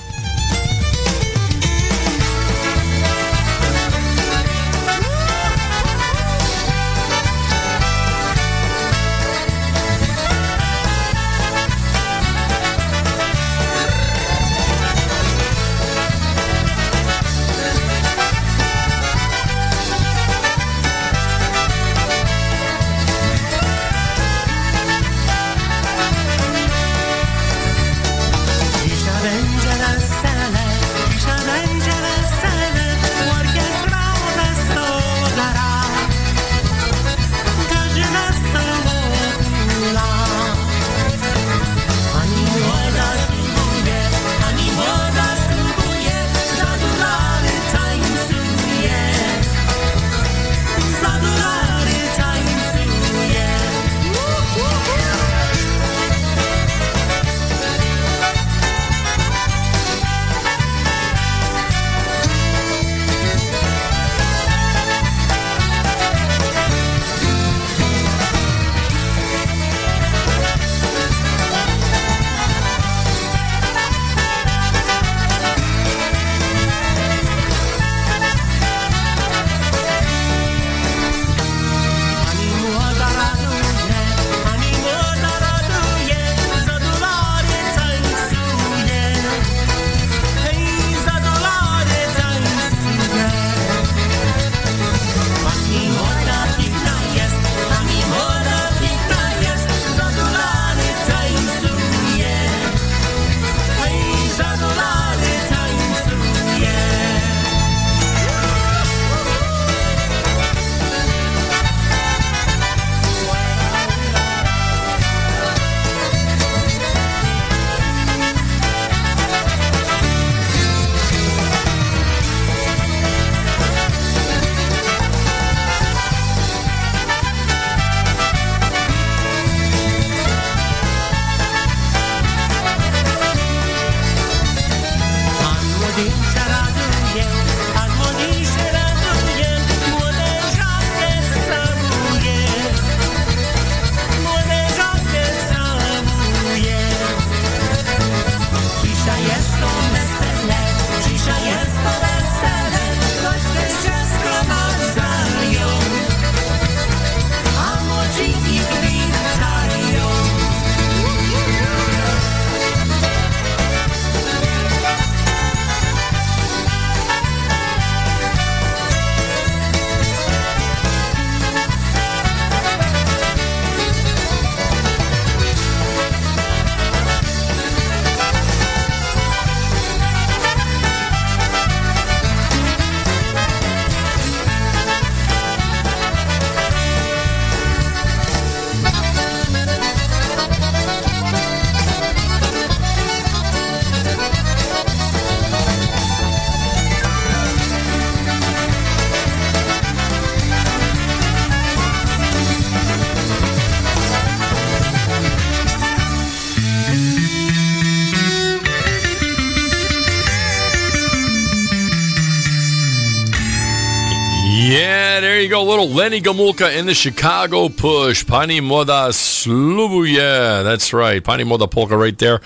Lenny 215.86 216.22
Gomulka 216.22 216.76
in 216.78 216.86
the 216.86 216.94
Chicago 216.94 217.70
push. 217.70 218.26
Pani 218.26 218.62
Moda 218.62 219.10
Slubu. 219.10 220.08
Yeah, 220.12 220.64
that's 220.64 220.94
right. 220.94 221.24
Pani 221.24 221.44
Moda 221.44 221.70
Polka 221.70 221.98
right 221.98 222.18
there. 222.18 222.42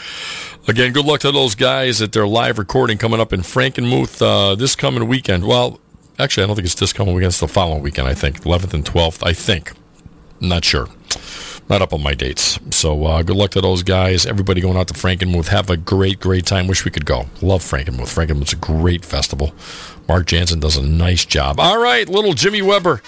Again, 0.67 0.93
good 0.93 1.05
luck 1.05 1.21
to 1.21 1.31
those 1.31 1.55
guys 1.55 2.01
at 2.01 2.11
their 2.11 2.27
live 2.27 2.57
recording 2.57 2.97
coming 2.97 3.19
up 3.19 3.33
in 3.33 3.41
Frankenmuth 3.41 4.21
uh, 4.21 4.55
this 4.55 4.75
coming 4.75 5.07
weekend. 5.07 5.45
Well, 5.45 5.79
actually, 6.17 6.43
I 6.43 6.47
don't 6.47 6.55
think 6.55 6.65
it's 6.65 6.75
this 6.75 6.93
coming 6.93 7.13
weekend. 7.13 7.29
It's 7.29 7.39
the 7.39 7.47
following 7.47 7.83
weekend, 7.83 8.07
I 8.07 8.13
think. 8.13 8.41
11th 8.41 8.73
and 8.73 8.85
12th, 8.85 9.25
I 9.25 9.33
think. 9.33 9.73
Not 10.39 10.65
sure. 10.65 10.87
Not 11.67 11.81
up 11.81 11.93
on 11.93 12.03
my 12.03 12.13
dates. 12.13 12.59
So 12.69 13.05
uh, 13.05 13.23
good 13.23 13.35
luck 13.35 13.51
to 13.51 13.61
those 13.61 13.81
guys. 13.81 14.25
Everybody 14.25 14.61
going 14.61 14.77
out 14.77 14.87
to 14.89 14.93
Frankenmuth. 14.93 15.47
Have 15.47 15.69
a 15.69 15.77
great, 15.77 16.19
great 16.19 16.45
time. 16.45 16.67
Wish 16.67 16.85
we 16.85 16.91
could 16.91 17.05
go. 17.05 17.25
Love 17.41 17.63
Frankenmuth. 17.63 18.13
Frankenmuth's 18.13 18.53
a 18.53 18.57
great 18.57 19.03
festival. 19.03 19.53
Mark 20.07 20.27
Jansen 20.27 20.59
does 20.59 20.77
a 20.77 20.83
nice 20.85 21.25
job. 21.25 21.59
All 21.59 21.81
right, 21.81 22.07
little 22.07 22.33
Jimmy 22.33 22.61
Weber. 22.61 23.01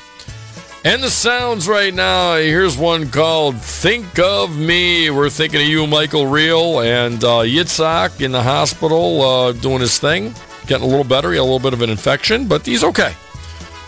And 0.88 1.04
the 1.04 1.10
sounds 1.10 1.68
right 1.68 1.94
now. 1.94 2.38
Here's 2.38 2.78
one 2.78 3.10
called 3.10 3.58
Think 3.58 4.20
of 4.20 4.58
Me. 4.58 5.10
We're 5.10 5.30
thinking 5.30 5.60
of 5.60 5.68
you, 5.68 5.86
Michael 5.86 6.28
Reel, 6.28 6.80
and 6.80 7.22
uh, 7.26 7.40
Yitzhak 7.40 8.22
in 8.22 8.32
the 8.32 8.42
hospital 8.42 9.22
uh, 9.22 9.52
doing 9.52 9.82
his 9.82 10.00
thing. 10.00 10.34
Getting 10.66 10.86
a 10.86 10.90
little 10.90 11.04
better. 11.04 11.32
He 11.32 11.36
had 11.36 11.42
a 11.42 11.44
little 11.44 11.60
bit 11.60 11.74
of 11.74 11.82
an 11.82 11.90
infection, 11.90 12.48
but 12.48 12.66
he's 12.66 12.86
okay. 12.86 13.14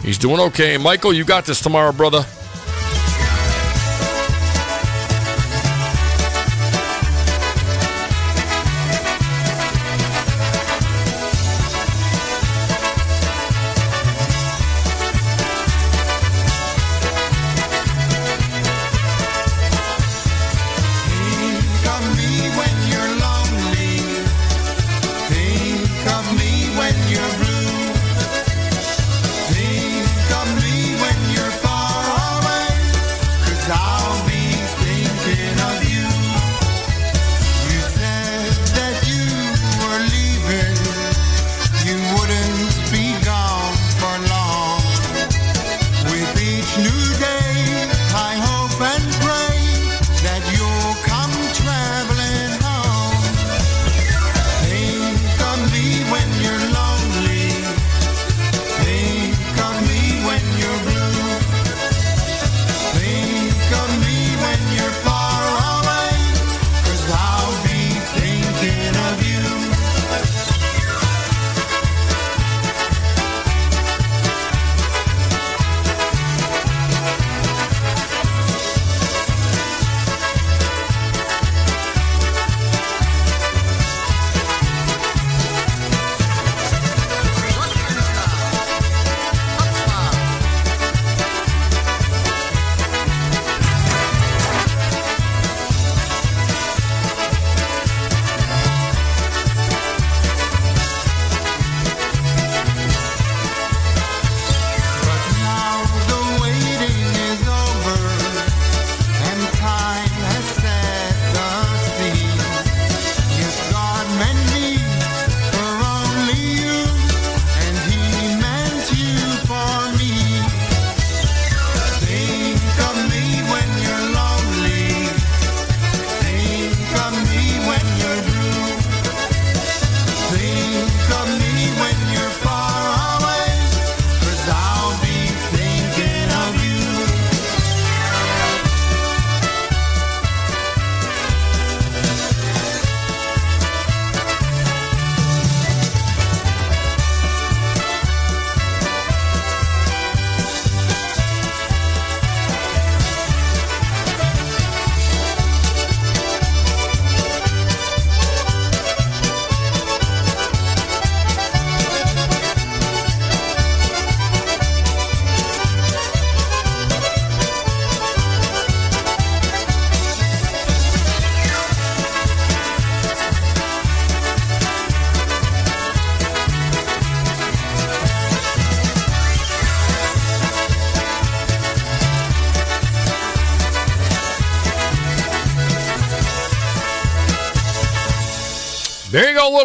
He's 0.01 0.17
doing 0.17 0.41
okay. 0.41 0.77
Michael, 0.77 1.13
you 1.13 1.23
got 1.23 1.45
this 1.45 1.61
tomorrow, 1.61 1.93
brother. 1.93 2.25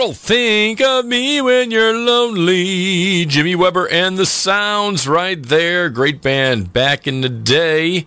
Little 0.04 0.14
think 0.16 0.82
of 0.82 1.06
me 1.06 1.40
when 1.40 1.70
you're 1.70 1.96
lonely. 1.96 3.24
Jimmy 3.24 3.54
Weber 3.54 3.88
and 3.88 4.18
the 4.18 4.26
Sounds 4.26 5.08
right 5.08 5.42
there. 5.42 5.88
Great 5.88 6.20
band 6.20 6.74
back 6.74 7.06
in 7.06 7.22
the 7.22 7.30
day. 7.30 8.04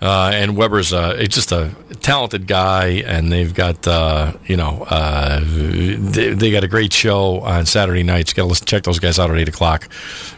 Uh, 0.00 0.30
and 0.32 0.56
Weber's 0.56 0.94
uh, 0.94 1.22
just 1.28 1.52
a 1.52 1.72
talented 2.00 2.46
guy, 2.46 3.02
and 3.04 3.30
they've 3.30 3.52
got 3.52 3.86
uh, 3.86 4.32
you 4.46 4.56
know 4.56 4.86
uh, 4.88 5.40
they, 5.44 6.32
they 6.32 6.50
got 6.50 6.64
a 6.64 6.68
great 6.68 6.94
show 6.94 7.40
on 7.40 7.66
Saturday 7.66 8.02
nights. 8.02 8.32
Got 8.32 8.50
to 8.50 8.64
check 8.64 8.84
those 8.84 8.98
guys 8.98 9.18
out 9.18 9.30
at 9.30 9.36
eight 9.36 9.50
o'clock. 9.50 9.86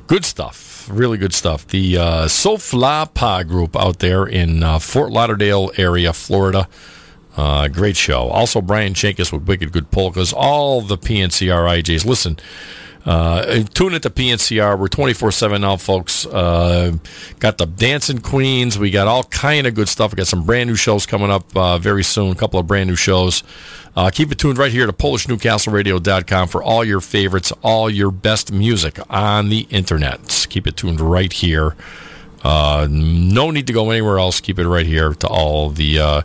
Good 0.09 0.25
stuff, 0.25 0.89
really 0.91 1.19
good 1.19 1.35
stuff. 1.35 1.69
The 1.69 1.99
uh, 1.99 2.25
Sofla 2.25 3.15
Pa 3.15 3.45
group 3.45 3.77
out 3.77 4.01
there 4.01 4.27
in 4.27 4.65
uh, 4.65 4.81
Fort 4.81 5.13
Lauderdale 5.13 5.71
area, 5.77 6.13
Florida. 6.13 6.67
Uh, 7.37 7.69
great 7.69 7.97
show. 7.97 8.29
Also, 8.29 8.61
Brian 8.61 8.95
Chankis 8.95 9.33
with 9.33 9.45
Wicked 9.45 9.73
Good 9.73 9.91
Polkas. 9.91 10.33
All 10.33 10.83
the 10.83 10.99
PNCR 10.99 11.83
IJs. 11.83 12.05
Listen, 12.05 12.39
uh, 13.05 13.63
tune 13.75 13.95
into 13.95 14.11
PNCR. 14.11 14.79
We're 14.79 14.89
24 14.89 15.33
7 15.33 15.61
now, 15.63 15.77
folks. 15.77 16.27
Uh, 16.27 16.93
got 17.41 17.59
the 17.59 17.67
Dancing 17.67 18.19
Queens. 18.19 18.79
We 18.79 18.91
got 18.91 19.09
all 19.09 19.25
kind 19.25 19.67
of 19.67 19.75
good 19.75 19.89
stuff. 19.89 20.13
We 20.13 20.17
got 20.17 20.27
some 20.27 20.45
brand 20.45 20.69
new 20.69 20.77
shows 20.77 21.07
coming 21.07 21.31
up 21.31 21.57
uh, 21.57 21.79
very 21.79 22.05
soon. 22.05 22.33
A 22.33 22.35
couple 22.35 22.61
of 22.61 22.67
brand 22.67 22.89
new 22.89 22.97
shows. 22.97 23.43
Uh, 23.97 24.11
keep 24.11 24.31
it 24.31 24.39
tuned 24.39 24.57
right 24.57 24.73
here 24.73 24.87
to 24.87 24.93
PolishNewcastleRadio.com 24.93 26.49
for 26.49 26.63
all 26.63 26.85
your 26.85 27.01
favorites, 27.01 27.53
all 27.63 27.91
your 27.91 28.11
best 28.11 28.53
music 28.53 28.99
on 29.11 29.49
the 29.49 29.67
internet. 29.71 30.47
Keep 30.49 30.67
it 30.67 30.77
tuned 30.77 31.01
right 31.01 31.33
here. 31.33 31.75
Uh, 32.43 32.89
no 32.91 33.51
need 33.51 33.67
to 33.69 33.73
go 33.73 33.91
anywhere 33.91 34.19
else. 34.19 34.41
Keep 34.41 34.59
it 34.59 34.67
right 34.67 34.87
here 34.87 35.15
to 35.15 35.29
all 35.29 35.71
the 35.71 35.99
uh, 35.99 36.23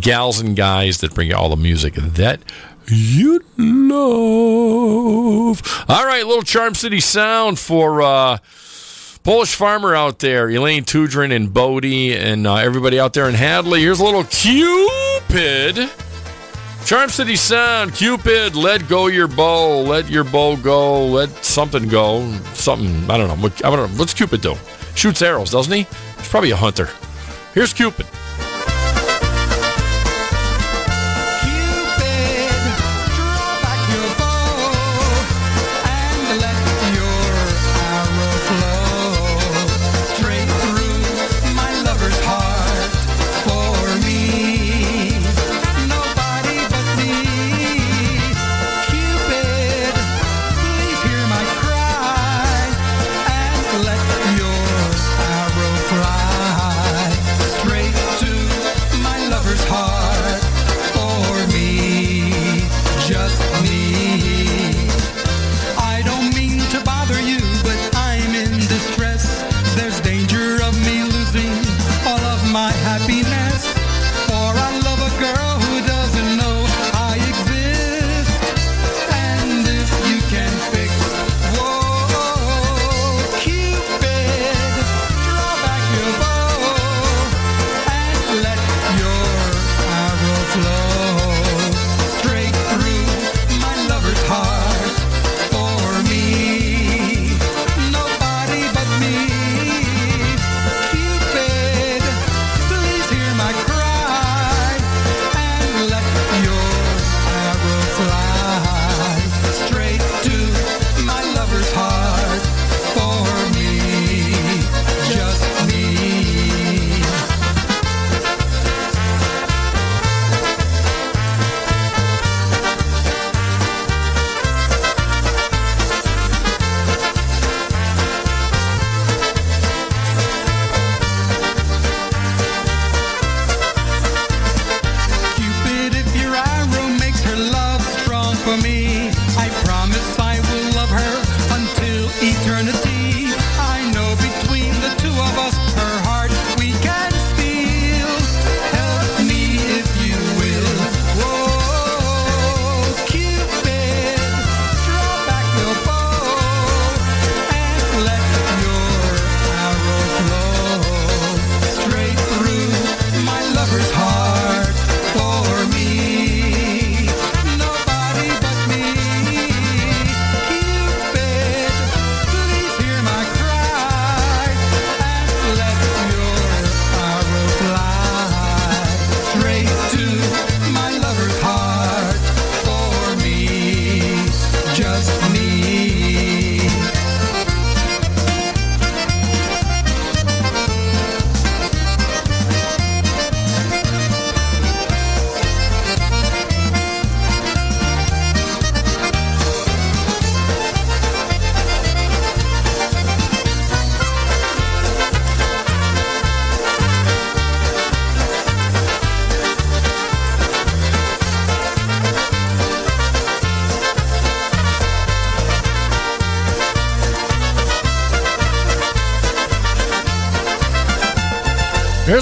gals 0.00 0.40
and 0.40 0.56
guys 0.56 0.98
that 0.98 1.14
bring 1.14 1.28
you 1.28 1.36
all 1.36 1.48
the 1.48 1.56
music 1.56 1.94
that 1.94 2.40
you 2.88 3.40
love. 3.56 5.62
All 5.88 6.06
right, 6.06 6.26
little 6.26 6.42
Charm 6.42 6.74
City 6.74 7.00
sound 7.00 7.58
for 7.58 8.02
uh, 8.02 8.38
Polish 9.22 9.54
farmer 9.54 9.94
out 9.94 10.18
there, 10.18 10.50
Elaine 10.50 10.84
Tudrin 10.84 11.34
and 11.34 11.54
Bodie, 11.54 12.16
and 12.16 12.46
uh, 12.46 12.56
everybody 12.56 12.98
out 12.98 13.14
there 13.14 13.28
in 13.28 13.34
Hadley. 13.34 13.80
Here's 13.80 14.00
a 14.00 14.04
little 14.04 14.24
Cupid. 14.24 15.90
Charm 16.84 17.10
City 17.10 17.36
Sound, 17.36 17.94
Cupid, 17.94 18.56
let 18.56 18.88
go 18.88 19.06
your 19.06 19.28
bow, 19.28 19.82
let 19.82 20.10
your 20.10 20.24
bow 20.24 20.56
go, 20.56 21.06
let 21.06 21.28
something 21.44 21.88
go, 21.88 22.28
something. 22.54 23.08
I 23.08 23.16
don't 23.16 23.28
know. 23.28 23.50
I 23.64 23.70
don't 23.70 23.92
know. 23.92 23.98
What's 23.98 24.12
Cupid 24.12 24.40
do? 24.40 24.56
Shoots 24.94 25.22
arrows, 25.22 25.50
doesn't 25.50 25.72
he? 25.72 25.86
He's 26.18 26.28
probably 26.28 26.50
a 26.50 26.56
hunter. 26.56 26.88
Here's 27.54 27.72
Cupid. 27.72 28.06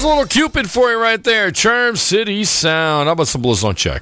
There's 0.01 0.11
a 0.11 0.15
little 0.15 0.25
Cupid 0.25 0.67
for 0.67 0.89
you 0.89 0.99
right 0.99 1.23
there. 1.23 1.51
Charm 1.51 1.95
City 1.95 2.43
Sound. 2.43 3.05
How 3.05 3.11
about 3.13 3.27
some 3.27 3.43
Blazonczyk? 3.43 4.01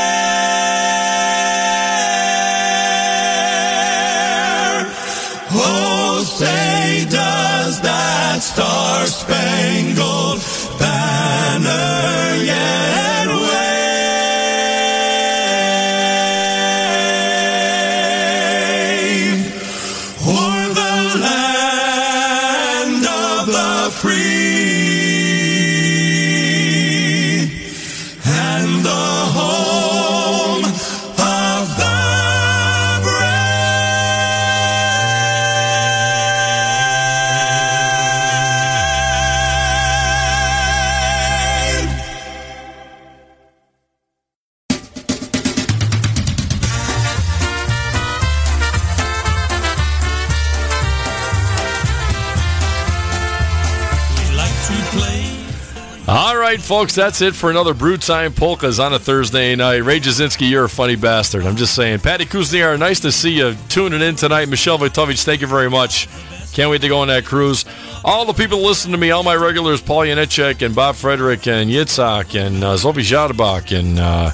Folks, 56.71 56.95
that's 56.95 57.19
it 57.19 57.35
for 57.35 57.49
another 57.49 57.73
Brew 57.73 57.97
Time 57.97 58.31
Polkas 58.31 58.79
on 58.79 58.93
a 58.93 58.97
Thursday 58.97 59.57
night. 59.57 59.79
Ray 59.79 59.99
Jasinski, 59.99 60.49
you're 60.49 60.63
a 60.63 60.69
funny 60.69 60.95
bastard. 60.95 61.45
I'm 61.45 61.57
just 61.57 61.75
saying. 61.75 61.99
Patty 61.99 62.23
Kuzniar, 62.23 62.79
nice 62.79 63.01
to 63.01 63.11
see 63.11 63.31
you 63.31 63.57
tuning 63.67 63.99
in 63.99 64.15
tonight. 64.15 64.47
Michelle 64.47 64.79
Vitovich, 64.79 65.25
thank 65.25 65.41
you 65.41 65.47
very 65.47 65.69
much. 65.69 66.07
Can't 66.53 66.71
wait 66.71 66.79
to 66.79 66.87
go 66.87 66.99
on 66.99 67.09
that 67.09 67.25
cruise. 67.25 67.65
All 68.05 68.23
the 68.23 68.31
people 68.31 68.59
listening 68.59 68.93
to 68.93 68.97
me, 68.97 69.11
all 69.11 69.21
my 69.21 69.35
regulars, 69.35 69.81
Paul 69.81 70.03
Yanechek 70.03 70.65
and 70.65 70.73
Bob 70.73 70.95
Frederick 70.95 71.45
and 71.45 71.69
Yitzhak 71.69 72.39
and 72.39 72.63
uh, 72.63 72.75
Zobi 72.75 73.03
Jadabak 73.03 73.77
and 73.77 73.99
uh, 73.99 74.31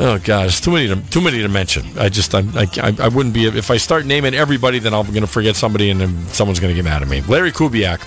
oh 0.00 0.18
gosh, 0.18 0.60
too 0.60 0.72
many 0.72 0.88
to 0.88 0.96
too 1.10 1.20
many 1.20 1.40
to 1.42 1.48
mention. 1.48 1.86
I 1.98 2.08
just 2.08 2.34
I 2.34 2.42
I 2.54 2.94
I 2.98 3.08
wouldn't 3.08 3.34
be 3.34 3.46
if 3.46 3.70
I 3.70 3.76
start 3.76 4.06
naming 4.06 4.34
everybody, 4.34 4.78
then 4.78 4.94
I'm 4.94 5.06
going 5.06 5.20
to 5.20 5.26
forget 5.26 5.56
somebody 5.56 5.90
and 5.90 6.00
then 6.00 6.26
someone's 6.28 6.58
going 6.58 6.74
to 6.74 6.74
get 6.74 6.84
mad 6.84 7.02
at 7.02 7.08
me. 7.08 7.20
Larry 7.22 7.52
Kubiak, 7.52 8.00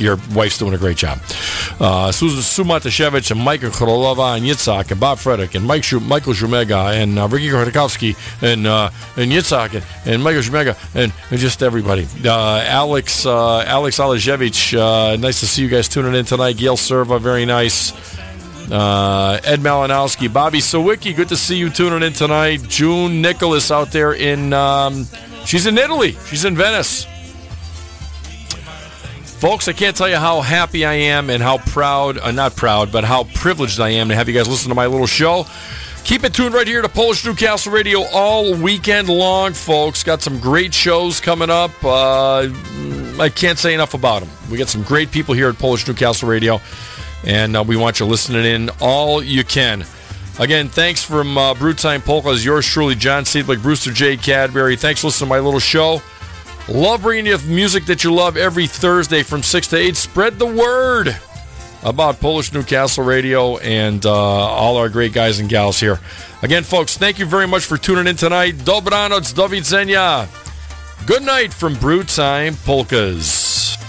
your 0.00 0.18
wife's 0.34 0.58
doing 0.58 0.74
a 0.74 0.78
great 0.78 0.96
job. 0.96 1.18
Uh, 1.78 2.10
Susan 2.10 2.40
Sumatashevich 2.40 3.30
and 3.30 3.40
Michael 3.40 3.70
Krolova 3.70 4.36
and 4.36 4.44
Yitzhak 4.44 4.90
and 4.90 4.98
Bob 4.98 5.18
Frederick 5.18 5.54
and 5.54 5.66
Mike 5.66 5.84
Michael 5.92 6.32
Shumega 6.32 6.94
and 6.94 7.18
uh, 7.18 7.28
Ricky 7.28 7.48
Khodakowski 7.48 8.16
and 8.42 8.66
uh, 8.66 8.90
and 9.16 9.30
Yitzhak 9.30 9.74
and, 9.74 9.84
and 10.06 10.22
Michael 10.22 10.42
Shumega 10.42 10.76
and, 10.94 11.12
and 11.30 11.38
just 11.38 11.62
everybody. 11.62 12.06
Uh, 12.24 12.64
Alex 12.66 13.26
uh, 13.26 13.60
Alex 13.60 13.98
Alejevich, 13.98 14.78
uh, 14.78 15.16
nice 15.16 15.40
to 15.40 15.46
see 15.46 15.62
you 15.62 15.68
guys 15.68 15.88
tuning 15.88 16.14
in 16.14 16.24
tonight. 16.24 16.56
Gail 16.56 16.76
Serva, 16.76 17.20
very 17.20 17.44
nice. 17.44 18.13
Uh, 18.70 19.38
Ed 19.44 19.60
Malinowski, 19.60 20.32
Bobby 20.32 20.58
Sawicki, 20.58 21.14
good 21.14 21.28
to 21.28 21.36
see 21.36 21.56
you 21.56 21.70
tuning 21.70 22.02
in 22.02 22.12
tonight. 22.12 22.62
June 22.68 23.20
Nicholas 23.20 23.70
out 23.70 23.92
there 23.92 24.14
in, 24.14 24.52
um, 24.52 25.06
she's 25.44 25.66
in 25.66 25.76
Italy. 25.76 26.16
She's 26.26 26.44
in 26.44 26.56
Venice. 26.56 27.06
Folks, 29.44 29.68
I 29.68 29.74
can't 29.74 29.94
tell 29.94 30.08
you 30.08 30.16
how 30.16 30.40
happy 30.40 30.86
I 30.86 30.94
am 30.94 31.28
and 31.28 31.42
how 31.42 31.58
proud, 31.58 32.16
uh, 32.16 32.30
not 32.30 32.56
proud, 32.56 32.90
but 32.90 33.04
how 33.04 33.24
privileged 33.34 33.78
I 33.78 33.90
am 33.90 34.08
to 34.08 34.14
have 34.14 34.26
you 34.28 34.34
guys 34.34 34.48
listen 34.48 34.70
to 34.70 34.74
my 34.74 34.86
little 34.86 35.06
show. 35.06 35.44
Keep 36.04 36.24
it 36.24 36.32
tuned 36.34 36.54
right 36.54 36.66
here 36.66 36.80
to 36.80 36.88
Polish 36.88 37.24
Newcastle 37.24 37.72
Radio 37.72 38.02
all 38.12 38.54
weekend 38.54 39.08
long, 39.08 39.52
folks. 39.52 40.02
Got 40.02 40.22
some 40.22 40.38
great 40.38 40.72
shows 40.72 41.20
coming 41.20 41.50
up. 41.50 41.72
Uh, 41.82 42.48
I 43.18 43.30
can't 43.34 43.58
say 43.58 43.74
enough 43.74 43.94
about 43.94 44.20
them. 44.20 44.30
We 44.50 44.56
got 44.58 44.68
some 44.68 44.82
great 44.82 45.10
people 45.10 45.34
here 45.34 45.48
at 45.48 45.58
Polish 45.58 45.86
Newcastle 45.86 46.28
Radio, 46.28 46.60
and 47.26 47.56
uh, 47.56 47.62
we 47.62 47.76
want 47.76 48.00
you 48.00 48.06
listening 48.06 48.44
in 48.44 48.70
all 48.80 49.22
you 49.22 49.44
can. 49.44 49.84
Again, 50.38 50.68
thanks 50.68 51.02
from 51.02 51.38
uh, 51.38 51.54
Brewtime 51.54 52.04
Polkas. 52.04 52.44
Yours 52.44 52.66
truly, 52.66 52.94
John 52.94 53.24
Cieplik, 53.24 53.62
Brewster 53.62 53.92
J. 53.92 54.16
Cadbury. 54.16 54.76
Thanks 54.76 55.00
for 55.00 55.08
listening 55.08 55.28
to 55.28 55.34
my 55.34 55.38
little 55.38 55.60
show. 55.60 56.02
Love 56.68 57.02
bringing 57.02 57.26
you 57.26 57.38
music 57.46 57.84
that 57.86 58.02
you 58.02 58.12
love 58.12 58.36
every 58.36 58.66
Thursday 58.66 59.22
from 59.22 59.42
6 59.42 59.68
to 59.68 59.76
8. 59.76 59.96
Spread 59.96 60.38
the 60.38 60.46
word 60.46 61.16
about 61.84 62.18
Polish 62.18 62.52
Newcastle 62.52 63.04
Radio 63.04 63.58
and 63.58 64.04
uh, 64.04 64.10
all 64.10 64.76
our 64.76 64.88
great 64.88 65.12
guys 65.12 65.38
and 65.38 65.48
gals 65.48 65.78
here. 65.78 66.00
Again, 66.42 66.62
folks, 66.62 66.96
thank 66.96 67.18
you 67.18 67.26
very 67.26 67.46
much 67.46 67.64
for 67.64 67.76
tuning 67.76 68.06
in 68.06 68.16
tonight. 68.16 68.54
Dobranoc, 68.54 69.34
do 69.34 69.42
widzenia. 69.42 70.26
Good 71.06 71.22
night 71.22 71.52
from 71.52 71.74
Brewtime 71.74 72.56
Polkas. 72.64 73.83